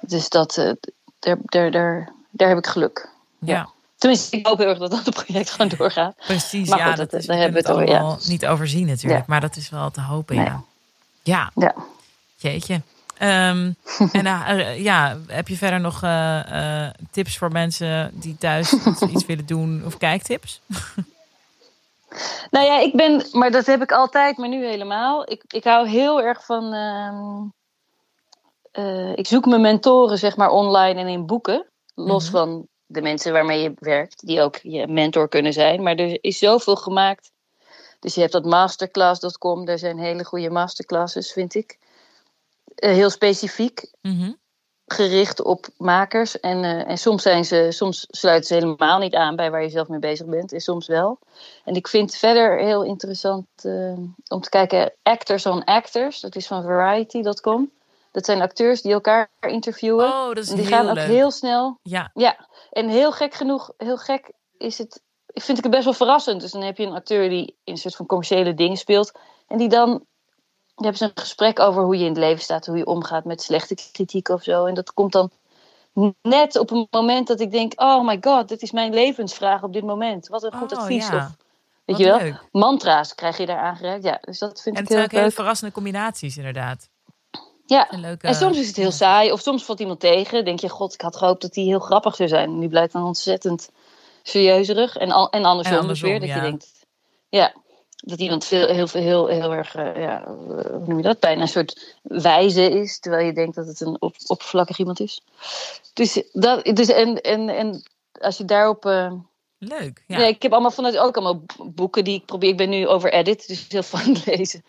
Dus 0.00 0.28
dat, 0.28 0.56
uh, 0.56 0.72
daar, 1.18 1.36
daar, 1.42 1.70
daar, 1.70 2.12
daar 2.30 2.48
heb 2.48 2.58
ik 2.58 2.66
geluk. 2.66 3.08
Ja. 3.38 3.68
Tenminste, 3.96 4.36
ik 4.36 4.46
hoop 4.46 4.58
heel 4.58 4.68
erg 4.68 4.78
dat 4.78 4.90
dat 4.90 5.10
project 5.24 5.50
gewoon 5.50 5.68
doorgaat. 5.76 6.16
Precies, 6.26 6.68
maar 6.68 6.78
ja. 6.78 6.86
Goed, 6.86 6.96
dat, 6.96 7.10
dat, 7.10 7.20
is, 7.20 7.26
daar 7.26 7.36
hebben 7.36 7.62
we 7.62 7.68
het 7.68 7.76
over, 7.76 7.88
ja. 7.88 8.16
niet 8.26 8.46
overzien 8.46 8.86
natuurlijk. 8.86 9.26
Maar 9.26 9.40
dat 9.40 9.56
is 9.56 9.70
wel 9.70 9.90
te 9.90 10.00
hopen, 10.00 10.36
nee. 10.36 10.44
ja. 10.44 10.62
Ja. 11.22 11.50
ja. 11.54 11.74
Jeetje. 12.36 12.74
Um, 12.74 13.76
en 14.12 14.26
uh, 14.26 14.82
ja, 14.82 15.16
heb 15.26 15.48
je 15.48 15.56
verder 15.56 15.80
nog 15.80 16.02
uh, 16.04 16.40
uh, 16.52 16.88
tips 17.10 17.38
voor 17.38 17.52
mensen 17.52 18.10
die 18.12 18.36
thuis 18.38 18.72
iets, 18.86 19.02
iets 19.02 19.26
willen 19.26 19.46
doen 19.46 19.82
of 19.86 19.96
kijktips? 19.96 20.60
nou 22.50 22.66
ja, 22.66 22.80
ik 22.80 22.92
ben, 22.96 23.26
maar 23.32 23.50
dat 23.50 23.66
heb 23.66 23.82
ik 23.82 23.92
altijd, 23.92 24.36
maar 24.36 24.48
nu 24.48 24.66
helemaal. 24.66 25.30
Ik, 25.30 25.42
ik 25.48 25.64
hou 25.64 25.88
heel 25.88 26.22
erg 26.22 26.44
van. 26.44 26.64
Ik 29.14 29.26
zoek 29.26 29.46
mijn 29.46 29.60
mentoren, 29.60 30.18
zeg 30.18 30.36
maar, 30.36 30.50
online 30.50 31.00
en 31.00 31.08
in 31.08 31.26
boeken. 31.26 31.66
Los 31.94 32.30
mm 32.30 32.36
-hmm. 32.36 32.46
van 32.46 32.68
de 32.86 33.02
mensen 33.02 33.32
waarmee 33.32 33.62
je 33.62 33.72
werkt, 33.78 34.26
die 34.26 34.40
ook 34.40 34.56
je 34.56 34.86
mentor 34.86 35.28
kunnen 35.28 35.52
zijn. 35.52 35.82
Maar 35.82 35.96
er 35.96 36.18
is 36.20 36.38
zoveel 36.38 36.76
gemaakt. 36.76 37.30
Dus 38.00 38.14
je 38.14 38.20
hebt 38.20 38.32
dat 38.32 38.44
masterclass.com, 38.44 39.64
daar 39.64 39.78
zijn 39.78 39.98
hele 39.98 40.24
goede 40.24 40.50
masterclasses, 40.50 41.32
vind 41.32 41.54
ik 41.54 41.78
heel 42.74 43.10
specifiek 43.10 43.90
mm 44.00 44.20
-hmm. 44.20 44.36
gericht 44.86 45.42
op 45.42 45.66
makers. 45.76 46.40
En, 46.40 46.64
uh, 46.64 46.88
en 46.88 46.98
soms, 46.98 47.22
zijn 47.22 47.44
ze, 47.44 47.66
soms 47.70 48.06
sluiten 48.10 48.46
ze 48.46 48.54
helemaal 48.54 48.98
niet 48.98 49.14
aan 49.14 49.36
bij 49.36 49.50
waar 49.50 49.62
je 49.62 49.68
zelf 49.68 49.88
mee 49.88 49.98
bezig 49.98 50.26
bent. 50.26 50.52
En 50.52 50.60
soms 50.60 50.86
wel. 50.86 51.18
En 51.64 51.74
ik 51.74 51.88
vind 51.88 52.14
verder 52.14 52.58
heel 52.58 52.84
interessant 52.84 53.46
uh, 53.62 53.98
om 54.28 54.40
te 54.40 54.48
kijken. 54.48 54.92
Actors 55.02 55.46
on 55.46 55.64
Actors. 55.64 56.20
Dat 56.20 56.36
is 56.36 56.46
van 56.46 56.62
Variety.com. 56.62 57.70
Dat 58.18 58.26
zijn 58.26 58.40
acteurs 58.40 58.82
die 58.82 58.92
elkaar 58.92 59.30
interviewen. 59.40 60.04
Oh, 60.06 60.26
dat 60.26 60.38
is 60.38 60.48
en 60.50 60.56
die 60.56 60.66
heel 60.66 60.76
gaan 60.76 60.88
ook 60.88 60.94
leuk. 60.94 61.06
heel 61.06 61.30
snel. 61.30 61.78
Ja. 61.82 62.10
ja. 62.14 62.48
En 62.70 62.88
heel 62.88 63.12
gek 63.12 63.34
genoeg, 63.34 63.70
heel 63.76 63.96
gek 63.96 64.32
is 64.56 64.78
het. 64.78 65.02
Ik 65.26 65.42
vind 65.42 65.58
ik 65.58 65.64
het 65.64 65.72
best 65.72 65.84
wel 65.84 65.94
verrassend. 65.94 66.40
Dus 66.40 66.50
dan 66.50 66.62
heb 66.62 66.76
je 66.76 66.86
een 66.86 66.94
acteur 66.94 67.28
die 67.28 67.56
in 67.64 67.72
een 67.72 67.78
soort 67.78 67.96
van 67.96 68.06
commerciële 68.06 68.54
dingen 68.54 68.76
speelt. 68.76 69.12
En 69.46 69.58
die 69.58 69.68
dan 69.68 70.06
je 70.74 70.84
hebt 70.84 71.00
een 71.00 71.10
gesprek 71.14 71.58
over 71.58 71.82
hoe 71.82 71.96
je 71.96 72.04
in 72.04 72.08
het 72.08 72.18
leven 72.18 72.42
staat, 72.42 72.66
hoe 72.66 72.76
je 72.76 72.86
omgaat 72.86 73.24
met 73.24 73.42
slechte 73.42 73.74
kritiek 73.92 74.28
of 74.28 74.42
zo. 74.42 74.64
En 74.64 74.74
dat 74.74 74.94
komt 74.94 75.12
dan 75.12 75.30
net 76.22 76.58
op 76.58 76.70
een 76.70 76.86
moment 76.90 77.26
dat 77.26 77.40
ik 77.40 77.50
denk: 77.50 77.72
oh 77.80 78.06
my 78.06 78.18
god, 78.20 78.48
dit 78.48 78.62
is 78.62 78.72
mijn 78.72 78.94
levensvraag 78.94 79.62
op 79.62 79.72
dit 79.72 79.84
moment. 79.84 80.28
Wat 80.28 80.42
een 80.42 80.52
goed 80.52 80.72
oh, 80.72 80.78
advies. 80.78 81.08
Ja. 81.08 81.16
Of, 81.16 81.22
weet 81.84 81.96
Wat 81.96 81.98
je 81.98 82.04
wel? 82.04 82.18
leuk. 82.18 82.48
Mantra's 82.52 83.14
krijg 83.14 83.36
je 83.36 83.46
daar 83.46 83.60
aangereikt. 83.60 84.04
Ja, 84.04 84.18
dus 84.20 84.38
dat 84.38 84.62
vind 84.62 84.76
En 84.76 84.82
ik 84.82 84.88
het 84.88 84.88
zijn 84.88 84.98
heel 84.98 85.04
ook 85.04 85.10
hele 85.10 85.24
leuk. 85.24 85.34
verrassende 85.34 85.72
combinaties, 85.72 86.36
inderdaad. 86.36 86.88
Ja. 87.68 87.90
En, 87.90 88.00
leuke, 88.00 88.26
En 88.26 88.34
soms 88.34 88.58
is 88.58 88.66
het 88.66 88.76
heel 88.76 88.90
saai, 88.90 89.32
of 89.32 89.40
soms 89.40 89.64
valt 89.64 89.80
iemand 89.80 90.00
tegen. 90.00 90.44
Denk 90.44 90.60
je, 90.60 90.68
god, 90.68 90.94
ik 90.94 91.00
had 91.00 91.16
gehoopt 91.16 91.42
dat 91.42 91.54
hij 91.54 91.64
heel 91.64 91.78
grappig 91.78 92.16
zou 92.16 92.28
zijn. 92.28 92.58
Nu 92.58 92.68
blijkt 92.68 92.92
dan 92.92 93.04
ontzettend 93.04 93.70
serieuzerig. 94.22 94.96
En, 94.96 95.10
al, 95.10 95.30
en 95.30 95.44
andersom, 95.44 95.74
En 95.74 95.80
andersom, 95.80 96.08
weer, 96.08 96.20
dat 96.20 96.28
ja. 96.28 96.34
je 96.34 96.40
denkt, 96.40 96.66
ja, 97.28 97.54
dat 97.96 98.18
iemand 98.18 98.44
veel, 98.44 98.66
heel, 98.66 98.86
veel, 98.86 99.00
heel, 99.00 99.26
heel 99.26 99.52
erg, 99.52 99.76
uh, 99.76 99.96
ja, 99.96 100.24
hoe 100.26 100.82
noem 100.86 100.96
je 100.96 101.02
dat, 101.02 101.20
bijna 101.20 101.40
een 101.40 101.48
soort 101.48 101.96
wijze 102.02 102.70
is, 102.70 102.98
terwijl 102.98 103.26
je 103.26 103.32
denkt 103.32 103.56
dat 103.56 103.66
het 103.66 103.80
een 103.80 103.96
op, 104.00 104.14
oppervlakkig 104.26 104.78
iemand 104.78 105.00
is. 105.00 105.20
Dus, 105.92 106.22
dat, 106.32 106.64
dus 106.64 106.88
en, 106.88 107.20
en, 107.20 107.48
en 107.48 107.82
als 108.20 108.36
je 108.36 108.44
daarop... 108.44 108.84
Uh, 108.84 109.12
Leuk, 109.58 110.04
ja. 110.06 110.18
ik 110.18 110.42
heb 110.42 110.52
allemaal 110.52 110.70
vanuit 110.70 110.98
ook 110.98 111.16
allemaal 111.16 111.44
boeken 111.62 112.04
die 112.04 112.14
ik 112.14 112.24
probeer. 112.24 112.48
Ik 112.48 112.56
ben 112.56 112.68
nu 112.68 112.86
over 112.86 113.12
edit, 113.12 113.48
dus 113.48 113.66
heel 113.68 113.82
fun 113.82 114.16
lezen. 114.24 114.64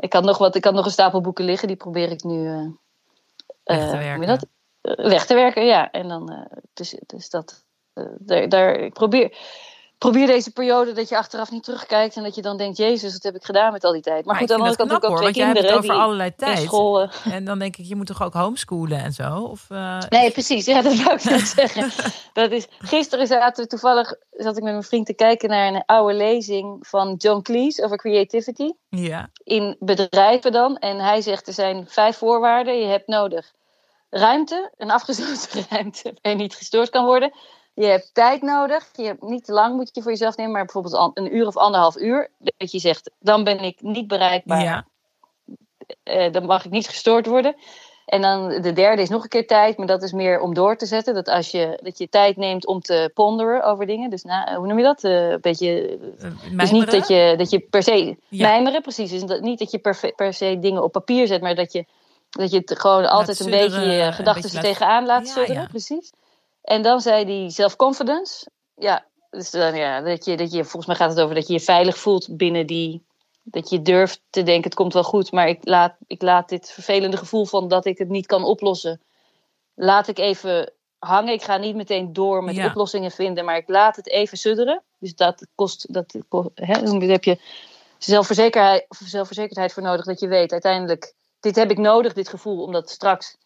Ik 0.00 0.12
had 0.12 0.24
nog 0.24 0.38
wat, 0.38 0.54
ik 0.54 0.64
had 0.64 0.74
nog 0.74 0.84
een 0.84 0.90
stapel 0.90 1.20
boeken 1.20 1.44
liggen, 1.44 1.68
die 1.68 1.76
probeer 1.76 2.10
ik 2.10 2.22
nu 2.22 2.48
uh, 2.48 2.68
weg 3.64 3.88
te 3.88 3.94
uh, 3.94 3.98
werken. 3.98 4.26
Dat? 4.26 4.46
Uh, 4.82 5.08
weg 5.08 5.26
te 5.26 5.34
werken, 5.34 5.64
ja. 5.64 5.90
En 5.90 6.08
dan, 6.08 6.48
dus, 6.72 6.96
dus 7.06 7.30
dat, 7.30 7.64
daar, 8.18 8.48
daar, 8.48 8.74
ik 8.74 8.92
probeer, 8.92 9.36
probeer 10.00 10.26
deze 10.26 10.52
periode 10.52 10.92
dat 10.92 11.08
je 11.08 11.16
achteraf 11.16 11.50
niet 11.50 11.64
terugkijkt 11.64 12.16
en 12.16 12.22
dat 12.22 12.34
je 12.34 12.42
dan 12.42 12.56
denkt, 12.56 12.76
Jezus, 12.76 13.12
wat 13.12 13.22
heb 13.22 13.34
ik 13.34 13.44
gedaan 13.44 13.72
met 13.72 13.84
al 13.84 13.92
die 13.92 14.02
tijd. 14.02 14.24
Maar, 14.24 14.34
Maar 14.34 14.36
goed, 14.36 14.50
aan 14.50 14.56
de 14.56 14.62
andere 14.62 14.88
kant 14.88 15.04
ook 15.04 15.16
twee 15.16 15.32
kinderen 15.32 15.62
het 15.62 15.72
over 15.72 15.90
die 15.90 16.00
allerlei 16.00 16.28
in 16.28 16.36
tijd. 16.36 16.58
school... 16.58 17.02
uh, 17.02 17.08
En 17.36 17.44
dan 17.44 17.58
denk 17.58 17.76
ik, 17.76 17.84
je 17.84 17.96
moet 17.96 18.06
toch 18.06 18.22
ook 18.22 18.34
homeschoolen 18.34 18.98
en 18.98 19.12
zo? 19.12 19.38
Of, 19.38 19.66
uh, 19.68 19.98
Nee, 20.08 20.30
precies. 20.30 20.64
Ja, 20.64 20.82
dat 20.82 20.96
wou 21.02 21.14
ik 21.14 21.24
net 21.24 21.48
zeggen. 21.58 21.90
Dat 22.32 22.50
is, 22.50 22.66
gisteren 22.78 23.26
zaten 23.26 23.62
we 23.62 23.70
toevallig, 23.70 24.14
zat 24.30 24.56
ik 24.56 24.62
met 24.62 24.72
mijn 24.72 24.84
vriend 24.84 25.06
te 25.06 25.14
kijken 25.14 25.48
naar 25.48 25.74
een 25.74 25.82
oude 25.86 26.14
lezing 26.14 26.86
van 26.86 27.14
John 27.18 27.42
Cleese 27.42 27.84
over 27.84 27.96
creativity. 27.96 28.72
Ja. 28.88 29.30
In 29.44 29.76
bedrijven 29.78 30.52
dan. 30.52 30.76
En 30.76 30.98
hij 30.98 31.20
zegt, 31.20 31.46
er 31.46 31.52
zijn 31.52 31.86
vijf 31.88 32.16
voorwaarden. 32.16 32.78
Je 32.78 32.86
hebt 32.86 33.06
nodig 33.06 33.52
ruimte, 34.10 34.70
een 34.76 34.90
afgesloten 34.90 35.66
ruimte 35.70 36.14
waar 36.22 36.32
je 36.32 36.38
niet 36.38 36.54
gestoord 36.54 36.90
kan 36.90 37.04
worden. 37.04 37.32
Je 37.74 37.86
hebt 37.86 38.14
tijd 38.14 38.42
nodig. 38.42 38.88
Je 38.92 39.04
hebt 39.04 39.22
niet 39.22 39.44
te 39.44 39.52
lang 39.52 39.76
moet 39.76 39.90
je 39.92 40.02
voor 40.02 40.10
jezelf 40.10 40.36
nemen, 40.36 40.52
maar 40.52 40.64
bijvoorbeeld 40.64 41.10
een 41.14 41.36
uur 41.36 41.46
of 41.46 41.56
anderhalf 41.56 41.96
uur. 41.96 42.30
Dat 42.38 42.72
je 42.72 42.78
zegt, 42.78 43.10
dan 43.18 43.44
ben 43.44 43.58
ik 43.58 43.82
niet 43.82 44.06
bereikbaar. 44.06 44.62
Ja. 44.62 44.86
Uh, 46.04 46.32
dan 46.32 46.46
mag 46.46 46.64
ik 46.64 46.70
niet 46.70 46.88
gestoord 46.88 47.26
worden. 47.26 47.56
En 48.10 48.22
dan 48.22 48.48
de 48.48 48.72
derde 48.72 49.02
is 49.02 49.08
nog 49.08 49.22
een 49.22 49.28
keer 49.28 49.46
tijd, 49.46 49.76
maar 49.76 49.86
dat 49.86 50.02
is 50.02 50.12
meer 50.12 50.40
om 50.40 50.54
door 50.54 50.76
te 50.76 50.86
zetten. 50.86 51.14
Dat 51.14 51.28
als 51.28 51.50
je, 51.50 51.78
dat 51.82 51.98
je 51.98 52.08
tijd 52.08 52.36
neemt 52.36 52.66
om 52.66 52.80
te 52.80 53.10
ponderen 53.14 53.64
over 53.64 53.86
dingen. 53.86 54.10
Dus 54.10 54.22
na, 54.22 54.56
hoe 54.56 54.66
noem 54.66 54.78
je 54.78 54.84
dat? 54.84 55.04
Uh, 55.04 55.30
een 55.30 55.40
beetje. 55.40 55.98
Uh, 56.22 56.58
dus 56.58 56.70
niet 56.70 56.90
dat 56.90 57.08
je, 57.08 57.34
dat 57.36 57.50
je 57.50 57.58
per 57.58 57.82
se. 57.82 58.16
Ja. 58.28 58.48
Mijmeren, 58.48 58.82
precies. 58.82 59.10
Dus 59.10 59.24
dat, 59.24 59.40
niet 59.40 59.58
dat 59.58 59.70
je 59.70 59.78
per, 59.78 60.12
per 60.16 60.34
se 60.34 60.58
dingen 60.58 60.82
op 60.82 60.92
papier 60.92 61.26
zet, 61.26 61.40
maar 61.40 61.54
dat 61.54 61.72
je, 61.72 61.84
dat 62.30 62.50
je 62.50 62.58
het 62.58 62.80
gewoon 62.80 63.08
altijd 63.08 63.40
een 63.40 63.50
beetje 63.50 63.80
je 63.80 64.12
gedachten 64.12 64.56
er 64.56 64.62
tegenaan 64.62 65.06
laat 65.06 65.42
ja. 65.46 65.66
Precies. 65.66 66.12
En 66.62 66.82
dan 66.82 67.00
zei 67.00 67.24
die 67.24 67.50
self-confidence. 67.50 68.50
Ja, 68.74 69.06
dus 69.30 69.50
dan, 69.50 69.74
ja 69.74 70.00
dat, 70.00 70.24
je, 70.24 70.36
dat 70.36 70.52
je, 70.52 70.62
volgens 70.62 70.86
mij 70.86 70.96
gaat 70.96 71.10
het 71.10 71.20
over 71.20 71.34
dat 71.34 71.46
je 71.46 71.52
je 71.52 71.60
veilig 71.60 71.98
voelt 71.98 72.36
binnen 72.36 72.66
die. 72.66 73.08
Dat 73.42 73.70
je 73.70 73.82
durft 73.82 74.22
te 74.30 74.42
denken, 74.42 74.64
het 74.64 74.74
komt 74.74 74.92
wel 74.92 75.02
goed, 75.04 75.32
maar 75.32 75.48
ik 75.48 75.58
laat, 75.60 75.96
ik 76.06 76.22
laat 76.22 76.48
dit 76.48 76.70
vervelende 76.70 77.16
gevoel 77.16 77.46
van 77.46 77.68
dat 77.68 77.84
ik 77.86 77.98
het 77.98 78.08
niet 78.08 78.26
kan 78.26 78.44
oplossen, 78.44 79.00
laat 79.74 80.08
ik 80.08 80.18
even 80.18 80.72
hangen. 80.98 81.32
Ik 81.32 81.42
ga 81.42 81.56
niet 81.56 81.74
meteen 81.74 82.12
door 82.12 82.44
met 82.44 82.54
Ja. 82.54 82.66
oplossingen 82.66 83.10
vinden, 83.10 83.44
maar 83.44 83.56
ik 83.56 83.68
laat 83.68 83.96
het 83.96 84.08
even 84.08 84.38
sudderen. 84.38 84.82
Dus 84.98 85.14
dat 85.14 85.46
kost, 85.54 85.92
dat, 85.94 86.14
hè, 86.54 86.82
dan 86.82 87.02
heb 87.02 87.24
je 87.24 87.40
zelfverzekerheid, 87.98 88.86
zelfverzekerdheid 88.88 89.72
voor 89.72 89.82
nodig, 89.82 90.04
dat 90.04 90.20
je 90.20 90.28
weet 90.28 90.52
uiteindelijk, 90.52 91.14
dit 91.40 91.56
heb 91.56 91.70
ik 91.70 91.78
nodig, 91.78 92.12
dit 92.12 92.28
gevoel, 92.28 92.62
omdat 92.62 92.90
straks 92.90 93.36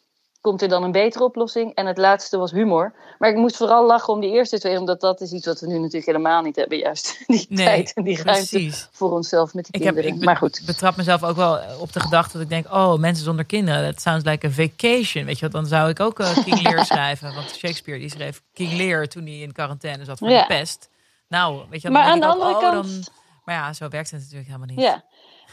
komt 0.44 0.62
er 0.62 0.68
dan 0.68 0.82
een 0.82 0.92
betere 0.92 1.24
oplossing. 1.24 1.74
En 1.74 1.86
het 1.86 1.98
laatste 1.98 2.36
was 2.38 2.50
humor. 2.50 2.92
Maar 3.18 3.30
ik 3.30 3.36
moest 3.36 3.56
vooral 3.56 3.86
lachen 3.86 4.12
om 4.12 4.20
die 4.20 4.30
eerste 4.30 4.58
twee, 4.58 4.78
omdat 4.78 5.00
dat 5.00 5.20
is 5.20 5.32
iets 5.32 5.46
wat 5.46 5.60
we 5.60 5.66
nu 5.66 5.78
natuurlijk 5.78 6.06
helemaal 6.06 6.42
niet 6.42 6.56
hebben, 6.56 6.78
juist 6.78 7.18
die 7.26 7.46
Nee, 7.48 7.66
tijd 7.66 7.92
en 7.94 8.02
die 8.04 8.22
ruimte 8.22 8.48
Precies. 8.48 8.88
voor 8.92 9.10
onszelf 9.12 9.54
met 9.54 9.64
de 9.66 9.78
Ik, 9.78 9.84
heb, 9.84 9.94
kinderen. 9.94 10.18
ik 10.20 10.24
maar 10.24 10.36
goed. 10.36 10.62
betrap 10.66 10.96
mezelf 10.96 11.22
ook 11.24 11.36
wel 11.36 11.58
op 11.80 11.92
de 11.92 12.00
gedachte 12.00 12.32
dat 12.32 12.42
ik 12.42 12.48
denk: 12.48 12.66
oh, 12.72 12.94
mensen 12.98 13.24
zonder 13.24 13.44
kinderen, 13.44 13.84
dat 13.84 14.00
sounds 14.00 14.24
like 14.24 14.46
a 14.46 14.50
vacation. 14.50 15.24
Weet 15.24 15.38
je 15.38 15.44
wat, 15.44 15.52
dan 15.52 15.66
zou 15.66 15.88
ik 15.90 16.00
ook 16.00 16.20
eh, 16.20 16.38
King 16.44 16.62
Lear 16.62 16.84
schrijven. 16.84 17.34
Want 17.34 17.50
Shakespeare 17.50 18.00
die 18.00 18.10
schreef 18.10 18.42
King 18.52 18.72
Lear 18.72 19.06
toen 19.06 19.22
hij 19.24 19.38
in 19.38 19.52
quarantaine 19.52 20.04
zat 20.04 20.18
voor 20.18 20.30
Ja. 20.30 20.40
de 20.40 20.46
pest. 20.46 20.88
Nou, 21.28 21.62
weet 21.70 21.82
je 21.82 21.88
wat, 21.88 21.96
Maar 21.96 22.06
aan 22.06 22.20
de 22.20 22.26
ik 22.26 22.32
ook, 22.32 22.40
andere 22.42 22.54
oh, 22.66 22.70
kant. 22.72 23.04
dan- 23.04 23.14
maar 23.44 23.54
ja, 23.54 23.72
zo 23.72 23.88
werkt 23.88 24.10
het 24.10 24.20
natuurlijk 24.20 24.46
helemaal 24.46 24.68
niet. 24.68 24.80
Ja. 24.80 25.04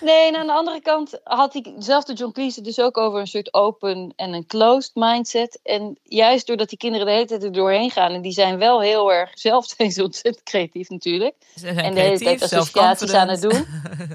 Nee, 0.01 0.27
en 0.27 0.35
aan 0.35 0.47
de 0.47 0.53
andere 0.53 0.81
kant 0.81 1.19
had 1.23 1.55
ik 1.55 1.75
dezelfde 1.75 2.13
John 2.13 2.31
Cleese 2.31 2.55
het 2.55 2.65
dus 2.65 2.79
ook 2.79 2.97
over 2.97 3.19
een 3.19 3.27
soort 3.27 3.53
open 3.53 4.13
en 4.15 4.33
een 4.33 4.45
closed 4.45 4.91
mindset. 4.93 5.59
En 5.63 5.97
juist 6.03 6.47
doordat 6.47 6.69
die 6.69 6.77
kinderen 6.77 7.05
de 7.05 7.11
hele 7.11 7.25
tijd 7.25 7.43
er 7.43 7.51
doorheen 7.51 7.91
gaan, 7.91 8.11
en 8.11 8.21
die 8.21 8.31
zijn 8.31 8.57
wel 8.57 8.81
heel 8.81 9.13
erg, 9.13 9.39
zelf 9.39 9.65
zijn 9.65 9.91
ze 9.91 10.03
ontzettend 10.03 10.45
creatief 10.45 10.89
natuurlijk. 10.89 11.35
Ze 11.53 11.59
zijn 11.59 11.77
En 11.77 11.93
de 11.93 11.99
hele 11.99 12.19
tijd 12.19 12.41
associaties 12.41 13.13
aan 13.13 13.29
het 13.29 13.41
doen. 13.41 13.65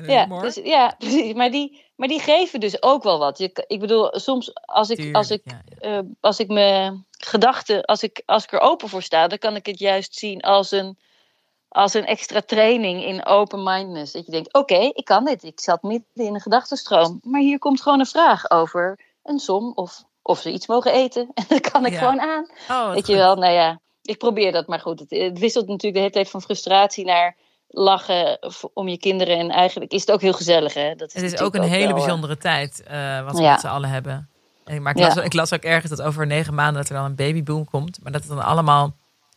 Ja, 0.07 0.27
dus, 0.43 0.55
ja 0.55 0.95
precies. 0.99 1.35
Maar 1.35 1.51
die, 1.51 1.85
maar 1.97 2.09
die 2.09 2.21
geven 2.21 2.61
dus 2.61 2.83
ook 2.83 3.03
wel 3.03 3.19
wat. 3.19 3.39
Je, 3.39 3.65
ik 3.67 3.81
bedoel, 3.81 4.19
soms 4.19 4.55
als 4.55 4.91
ik, 4.91 5.15
als 5.15 5.31
ik, 5.31 5.43
Tuurlijk, 5.43 5.65
ja, 5.81 5.89
ja. 5.89 5.97
eh, 5.97 6.05
als 6.21 6.39
ik 6.39 6.49
mijn 6.49 7.07
gedachten, 7.11 7.85
als 7.85 8.03
ik, 8.03 8.23
als 8.27 8.45
ik 8.45 8.53
er 8.53 8.61
open 8.61 8.89
voor 8.89 9.03
sta, 9.03 9.27
dan 9.27 9.39
kan 9.39 9.57
ik 9.57 9.67
het 9.67 9.79
juist 9.79 10.15
zien 10.15 10.41
als 10.41 10.71
een, 10.71 10.99
als 11.69 11.95
een 11.95 12.07
extra 12.07 12.41
training 12.41 13.05
in 13.05 13.27
open-mindedness. 13.27 14.13
Dat 14.13 14.27
je 14.27 14.33
denkt, 14.33 14.53
oké, 14.55 14.79
ik 14.79 15.05
kan 15.05 15.25
dit. 15.25 15.43
Ik 15.45 15.61
zat 15.61 15.83
midden 15.83 16.07
in 16.15 16.35
een 16.35 16.41
gedachtenstroom. 16.41 17.19
Maar 17.23 17.41
hier 17.41 17.59
komt 17.59 17.83
gewoon 17.83 18.01
een 18.01 18.07
vraag 18.07 18.51
over 18.51 18.99
een 19.23 19.39
som 19.39 19.73
of 19.75 20.05
of 20.23 20.41
ze 20.41 20.51
iets 20.53 20.67
mogen 20.67 20.93
eten. 20.93 21.31
En 21.35 21.45
dan 21.49 21.61
kan 21.61 21.87
ik 21.87 21.93
Ja. 21.93 21.99
gewoon 21.99 22.21
aan. 22.21 22.47
Oh, 22.71 22.93
Weet 22.93 23.07
je 23.07 23.15
wel, 23.17 23.37
nou 23.37 23.53
ja, 23.53 23.81
ik 24.03 24.19
probeer 24.19 24.53
dat, 24.53 24.67
maar 24.67 24.81
goed. 24.81 25.01
Het, 25.01 25.11
het 25.11 25.39
wisselt 25.39 25.67
natuurlijk 25.67 25.95
de 25.95 26.01
hele 26.01 26.13
tijd 26.13 26.31
van 26.31 26.43
frustratie 26.43 27.05
naar 27.05 27.37
lachen 27.69 28.39
om 28.73 28.89
je 28.89 28.99
kinderen. 28.99 29.39
En 29.39 29.51
eigenlijk 29.51 29.93
is 29.93 30.01
het 30.01 30.13
ook 30.13 30.21
heel 30.21 30.33
gezellig, 30.33 30.75
hè? 30.75 30.95
Dat 30.95 31.13
Het 31.13 31.23
is 31.23 31.41
ook 31.41 31.55
een 31.55 31.63
hele 31.63 31.87
wel, 31.87 31.89
eh, 31.89 31.95
bijzondere 32.05 32.37
tijd 32.37 32.83
eh, 32.83 33.25
wat 33.25 33.37
we 33.37 33.43
Ja. 33.43 33.51
met 33.51 33.61
z'n 33.61 33.67
allen 33.67 33.89
hebben. 33.89 34.29
En- 34.65 34.83
Maar 34.83 34.93
ik 34.93 34.99
Ja. 34.99 35.07
las, 35.07 35.17
ik 35.25 35.33
las 35.33 35.53
ook 35.53 35.63
ergens 35.63 35.97
dat 35.97 36.03
over 36.07 36.27
negen 36.27 36.55
maanden 36.55 36.83
dat 36.83 36.89
er 36.91 36.97
dan 36.97 37.05
een 37.05 37.15
babyboom 37.17 37.65
komt. 37.71 37.99
Maar 38.03 38.13
dat 38.13 38.21
het 38.21 38.31
dan 38.31 38.45
allemaal 38.45 38.95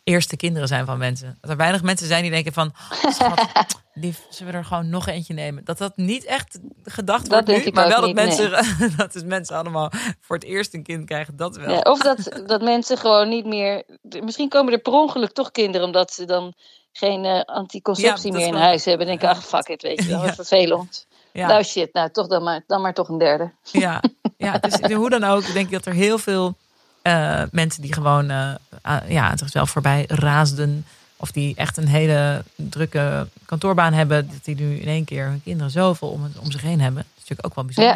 eerste 0.10 0.38
kinderen 0.38 0.68
zijn 0.68 0.86
van 0.86 0.98
mensen. 0.98 1.38
Dat 1.42 1.50
er 1.50 1.58
weinig 1.58 1.84
mensen 1.84 2.08
zijn 2.08 2.22
die 2.22 2.32
denken 2.32 2.54
van... 2.54 2.74
Schat, 3.10 3.48
lief, 3.94 4.26
zullen 4.30 4.52
we 4.52 4.58
er 4.58 4.66
gewoon 4.66 4.90
nog 4.90 5.08
eentje 5.08 5.34
nemen? 5.34 5.64
Dat 5.66 5.78
dat 5.78 5.98
niet 5.98 6.26
echt 6.26 6.60
gedacht 6.84 7.30
Dat 7.30 7.48
wordt 7.48 7.66
nu. 7.66 7.72
Maar 7.72 7.88
wel 7.88 7.98
dat 7.98 8.06
niet, 8.06 8.16
mensen, 8.16 8.52
dat 8.98 9.16
is 9.16 9.24
mensen 9.24 9.56
allemaal 9.56 9.92
voor 10.22 10.36
het 10.36 10.46
eerst 10.46 10.74
een 10.74 10.84
kind 10.84 11.06
krijgen. 11.06 11.36
Dat 11.38 11.58
wel. 11.58 11.72
Ja, 11.72 11.80
of 11.80 12.00
dat, 12.00 12.42
dat 12.46 12.62
mensen 12.62 12.98
gewoon 12.98 13.30
niet 13.30 13.46
meer. 13.46 13.84
Misschien 14.24 14.50
komen 14.50 14.74
er 14.74 14.80
per 14.80 14.94
ongeluk 14.94 15.32
toch 15.32 15.52
kinderen 15.52 15.88
omdat 15.88 16.14
ze 16.14 16.26
dan 16.26 16.54
geen 16.92 17.24
Ja, 17.24 17.40
anticonceptie 17.40 18.32
meer 18.32 18.48
in 18.48 18.54
wel. 18.54 18.62
huis 18.62 18.86
hebben. 18.86 19.08
En 19.08 19.18
denken, 19.18 19.38
ach 19.38 19.46
fuck 19.46 19.68
it, 19.68 19.82
weet 19.82 20.04
je 20.04 20.10
wel, 20.10 20.26
Ja. 20.26 20.34
vervelend. 20.34 21.08
Ja. 21.32 21.48
Nou 21.48 21.64
shit, 21.64 21.94
nou 21.94 22.10
toch 22.12 22.28
dan 22.28 22.44
maar, 22.44 22.64
dan 22.68 22.82
maar 22.82 22.94
toch 22.94 23.10
een 23.10 23.18
derde. 23.18 23.52
Ja, 23.72 24.04
ja 24.38 24.58
dus 24.58 24.92
hoe 24.94 25.10
dan 25.10 25.24
ook, 25.24 25.54
denk 25.54 25.66
ik 25.66 25.72
dat 25.72 25.86
er 25.86 25.94
heel 25.94 26.18
veel 26.18 26.56
eh, 27.02 27.44
mensen 27.52 27.82
die 27.82 27.94
gewoon 27.94 28.32
aan- 28.32 29.04
ja, 29.08 29.30
aan 29.30 29.38
zichzelf 29.38 29.70
voorbij 29.70 30.06
raasden. 30.08 30.86
Of 31.18 31.32
die 31.32 31.56
echt 31.56 31.78
een 31.78 31.88
hele 31.88 32.44
drukke 32.56 33.28
kantoorbaan 33.46 33.94
hebben. 33.94 34.30
Dat 34.32 34.44
die 34.46 34.56
nu 34.56 34.76
in 34.76 34.88
één 34.88 35.06
keer 35.06 35.26
hun 35.26 35.44
kinderen 35.44 35.72
zoveel 35.72 36.10
om, 36.10 36.32
om 36.40 36.52
zich 36.52 36.62
heen 36.62 36.82
hebben. 36.82 37.02
Dat 37.04 37.12
is 37.12 37.20
natuurlijk 37.30 37.48
ook 37.48 37.56
wel 37.56 37.66
bijzonder. 37.66 37.96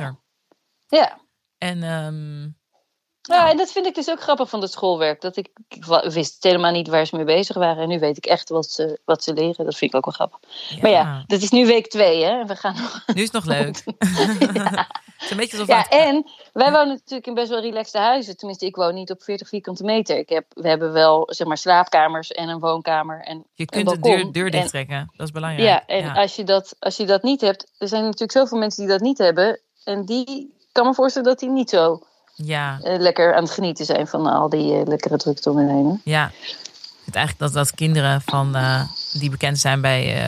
Ja. 0.87 1.17
En 1.57 1.83
ehm, 1.83 2.49
Ja, 3.29 3.49
en 3.49 3.57
dat 3.57 3.71
vind 3.71 3.85
ik 3.85 3.95
dus 3.95 4.09
ook 4.09 4.21
grappig 4.21 4.49
van 4.49 4.61
het 4.61 4.71
schoolwerk. 4.71 5.21
Dat 5.21 5.37
ik, 5.37 5.49
wist 6.03 6.43
helemaal 6.43 6.71
niet 6.71 6.87
waar 6.87 7.05
ze 7.05 7.15
mee 7.15 7.25
bezig 7.25 7.55
waren. 7.55 7.83
En 7.83 7.89
nu 7.89 7.99
weet 7.99 8.17
ik 8.17 8.25
echt 8.25 8.49
wat 8.49 8.69
ze, 8.69 8.99
wat 9.05 9.23
ze 9.23 9.33
leren. 9.33 9.65
Dat 9.65 9.75
vind 9.75 9.93
ik 9.93 9.97
ook 9.97 10.05
wel 10.05 10.13
grappig. 10.13 10.39
Maar 10.81 10.91
ja, 10.91 11.23
dat 11.27 11.41
is 11.41 11.49
nu 11.49 11.65
week 11.65 11.87
twee, 11.87 12.23
hè. 12.23 12.45
We 12.45 12.55
gaan 12.55 12.75
nog... 12.75 13.03
nu 13.13 13.21
is 13.21 13.31
het 13.31 13.45
nog 13.45 13.45
leuk. 13.45 13.83
Het 15.23 15.31
is 15.31 15.37
een 15.37 15.37
beetje 15.37 15.73
Ja, 15.73 15.89
en 15.89 16.25
wij 16.53 16.71
wonen 16.71 16.87
natuurlijk 16.87 17.27
in 17.27 17.33
best 17.33 17.49
wel 17.49 17.61
relaxte 17.61 17.97
huizen. 17.97 18.37
Tenminste, 18.37 18.65
ik 18.65 18.75
woon 18.75 18.93
niet 18.93 19.11
op 19.11 19.23
40 19.23 19.47
vierkante 19.47 19.83
meter. 19.83 20.17
Ik 20.17 20.29
heb, 20.29 20.45
we 20.53 20.67
hebben 20.67 20.91
wel, 20.91 21.27
zeg 21.31 21.47
maar, 21.47 21.57
slaapkamers 21.57 22.31
en 22.31 22.49
een 22.49 22.59
woonkamer. 22.59 23.21
En 23.21 23.45
je 23.53 23.65
kunt 23.65 23.91
een 23.91 24.01
de 24.01 24.09
deur, 24.09 24.31
deur 24.31 24.51
dicht 24.51 24.69
trekken. 24.69 25.11
Dat 25.15 25.27
is 25.27 25.33
belangrijk. 25.33 25.67
Ja, 25.67 25.85
en 25.85 26.13
Als, 26.13 26.35
je 26.35 26.43
dat, 26.43 26.75
als 26.79 26.97
je 26.97 27.05
dat 27.05 27.23
niet 27.23 27.41
hebt, 27.41 27.71
er 27.77 27.87
zijn 27.87 28.03
natuurlijk 28.03 28.31
zoveel 28.31 28.57
mensen 28.57 28.83
die 28.83 28.91
dat 28.91 29.01
niet 29.01 29.17
hebben. 29.17 29.59
En 29.83 30.05
die 30.05 30.53
kan 30.71 30.85
me 30.85 30.93
voorstellen 30.93 31.27
dat 31.27 31.39
die 31.39 31.49
niet 31.49 31.69
zo 31.69 32.03
ja, 32.33 32.79
eh, 32.83 32.99
lekker 32.99 33.35
aan 33.35 33.43
het 33.43 33.51
genieten 33.51 33.85
zijn 33.85 34.07
van 34.07 34.25
al 34.25 34.49
die 34.49 34.73
eh, 34.79 34.85
lekkere 34.87 35.17
drukte 35.17 35.49
om 35.49 35.57
hen 35.57 35.69
heen. 35.69 36.01
Ja, 36.03 36.27
ik 36.27 37.03
vind 37.03 37.15
eigenlijk 37.15 37.53
dat, 37.53 37.65
dat 37.65 37.75
kinderen 37.75 38.21
van, 38.21 38.55
eh, 38.55 38.81
die 39.13 39.29
bekend 39.29 39.59
zijn 39.59 39.81
bij 39.81 40.27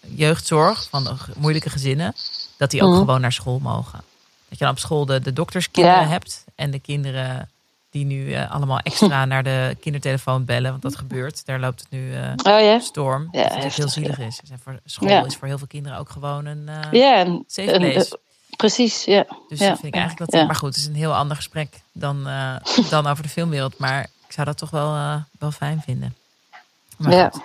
jeugdzorg, 0.00 0.86
van 0.90 1.18
moeilijke 1.36 1.70
gezinnen, 1.70 2.14
dat 2.56 2.70
die 2.70 2.82
ook 2.82 2.90
Mhm. 2.90 2.98
gewoon 2.98 3.20
naar 3.20 3.32
school 3.32 3.58
mogen. 3.58 4.00
Dat 4.48 4.58
je 4.58 4.64
dan 4.64 4.72
op 4.74 4.78
school 4.78 5.06
de, 5.06 5.20
de 5.20 5.32
dokterskinderen 5.32 6.00
Ja. 6.00 6.06
hebt 6.08 6.44
en 6.54 6.70
de 6.70 6.78
kinderen 6.78 7.50
die 7.90 8.04
nu 8.04 8.34
allemaal 8.34 8.78
extra 8.78 9.24
naar 9.32 9.42
de 9.42 9.76
kindertelefoon 9.80 10.44
bellen, 10.44 10.70
want 10.70 10.82
dat 10.82 10.96
gebeurt. 10.96 11.46
Daar 11.46 11.60
loopt 11.60 11.80
het 11.80 11.90
nu 11.90 12.12
Oh 12.42 12.80
storm. 12.80 13.28
Ja, 13.32 13.42
dat 13.48 13.62
het 13.64 13.74
heel 13.74 13.88
zielig 13.88 14.18
is. 14.18 14.40
Voor 14.62 14.78
school 14.84 15.26
is 15.26 15.36
voor 15.36 15.48
heel 15.48 15.58
veel 15.58 15.66
kinderen 15.66 15.98
ook 15.98 16.10
gewoon 16.10 16.46
een 16.46 16.68
Ja, 16.90 17.14
en, 17.16 17.44
safe 17.46 17.76
place. 17.78 18.18
Precies, 18.56 19.04
ja. 19.04 19.26
Dus 19.48 19.58
ja, 19.58 19.68
dat 19.68 19.78
vind 19.80 19.94
ik 19.94 20.00
eigenlijk 20.00 20.30
dat. 20.30 20.40
ja. 20.40 20.46
Maar 20.46 20.54
goed, 20.56 20.68
het 20.68 20.76
is 20.76 20.86
een 20.86 20.94
heel 20.94 21.14
ander 21.14 21.36
gesprek 21.36 21.80
dan, 21.92 22.26
eh, 22.26 22.56
dan 22.90 23.06
over 23.06 23.22
de 23.22 23.28
filmwereld. 23.28 23.78
Maar 23.78 24.02
ik 24.02 24.32
zou 24.32 24.46
dat 24.46 24.58
toch 24.58 24.70
wel, 24.70 24.94
eh, 24.94 25.16
wel 25.38 25.50
fijn 25.50 25.80
vinden. 25.84 26.14
Maar 26.96 27.12
Ja. 27.12 27.28
goed. 27.30 27.42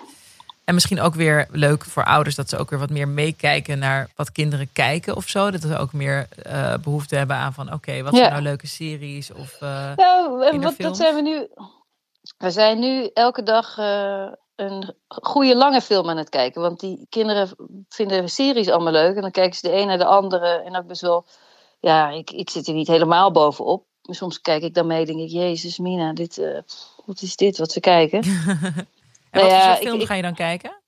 En 0.63 0.73
misschien 0.73 1.01
ook 1.01 1.15
weer 1.15 1.47
leuk 1.51 1.85
voor 1.85 2.03
ouders 2.05 2.35
dat 2.35 2.49
ze 2.49 2.57
ook 2.57 2.69
weer 2.69 2.79
wat 2.79 2.89
meer 2.89 3.07
meekijken 3.07 3.79
naar 3.79 4.09
wat 4.15 4.31
kinderen 4.31 4.69
kijken 4.73 5.15
of 5.15 5.27
zo. 5.27 5.51
Dat 5.51 5.61
ze 5.61 5.77
ook 5.77 5.93
meer 5.93 6.27
eh, 6.43 6.73
behoefte 6.77 7.15
hebben 7.15 7.35
aan 7.35 7.53
van 7.53 7.73
oké, 7.73 8.01
wat 8.01 8.11
Ja. 8.13 8.17
zijn 8.19 8.31
nou 8.31 8.43
leuke 8.43 8.67
series 8.67 9.31
of 9.31 9.57
Nou, 9.95 10.45
en 10.45 10.61
wat, 10.61 10.73
dat 10.77 10.97
zijn 10.97 11.15
we 11.15 11.21
nu. 11.21 11.47
We 12.37 12.51
zijn 12.51 12.79
nu 12.79 13.09
elke 13.13 13.43
dag 13.43 13.77
een 14.61 14.93
goede 15.07 15.55
lange 15.55 15.81
film 15.81 16.09
aan 16.09 16.17
het 16.17 16.29
kijken. 16.29 16.61
Want 16.61 16.79
die 16.79 17.05
kinderen 17.09 17.49
vinden 17.89 18.29
series 18.29 18.69
allemaal 18.69 18.91
leuk. 18.91 19.15
En 19.15 19.21
dan 19.21 19.31
kijken 19.31 19.55
ze 19.57 19.67
de 19.69 19.75
een 19.75 19.87
naar 19.87 19.97
de 19.97 20.05
andere. 20.05 20.47
En 20.47 20.75
ook 20.77 20.87
best 20.87 21.01
wel. 21.01 21.25
Ja, 21.79 22.09
ik, 22.09 22.31
ik 22.31 22.49
zit 22.49 22.67
er 22.67 22.73
niet 22.73 22.87
helemaal 22.87 23.31
bovenop. 23.31 23.85
Maar 24.01 24.15
soms 24.15 24.41
kijk 24.41 24.63
ik 24.63 24.73
dan 24.73 24.87
mee 24.87 24.99
en 24.99 25.05
denk 25.05 25.19
ik: 25.19 25.29
Jezus, 25.29 25.77
Mina, 25.77 26.13
dit, 26.13 26.37
eh, 26.37 26.59
wat 27.05 27.21
is 27.21 27.35
dit 27.35 27.57
wat 27.57 27.73
we 27.73 27.79
kijken? 27.79 28.21
en 28.23 28.31
Nou 28.51 28.75
wat 29.31 29.41
voor 29.41 29.49
ja, 29.49 29.75
film 29.75 29.99
ik- 29.99 30.07
ga 30.07 30.13
je 30.13 30.21
dan 30.21 30.33
kijken? 30.35 30.79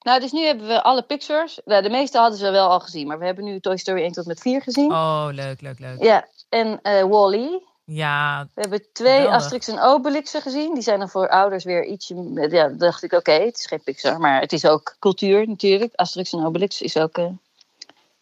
nou, 0.00 0.20
dus 0.20 0.32
nu 0.32 0.44
hebben 0.44 0.66
we 0.66 0.82
alle 0.82 1.02
Pixars. 1.02 1.60
Nou, 1.64 1.82
de 1.82 1.90
meeste 1.90 2.18
hadden 2.18 2.38
ze 2.38 2.50
wel 2.50 2.68
al 2.68 2.80
gezien. 2.80 3.06
Maar 3.06 3.18
we 3.18 3.24
hebben 3.24 3.44
nu 3.44 3.60
Toy 3.60 3.76
Story 3.76 4.02
1 4.02 4.12
tot 4.12 4.26
met 4.26 4.40
4 4.40 4.62
gezien. 4.62 4.90
Oh, 4.92 5.26
leuk, 5.30 5.60
leuk, 5.60 5.78
leuk. 5.78 6.02
Ja, 6.02 6.28
en 6.48 6.80
eh 6.82 7.02
Wall-E. 7.04 7.48
Ja, 7.84 8.48
We 8.54 8.60
hebben 8.60 8.86
twee 8.92 9.12
Geweldig. 9.12 9.34
Asterix 9.34 9.68
en 9.68 9.80
Obelixen 9.80 10.42
gezien. 10.42 10.74
Die 10.74 10.82
zijn 10.82 10.98
dan 10.98 11.08
voor 11.08 11.28
ouders 11.28 11.64
weer 11.64 11.84
ietsje... 11.84 12.48
Ja, 12.50 12.68
dacht 12.68 13.02
ik, 13.02 13.12
oké, 13.12 13.32
het 13.32 13.58
is 13.58 13.66
geen 13.66 13.82
Pixar, 13.82 14.20
maar 14.20 14.40
het 14.40 14.52
is 14.52 14.66
ook 14.66 14.96
cultuur 14.98 15.48
natuurlijk. 15.48 15.92
Asterix 15.94 16.32
en 16.32 16.44
Obelix 16.44 16.82
is 16.82 16.96
ook 16.96 17.18
eh, 17.18 17.26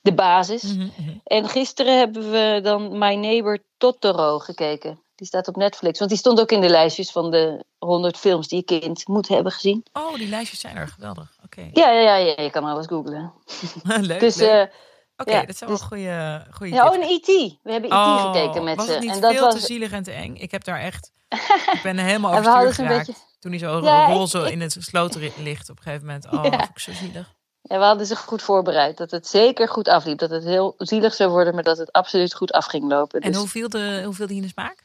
de 0.01 0.13
basis. 0.13 0.63
mhm, 0.63 0.89
mhm. 0.97 1.11
En 1.25 1.49
gisteren 1.49 1.99
hebben 1.99 2.31
we 2.31 2.61
dan 2.63 2.99
My 2.99 3.15
Neighbor 3.15 3.59
Totoro 3.77 4.39
gekeken. 4.39 5.01
Die 5.15 5.27
staat 5.27 5.49
op 5.49 5.57
Netflix. 5.57 5.99
Want 5.99 6.11
die 6.11 6.19
stond 6.19 6.41
ook 6.41 6.51
in 6.53 6.61
de 6.61 6.69
lijstjes 6.69 7.11
van 7.11 7.31
de 7.31 7.65
100 7.79 8.17
films 8.19 8.49
die 8.49 8.59
je 8.59 8.65
kind 8.65 9.09
moet 9.09 9.29
hebben 9.29 9.53
gezien. 9.53 9.85
oh, 9.93 10.15
die 10.15 10.29
lijstjes 10.29 10.61
zijn 10.61 10.77
er 10.77 10.89
geweldig. 10.89 11.37
Oké, 11.45 11.71
Ja, 11.73 11.91
ja, 11.91 12.01
ja, 12.01 12.17
ja, 12.17 12.43
je 12.43 12.51
kan 12.51 12.65
alles 12.65 12.87
googlen. 12.87 13.33
leuk. 13.85 14.21
Dus, 14.21 14.37
leuk. 14.37 14.49
eh, 14.49 14.75
Oké, 15.23 15.37
ja, 15.37 15.45
dat 15.47 15.57
zijn 15.57 15.71
wel 15.71 15.79
dus- 15.79 15.89
goede, 15.89 16.47
goede 16.51 16.75
ja, 16.75 16.89
oh, 16.89 16.95
en 16.95 17.03
E.T. 17.03 17.27
We 17.63 17.73
hebben 17.73 17.91
E.T. 17.91 17.95
Oh, 17.97 18.33
gekeken 18.33 18.65
met 18.65 18.77
was 18.77 18.87
ze. 18.87 18.93
het 18.93 19.01
niet 19.01 19.11
En 19.11 19.21
dat 19.21 19.33
veel 19.33 19.45
was... 19.45 19.55
te 19.55 19.61
zielig 19.61 19.93
en 19.93 20.03
te 20.03 20.11
eng? 20.13 20.35
Ik 20.37 20.51
heb 20.51 20.65
daar 20.65 20.81
echt... 20.81 21.11
ik 21.75 21.81
ben 21.83 21.99
helemaal 21.99 22.31
overstuur 22.35 22.75
geraakt. 22.75 23.07
beetje- 23.07 23.21
Toen 23.41 23.51
hij 23.51 23.61
zo 23.61 23.81
Ja, 23.83 24.07
roze 24.13 24.39
ik- 24.39 24.51
in 24.51 24.61
het 24.61 24.77
sloot 24.81 25.15
ligt 25.37 25.71
op 25.71 25.77
een 25.77 25.83
gegeven 25.83 26.07
moment. 26.07 26.27
Oh, 26.33 26.45
Ja. 26.53 26.63
ik 26.69 26.79
zo 26.79 26.93
zielig. 26.93 27.33
Ja, 27.63 27.79
we 27.79 27.85
hadden 27.85 28.07
zich 28.07 28.19
goed 28.21 28.43
voorbereid. 28.43 28.97
Dat 28.97 29.11
het 29.11 29.27
zeker 29.27 29.69
goed 29.69 29.89
afliep. 29.89 30.19
Dat 30.19 30.31
het 30.31 30.45
heel 30.45 30.75
zielig 30.79 31.15
zou 31.15 31.31
worden, 31.31 31.55
maar 31.55 31.63
dat 31.63 31.79
het 31.79 31.93
absoluut 31.93 32.35
goed 32.35 32.53
af 32.53 32.65
ging 32.67 32.89
lopen. 32.89 33.21
En 33.21 33.31
Dus 33.31 33.41
hoe 33.41 33.49
viel, 33.49 33.69
de, 33.69 34.03
hoe 34.05 34.15
viel 34.15 34.27
die 34.27 34.37
in 34.37 34.43
de 34.43 34.49
smaak? 34.49 34.83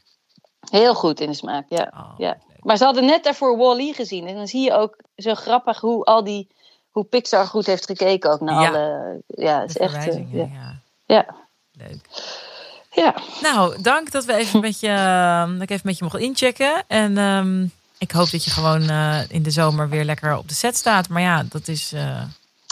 Heel 0.69 0.93
goed 0.95 1.19
in 1.19 1.29
de 1.29 1.35
smaak, 1.35 1.65
ja. 1.69 1.91
Oh, 1.97 2.13
Ja. 2.17 2.27
leuk. 2.47 2.63
Maar 2.63 2.77
ze 2.77 2.83
hadden 2.83 3.05
net 3.05 3.23
daarvoor 3.23 3.57
Wall-E 3.57 3.93
gezien. 3.93 4.27
En 4.27 4.35
dan 4.35 4.47
zie 4.47 4.61
je 4.63 4.73
ook 4.73 4.97
zo 5.15 5.33
grappig 5.35 5.79
hoe 5.79 6.03
al 6.03 6.23
die... 6.23 6.47
Hoe 6.97 7.05
Pixar 7.05 7.47
goed 7.47 7.65
heeft 7.65 7.85
gekeken 7.85 8.31
ook 8.31 8.39
naar 8.41 8.61
Ja. 8.61 8.67
alle... 8.67 9.17
Ja, 9.27 9.59
het 9.61 9.69
is 9.69 9.77
echt... 9.77 10.07
eh, 10.07 10.33
ja. 10.33 10.47
ja. 10.53 10.81
Ja. 11.05 11.35
Leuk. 11.71 12.07
ja. 12.91 13.15
Nou, 13.41 13.81
dank 13.81 14.11
dat 14.11 14.25
we 14.25 14.33
even 14.33 14.59
met 14.59 14.79
je, 14.79 14.87
ehm, 14.87 15.53
dat 15.53 15.61
ik 15.61 15.69
even 15.69 15.81
met 15.87 15.97
je 15.97 16.03
mocht 16.03 16.17
inchecken. 16.17 16.83
En 16.87 17.17
ehm, 17.17 17.63
ik 17.97 18.11
hoop 18.11 18.29
dat 18.29 18.43
je 18.43 18.51
gewoon 18.51 18.89
eh, 18.89 19.19
in 19.29 19.43
de 19.43 19.51
zomer 19.51 19.89
weer 19.89 20.03
lekker 20.05 20.37
op 20.37 20.47
de 20.49 20.53
set 20.53 20.75
staat. 20.77 21.09
Maar 21.09 21.21
ja, 21.21 21.43
dat 21.49 21.67
is... 21.67 21.89
dat 21.89 21.99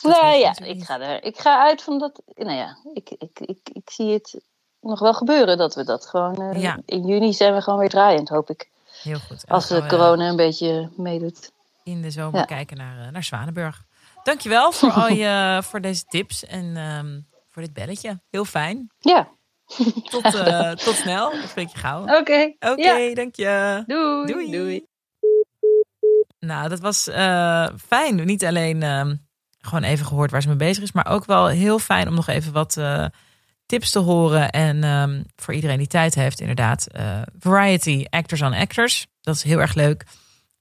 Nou 0.02 0.26
je 0.28 0.40
ja, 0.40 0.56
ik 0.64 0.84
ga, 0.84 1.00
er, 1.00 1.24
ik 1.24 1.40
ga 1.40 1.64
uit 1.64 1.82
van 1.84 2.00
dat... 2.00 2.22
Nou 2.36 2.56
ja, 2.58 2.78
ik, 2.94 3.10
ik, 3.18 3.40
ik, 3.40 3.58
ik 3.74 3.90
zie 3.90 4.14
het 4.14 4.40
nog 4.82 5.00
wel 5.00 5.14
gebeuren 5.14 5.58
dat 5.58 5.76
we 5.76 5.84
dat 5.84 6.06
gewoon... 6.06 6.60
Ja. 6.60 6.78
In 6.86 7.06
juni 7.06 7.34
zijn 7.34 7.54
we 7.54 7.62
gewoon 7.62 7.80
weer 7.80 7.90
draaiend, 7.90 8.30
hoop 8.30 8.50
ik. 8.50 8.68
Heel 9.04 9.20
goed. 9.20 9.44
En 9.46 9.54
Als 9.54 9.68
de 9.68 9.82
we, 9.82 9.88
corona 9.88 10.30
een 10.30 10.36
beetje 10.36 10.90
meedoet. 10.98 11.52
in 11.84 12.02
de 12.02 12.12
zomer 12.12 12.40
Ja. 12.40 12.46
kijken 12.46 12.78
naar, 12.78 13.12
naar 13.12 13.24
Zwanenburg. 13.24 13.84
Dankjewel 14.26 14.72
voor, 14.72 14.92
al 14.92 15.08
je, 15.24 15.62
voor 15.64 15.82
deze 15.82 16.04
tips 16.06 16.46
en 16.46 16.78
ehm, 16.78 17.20
voor 17.50 17.62
dit 17.62 17.74
belletje. 17.74 18.22
Heel 18.30 18.46
fijn. 18.46 18.92
Ja, 19.00 19.28
Tot, 20.10 20.24
eh, 20.36 20.72
tot 20.86 20.96
snel. 20.96 21.34
Ik 21.34 21.48
spreek 21.50 21.68
je 21.70 21.78
gauw. 21.78 22.02
oké. 22.02 22.54
Oké, 22.60 22.82
Ja. 22.82 23.14
dank 23.16 23.36
je. 23.36 23.84
Doei. 23.88 24.26
Doei. 24.32 24.52
Doei. 24.52 24.86
Nou, 26.40 26.70
dat 26.70 26.80
was 26.80 27.08
eh, 27.08 27.68
fijn. 27.88 28.26
Niet 28.26 28.46
alleen 28.46 28.84
ehm, 28.84 29.16
gewoon 29.60 29.84
even 29.84 30.06
gehoord 30.06 30.32
waar 30.32 30.42
ze 30.42 30.48
mee 30.48 30.58
bezig 30.58 30.84
is, 30.84 30.92
maar 30.92 31.08
ook 31.08 31.26
wel 31.26 31.48
heel 31.48 31.80
fijn 31.80 32.08
om 32.08 32.14
nog 32.16 32.28
even 32.28 32.52
wat 32.54 32.78
eh, 32.78 33.06
tips 33.66 33.92
te 33.92 34.00
horen. 34.00 34.50
En 34.50 34.84
ehm, 34.84 35.24
voor 35.36 35.54
iedereen 35.54 35.78
die 35.78 35.88
tijd 35.88 36.16
heeft, 36.16 36.40
inderdaad. 36.40 36.88
eh, 36.88 37.22
variety, 37.40 38.06
actors 38.10 38.42
on 38.42 38.54
actors. 38.54 39.08
Dat 39.22 39.36
is 39.36 39.44
heel 39.44 39.60
erg 39.60 39.74
leuk. 39.74 40.04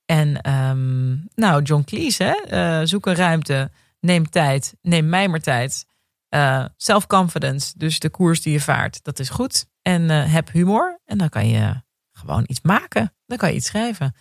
En 0.06 0.40
ehm, 0.40 1.16
nou, 1.34 1.62
John 1.62 1.82
Cleese, 1.84 2.22
hè? 2.22 2.32
eh, 2.32 2.86
zoek 2.86 3.06
een 3.06 3.14
ruimte, 3.14 3.70
neem 4.00 4.30
tijd, 4.30 4.74
neem 4.82 5.08
mij 5.08 5.28
maar 5.28 5.40
tijd. 5.40 5.86
Eh, 6.28 6.64
self-confidence, 6.76 7.72
dus 7.76 7.98
de 7.98 8.10
koers 8.10 8.42
die 8.42 8.52
je 8.52 8.60
vaart, 8.60 9.04
dat 9.04 9.18
is 9.18 9.28
goed. 9.28 9.66
En 9.82 10.10
eh, 10.10 10.32
heb 10.32 10.50
humor 10.52 11.00
en 11.04 11.18
dan 11.18 11.28
kan 11.28 11.48
je 11.48 11.82
gewoon 12.12 12.44
iets 12.46 12.60
maken. 12.60 13.14
Dan 13.26 13.38
kan 13.38 13.48
je 13.48 13.54
iets 13.54 13.66
schrijven. 13.66 14.14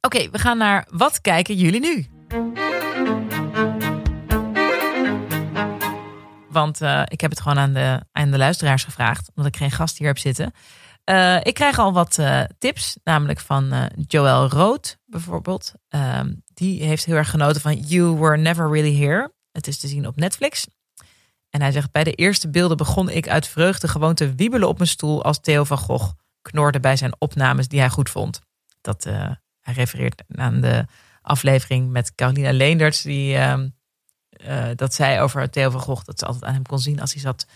Oké, 0.00 0.30
we 0.30 0.38
gaan 0.38 0.58
naar 0.58 0.86
wat 0.90 1.20
kijken 1.20 1.54
jullie 1.54 1.80
nu? 1.80 2.06
Want 6.48 6.80
ik 7.04 7.20
heb 7.20 7.30
het 7.30 7.40
gewoon 7.40 7.58
aan 7.58 7.72
de, 7.72 8.00
aan 8.12 8.30
de 8.30 8.38
luisteraars 8.38 8.84
gevraagd, 8.84 9.30
omdat 9.34 9.54
ik 9.54 9.56
geen 9.56 9.70
gast 9.70 9.98
hier 9.98 10.06
heb 10.06 10.18
zitten. 10.18 10.52
Uh, 11.10 11.36
ik 11.42 11.54
krijg 11.54 11.78
al 11.78 11.92
wat 11.92 12.18
uh, 12.18 12.42
tips, 12.58 12.96
namelijk 13.04 13.40
van 13.40 13.74
uh, 13.74 13.84
Joël 14.06 14.48
Rood 14.48 14.98
bijvoorbeeld. 15.04 15.72
Ehm, 15.88 16.34
die 16.54 16.82
heeft 16.82 17.04
heel 17.04 17.16
erg 17.16 17.30
genoten 17.30 17.60
van 17.60 17.74
You 17.74 18.16
Were 18.16 18.36
Never 18.36 18.70
Really 18.70 18.96
Here. 18.96 19.32
Het 19.52 19.66
is 19.66 19.78
te 19.78 19.88
zien 19.88 20.06
op 20.06 20.16
Netflix. 20.16 20.66
En 21.50 21.60
hij 21.60 21.72
zegt, 21.72 21.92
bij 21.92 22.04
de 22.04 22.12
eerste 22.12 22.50
beelden 22.50 22.76
begon 22.76 23.08
ik 23.08 23.28
uit 23.28 23.46
vreugde 23.46 23.88
gewoon 23.88 24.14
te 24.14 24.34
wiebelen 24.34 24.68
op 24.68 24.76
mijn 24.76 24.88
stoel 24.88 25.24
als 25.24 25.40
Theo 25.40 25.64
van 25.64 25.78
Gogh 25.78 26.12
knorde 26.42 26.80
bij 26.80 26.96
zijn 26.96 27.14
opnames 27.18 27.68
die 27.68 27.78
hij 27.78 27.88
goed 27.88 28.10
vond. 28.10 28.40
Dat, 28.80 29.04
hij 29.04 29.74
refereert 29.74 30.22
aan 30.28 30.60
de 30.60 30.86
aflevering 31.22 31.90
met 31.90 32.14
Carolina 32.14 32.52
Leenderts, 32.52 33.02
die 33.02 33.36
ehm, 33.36 33.68
dat 34.74 34.94
zei 34.94 35.20
over 35.20 35.50
Theo 35.50 35.70
van 35.70 35.80
Gogh, 35.80 36.04
dat 36.04 36.18
ze 36.18 36.26
altijd 36.26 36.44
aan 36.44 36.54
hem 36.54 36.66
kon 36.66 36.78
zien 36.78 37.00
als 37.00 37.12
hij 37.12 37.22
zat 37.22 37.46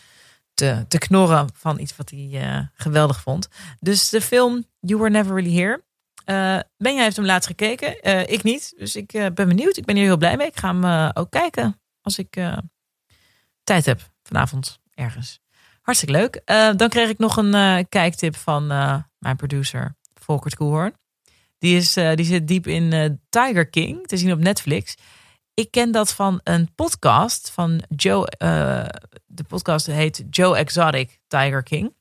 te, 0.88 0.98
knorren 0.98 1.48
van 1.54 1.78
iets 1.78 1.96
wat 1.96 2.10
hij 2.10 2.28
uh, 2.32 2.66
geweldig 2.74 3.20
vond. 3.20 3.48
Dus 3.80 4.08
de 4.08 4.20
film 4.20 4.64
You 4.80 4.98
Were 4.98 5.10
Never 5.10 5.34
Really 5.34 5.56
Here. 5.56 5.82
Uh, 6.26 6.60
Benja 6.76 7.02
heeft 7.02 7.16
hem 7.16 7.24
laatst 7.24 7.48
gekeken. 7.48 8.08
Uh, 8.08 8.20
ik 8.26 8.42
niet. 8.42 8.74
Dus 8.78 8.96
ik 8.96 9.10
ben 9.12 9.48
benieuwd. 9.48 9.76
Ik 9.76 9.84
ben 9.84 9.96
hier 9.96 10.04
heel 10.04 10.16
blij 10.16 10.36
mee. 10.36 10.46
Ik 10.46 10.58
ga 10.58 10.76
hem 10.76 11.10
ook 11.14 11.30
kijken 11.30 11.80
als 12.00 12.18
ik 12.18 12.40
tijd 13.64 13.86
heb 13.86 14.00
vanavond 14.22 14.78
ergens. 14.94 15.40
Hartstikke 15.82 16.14
leuk. 16.14 16.42
dan 16.78 16.88
kreeg 16.88 17.08
ik 17.08 17.18
nog 17.18 17.36
een 17.36 17.86
kijktip 17.88 18.36
van 18.36 18.66
mijn 19.18 19.36
producer 19.36 19.96
Volkert 20.14 20.56
Koelhoorn. 20.56 20.94
Die, 21.58 21.76
is, 21.76 21.92
die 21.92 22.24
zit 22.24 22.48
diep 22.48 22.66
in 22.66 23.20
Tiger 23.28 23.68
King 23.68 24.06
te 24.06 24.16
zien 24.16 24.32
op 24.32 24.38
Netflix. 24.38 24.96
Ik 25.60 25.70
ken 25.70 25.90
dat 25.90 26.12
van 26.12 26.40
een 26.44 26.74
podcast 26.74 27.50
van 27.50 27.82
Joe. 27.96 28.32
Uh, 28.38 28.84
de 29.26 29.44
podcast 29.48 29.86
heet 29.86 30.24
Joe 30.30 30.56
Exotic 30.56 31.18
Tiger 31.26 31.62
King. 31.62 31.94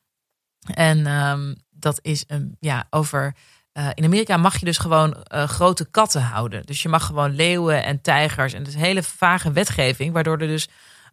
En 0.74 1.07
um, 1.07 1.55
dat 1.70 1.99
is 2.01 2.24
een, 2.28 2.57
ja, 2.60 2.88
over. 2.89 3.36
Uh, 3.74 3.89
in 3.93 4.03
Amerika 4.03 4.38
mag 4.38 4.60
je 4.60 4.66
dus 4.66 4.78
gewoon 4.78 5.26
uh, 5.34 5.43
grote 5.43 5.89
katten 5.89 6.22
houden. 6.22 6.66
Dus 6.66 6.82
je 6.82 6.89
mag 6.89 7.05
gewoon 7.05 7.36
leeuwen 7.36 7.84
en 7.84 8.01
tijgers. 8.01 8.53
En 8.53 8.60
dat 8.60 8.68
is 8.68 8.74
een 8.74 8.86
hele 8.86 9.03
vage 9.03 9.51
wetgeving, 9.51 10.14
waardoor 10.14 10.38
er 10.38 10.47
dus 10.47 10.68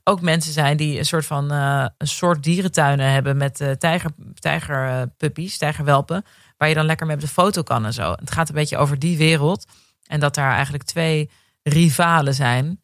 ook 0.04 0.20
mensen 0.20 0.52
zijn 0.52 0.76
die 0.76 0.98
een 0.98 1.04
soort 1.04 1.26
van 1.26 1.50
een 1.50 1.92
soort 1.98 2.42
dierentuinen 2.42 3.10
hebben 3.10 3.36
met 3.36 3.76
tijger, 3.78 4.10
tijgerpuppies, 4.34 5.58
tijgerwelpen. 5.58 6.24
Waar 6.56 6.68
je 6.68 6.74
dan 6.74 6.86
lekker 6.86 7.06
mee 7.06 7.16
op 7.16 7.22
de 7.22 7.28
foto 7.28 7.62
kan 7.62 7.84
en 7.84 7.92
zo. 7.92 8.10
Het 8.10 8.30
gaat 8.30 8.48
een 8.48 8.54
beetje 8.54 8.76
over 8.76 8.98
die 8.98 9.16
wereld. 9.16 9.66
En 10.06 10.20
dat 10.20 10.34
daar 10.34 10.52
eigenlijk 10.52 10.84
twee 10.84 11.30
rivalen 11.68 12.34
zijn. 12.34 12.80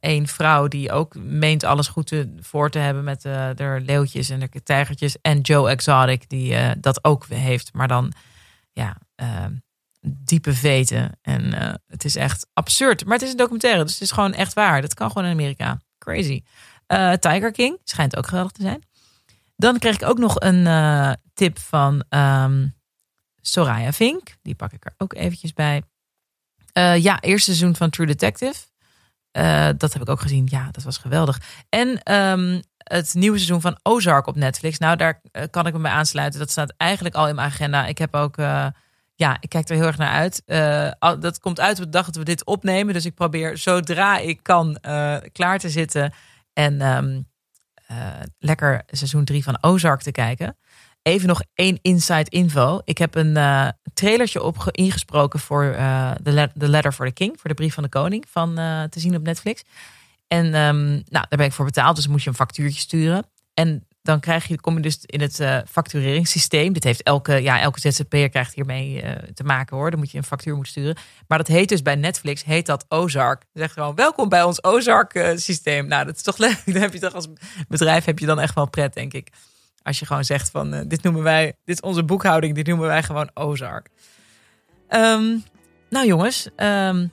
Eén 0.00 0.22
uh, 0.22 0.28
vrouw 0.28 0.68
die 0.68 0.92
ook 0.92 1.14
meent 1.14 1.64
alles 1.64 1.88
goed 1.88 2.06
te, 2.06 2.34
voor 2.40 2.70
te 2.70 2.78
hebben 2.78 3.04
met 3.04 3.24
uh, 3.24 3.48
de 3.54 3.82
leeuwtjes 3.86 4.30
en 4.30 4.40
de 4.40 4.62
tijgertjes. 4.62 5.16
En 5.20 5.40
Joe 5.40 5.70
Exotic 5.70 6.28
die 6.28 6.52
uh, 6.52 6.70
dat 6.78 7.04
ook 7.04 7.26
heeft, 7.26 7.72
maar 7.72 7.88
dan 7.88 8.12
ja, 8.72 8.96
diepe 10.00 10.54
veten. 10.54 11.18
En 11.22 11.52
het 11.86 12.04
is 12.04 12.16
echt 12.16 12.46
absurd. 12.52 13.04
Maar 13.04 13.14
het 13.14 13.22
is 13.22 13.30
een 13.30 13.36
documentaire, 13.36 13.84
dus 13.84 13.92
het 13.92 14.02
is 14.02 14.10
gewoon 14.10 14.32
echt 14.32 14.54
waar. 14.54 14.80
Dat 14.80 14.94
kan 14.94 15.08
gewoon 15.08 15.26
in 15.26 15.32
Amerika. 15.32 15.80
Crazy. 15.98 16.42
Tiger 17.18 17.52
King 17.52 17.78
schijnt 17.84 18.16
ook 18.16 18.26
geweldig 18.26 18.52
te 18.52 18.62
zijn. 18.62 18.82
Dan 19.56 19.78
kreeg 19.78 19.94
ik 19.94 20.08
ook 20.08 20.18
nog 20.18 20.40
een 20.40 21.16
tip 21.34 21.58
van 21.58 22.04
um, 22.08 22.74
Soraya 23.40 23.92
Vink. 23.92 24.36
Die 24.42 24.54
pak 24.54 24.72
ik 24.72 24.84
er 24.84 24.94
ook 24.98 25.14
eventjes 25.14 25.52
bij. 25.52 25.82
Uh, 26.78 27.02
ja, 27.02 27.20
eerste 27.20 27.54
seizoen 27.54 27.76
van 27.76 27.90
True 27.90 28.06
Detective. 28.06 28.54
Uh, 29.32 29.68
dat 29.76 29.92
heb 29.92 30.02
ik 30.02 30.08
ook 30.08 30.20
gezien. 30.20 30.46
Ja, 30.50 30.68
dat 30.70 30.82
was 30.82 30.98
geweldig. 30.98 31.40
En 31.68 32.14
um, 32.14 32.62
het 32.76 33.14
nieuwe 33.14 33.36
seizoen 33.36 33.60
van 33.60 33.78
Ozark 33.82 34.26
op 34.26 34.36
Netflix. 34.36 34.78
Nou, 34.78 34.96
daar 34.96 35.20
uh, 35.32 35.42
kan 35.50 35.66
ik 35.66 35.72
me 35.72 35.80
bij 35.80 35.90
aansluiten. 35.90 36.40
Dat 36.40 36.50
staat 36.50 36.74
eigenlijk 36.76 37.14
al 37.14 37.28
in 37.28 37.34
mijn 37.34 37.46
agenda. 37.48 37.86
Ik 37.86 37.98
heb 37.98 38.14
ook, 38.14 38.36
ja, 39.14 39.36
ik 39.40 39.48
kijk 39.48 39.68
er 39.68 39.76
heel 39.76 39.86
erg 39.86 39.98
naar 39.98 40.12
uit. 40.12 40.42
dat 41.20 41.40
komt 41.40 41.60
uit 41.60 41.76
de 41.76 41.88
dag 41.88 42.06
dat 42.06 42.16
we 42.16 42.22
dit 42.22 42.44
opnemen. 42.44 42.94
Dus 42.94 43.04
ik 43.04 43.14
probeer 43.14 43.58
zodra 43.58 44.18
ik 44.18 44.42
kan 44.42 44.78
klaar 45.32 45.58
te 45.58 45.70
zitten. 45.70 46.12
En 46.52 46.80
um, 46.80 47.28
lekker 48.38 48.82
seizoen 48.86 49.24
3 49.24 49.42
van 49.42 49.58
Ozark 49.60 50.02
te 50.02 50.12
kijken. 50.12 50.56
Even 51.06 51.28
nog 51.28 51.42
één 51.54 51.78
inside 51.82 52.30
info. 52.30 52.80
Ik 52.84 52.98
heb 52.98 53.14
een 53.14 53.36
uh, 53.36 53.68
trailertje 53.94 54.42
op 54.42 54.68
ingesproken 54.70 55.40
voor 55.40 55.64
uh, 55.64 56.10
The, 56.10 56.50
Letter 56.54 56.92
for 56.92 57.06
the 57.06 57.12
King, 57.12 57.40
voor 57.40 57.50
de 57.50 57.54
brief 57.54 57.74
van 57.74 57.82
de 57.82 57.88
koning, 57.88 58.24
van 58.30 58.58
uh, 58.58 58.82
te 58.82 59.00
zien 59.00 59.16
op 59.16 59.22
Netflix. 59.22 59.62
En 60.28 60.44
um, 60.44 60.86
nou, 60.88 61.02
daar 61.08 61.26
ben 61.28 61.46
ik 61.46 61.52
voor 61.52 61.64
betaald, 61.64 61.96
dus 61.96 62.06
moet 62.06 62.22
je 62.22 62.28
een 62.28 62.34
factuurtje 62.34 62.80
sturen. 62.80 63.26
En 63.54 63.86
dan 64.02 64.20
krijg 64.20 64.46
je, 64.46 64.60
kom 64.60 64.76
je 64.76 64.82
dus 64.82 64.98
in 65.00 65.20
het 65.20 65.64
factureringssysteem. 65.68 66.72
Dit 66.72 66.84
heeft 66.84 67.02
elke, 67.02 67.32
ja, 67.32 67.60
elke 67.60 67.80
ZZP'er 67.80 68.28
krijgt 68.28 68.54
hiermee 68.54 69.04
te 69.34 69.44
maken 69.44 69.76
hoor. 69.76 69.90
Dan 69.90 69.98
moet 69.98 70.10
je 70.10 70.18
een 70.18 70.24
factuur 70.24 70.54
moeten 70.54 70.72
sturen. 70.72 70.96
Maar 71.28 71.38
dat 71.38 71.46
heet 71.46 71.68
dus 71.68 71.82
bij 71.82 71.94
Netflix, 71.94 72.44
heet 72.44 72.66
dat 72.66 72.84
Ozark. 72.88 73.44
Zegt 73.52 73.72
gewoon, 73.72 73.94
welkom 73.94 74.28
bij 74.28 74.42
ons 74.42 74.64
Ozark 74.64 75.34
systeem. 75.36 75.86
Nou, 75.86 76.04
dat 76.04 76.16
is 76.16 76.22
toch 76.22 76.38
leuk. 76.38 76.62
Dan 76.72 76.82
heb 76.82 76.92
je 76.92 76.98
toch 76.98 77.14
als 77.14 77.28
bedrijf 77.68 78.04
heb 78.04 78.18
je 78.18 78.26
dan 78.26 78.40
echt 78.40 78.54
wel 78.54 78.70
pret, 78.70 78.94
denk 78.94 79.12
ik. 79.12 79.28
Als 79.86 79.98
je 79.98 80.06
gewoon 80.06 80.24
zegt 80.24 80.50
van 80.50 80.74
uh, 80.74 80.80
dit 80.86 81.02
noemen 81.02 81.22
wij, 81.22 81.44
dit 81.64 81.74
is 81.74 81.80
onze 81.80 82.04
boekhouding, 82.04 82.54
dit 82.54 82.66
noemen 82.66 82.86
wij 82.86 83.02
gewoon 83.02 83.30
Ozark. 83.34 83.88
Um, 84.88 85.44
nou 85.90 86.06
jongens, 86.06 86.48
um, 86.56 87.10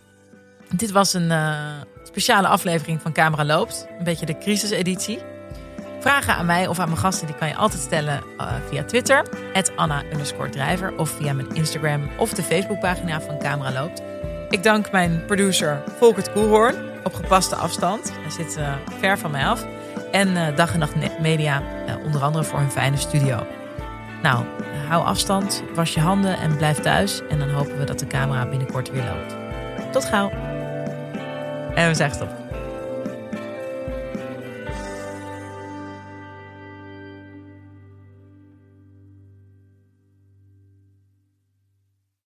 dit 0.69 0.91
was 0.91 1.13
een 1.13 1.30
uh, 1.30 1.82
speciale 2.03 2.47
aflevering 2.47 3.01
van 3.01 3.13
Camera 3.13 3.45
Loopt. 3.45 3.88
Een 3.97 4.03
beetje 4.03 4.26
de 4.26 4.38
crisiseditie. 4.38 5.19
Vragen 5.99 6.36
aan 6.36 6.45
mij 6.45 6.67
of 6.67 6.80
aan 6.80 6.88
mijn 6.88 6.99
gasten 6.99 7.28
die 7.28 7.36
kan 7.36 7.47
je 7.47 7.55
altijd 7.55 7.82
stellen 7.82 8.24
uh, 8.38 8.53
via 8.69 8.84
Twitter. 8.84 9.26
Anna 9.76 10.03
Drijver 10.51 10.97
of 10.97 11.09
via 11.09 11.34
mijn 11.34 11.55
Instagram 11.55 12.09
of 12.17 12.34
de 12.34 12.43
Facebookpagina 12.43 13.21
van 13.21 13.39
Camera 13.39 13.71
Loopt. 13.71 14.01
Ik 14.49 14.63
dank 14.63 14.91
mijn 14.91 15.26
producer 15.26 15.84
Volkert 15.97 16.32
Koelhoorn 16.32 16.76
op 17.03 17.13
gepaste 17.13 17.55
afstand. 17.55 18.11
Hij 18.13 18.32
zit 18.32 18.59
ver 18.99 19.17
van 19.17 19.32
mij 19.32 19.45
af. 19.45 19.65
En 20.14 20.28
uh, 20.30 20.55
Dag 20.55 20.74
en 20.74 20.80
Nacht 20.80 21.20
Media, 21.20 21.61
uh, 21.88 22.05
onder 22.05 22.22
andere 22.22 22.43
voor 22.43 22.59
hun 22.59 22.72
fijne 22.72 22.97
studio. 22.97 23.45
Nou, 24.22 24.45
hou 24.88 25.05
afstand, 25.05 25.64
was 25.76 25.93
je 25.93 25.99
handen 25.99 26.38
en 26.38 26.57
blijf 26.57 26.80
thuis. 26.80 27.22
En 27.30 27.39
dan 27.39 27.49
hopen 27.49 27.78
we 27.78 27.84
dat 27.84 27.99
de 27.99 28.07
camera 28.07 28.45
binnenkort 28.45 28.91
weer 28.91 29.03
loopt. 29.03 29.36
Tot 29.91 30.05
gauw. 30.05 30.30
En 31.76 31.88
we 31.88 31.93
zijn 31.93 32.09
gestopt. 32.09 32.42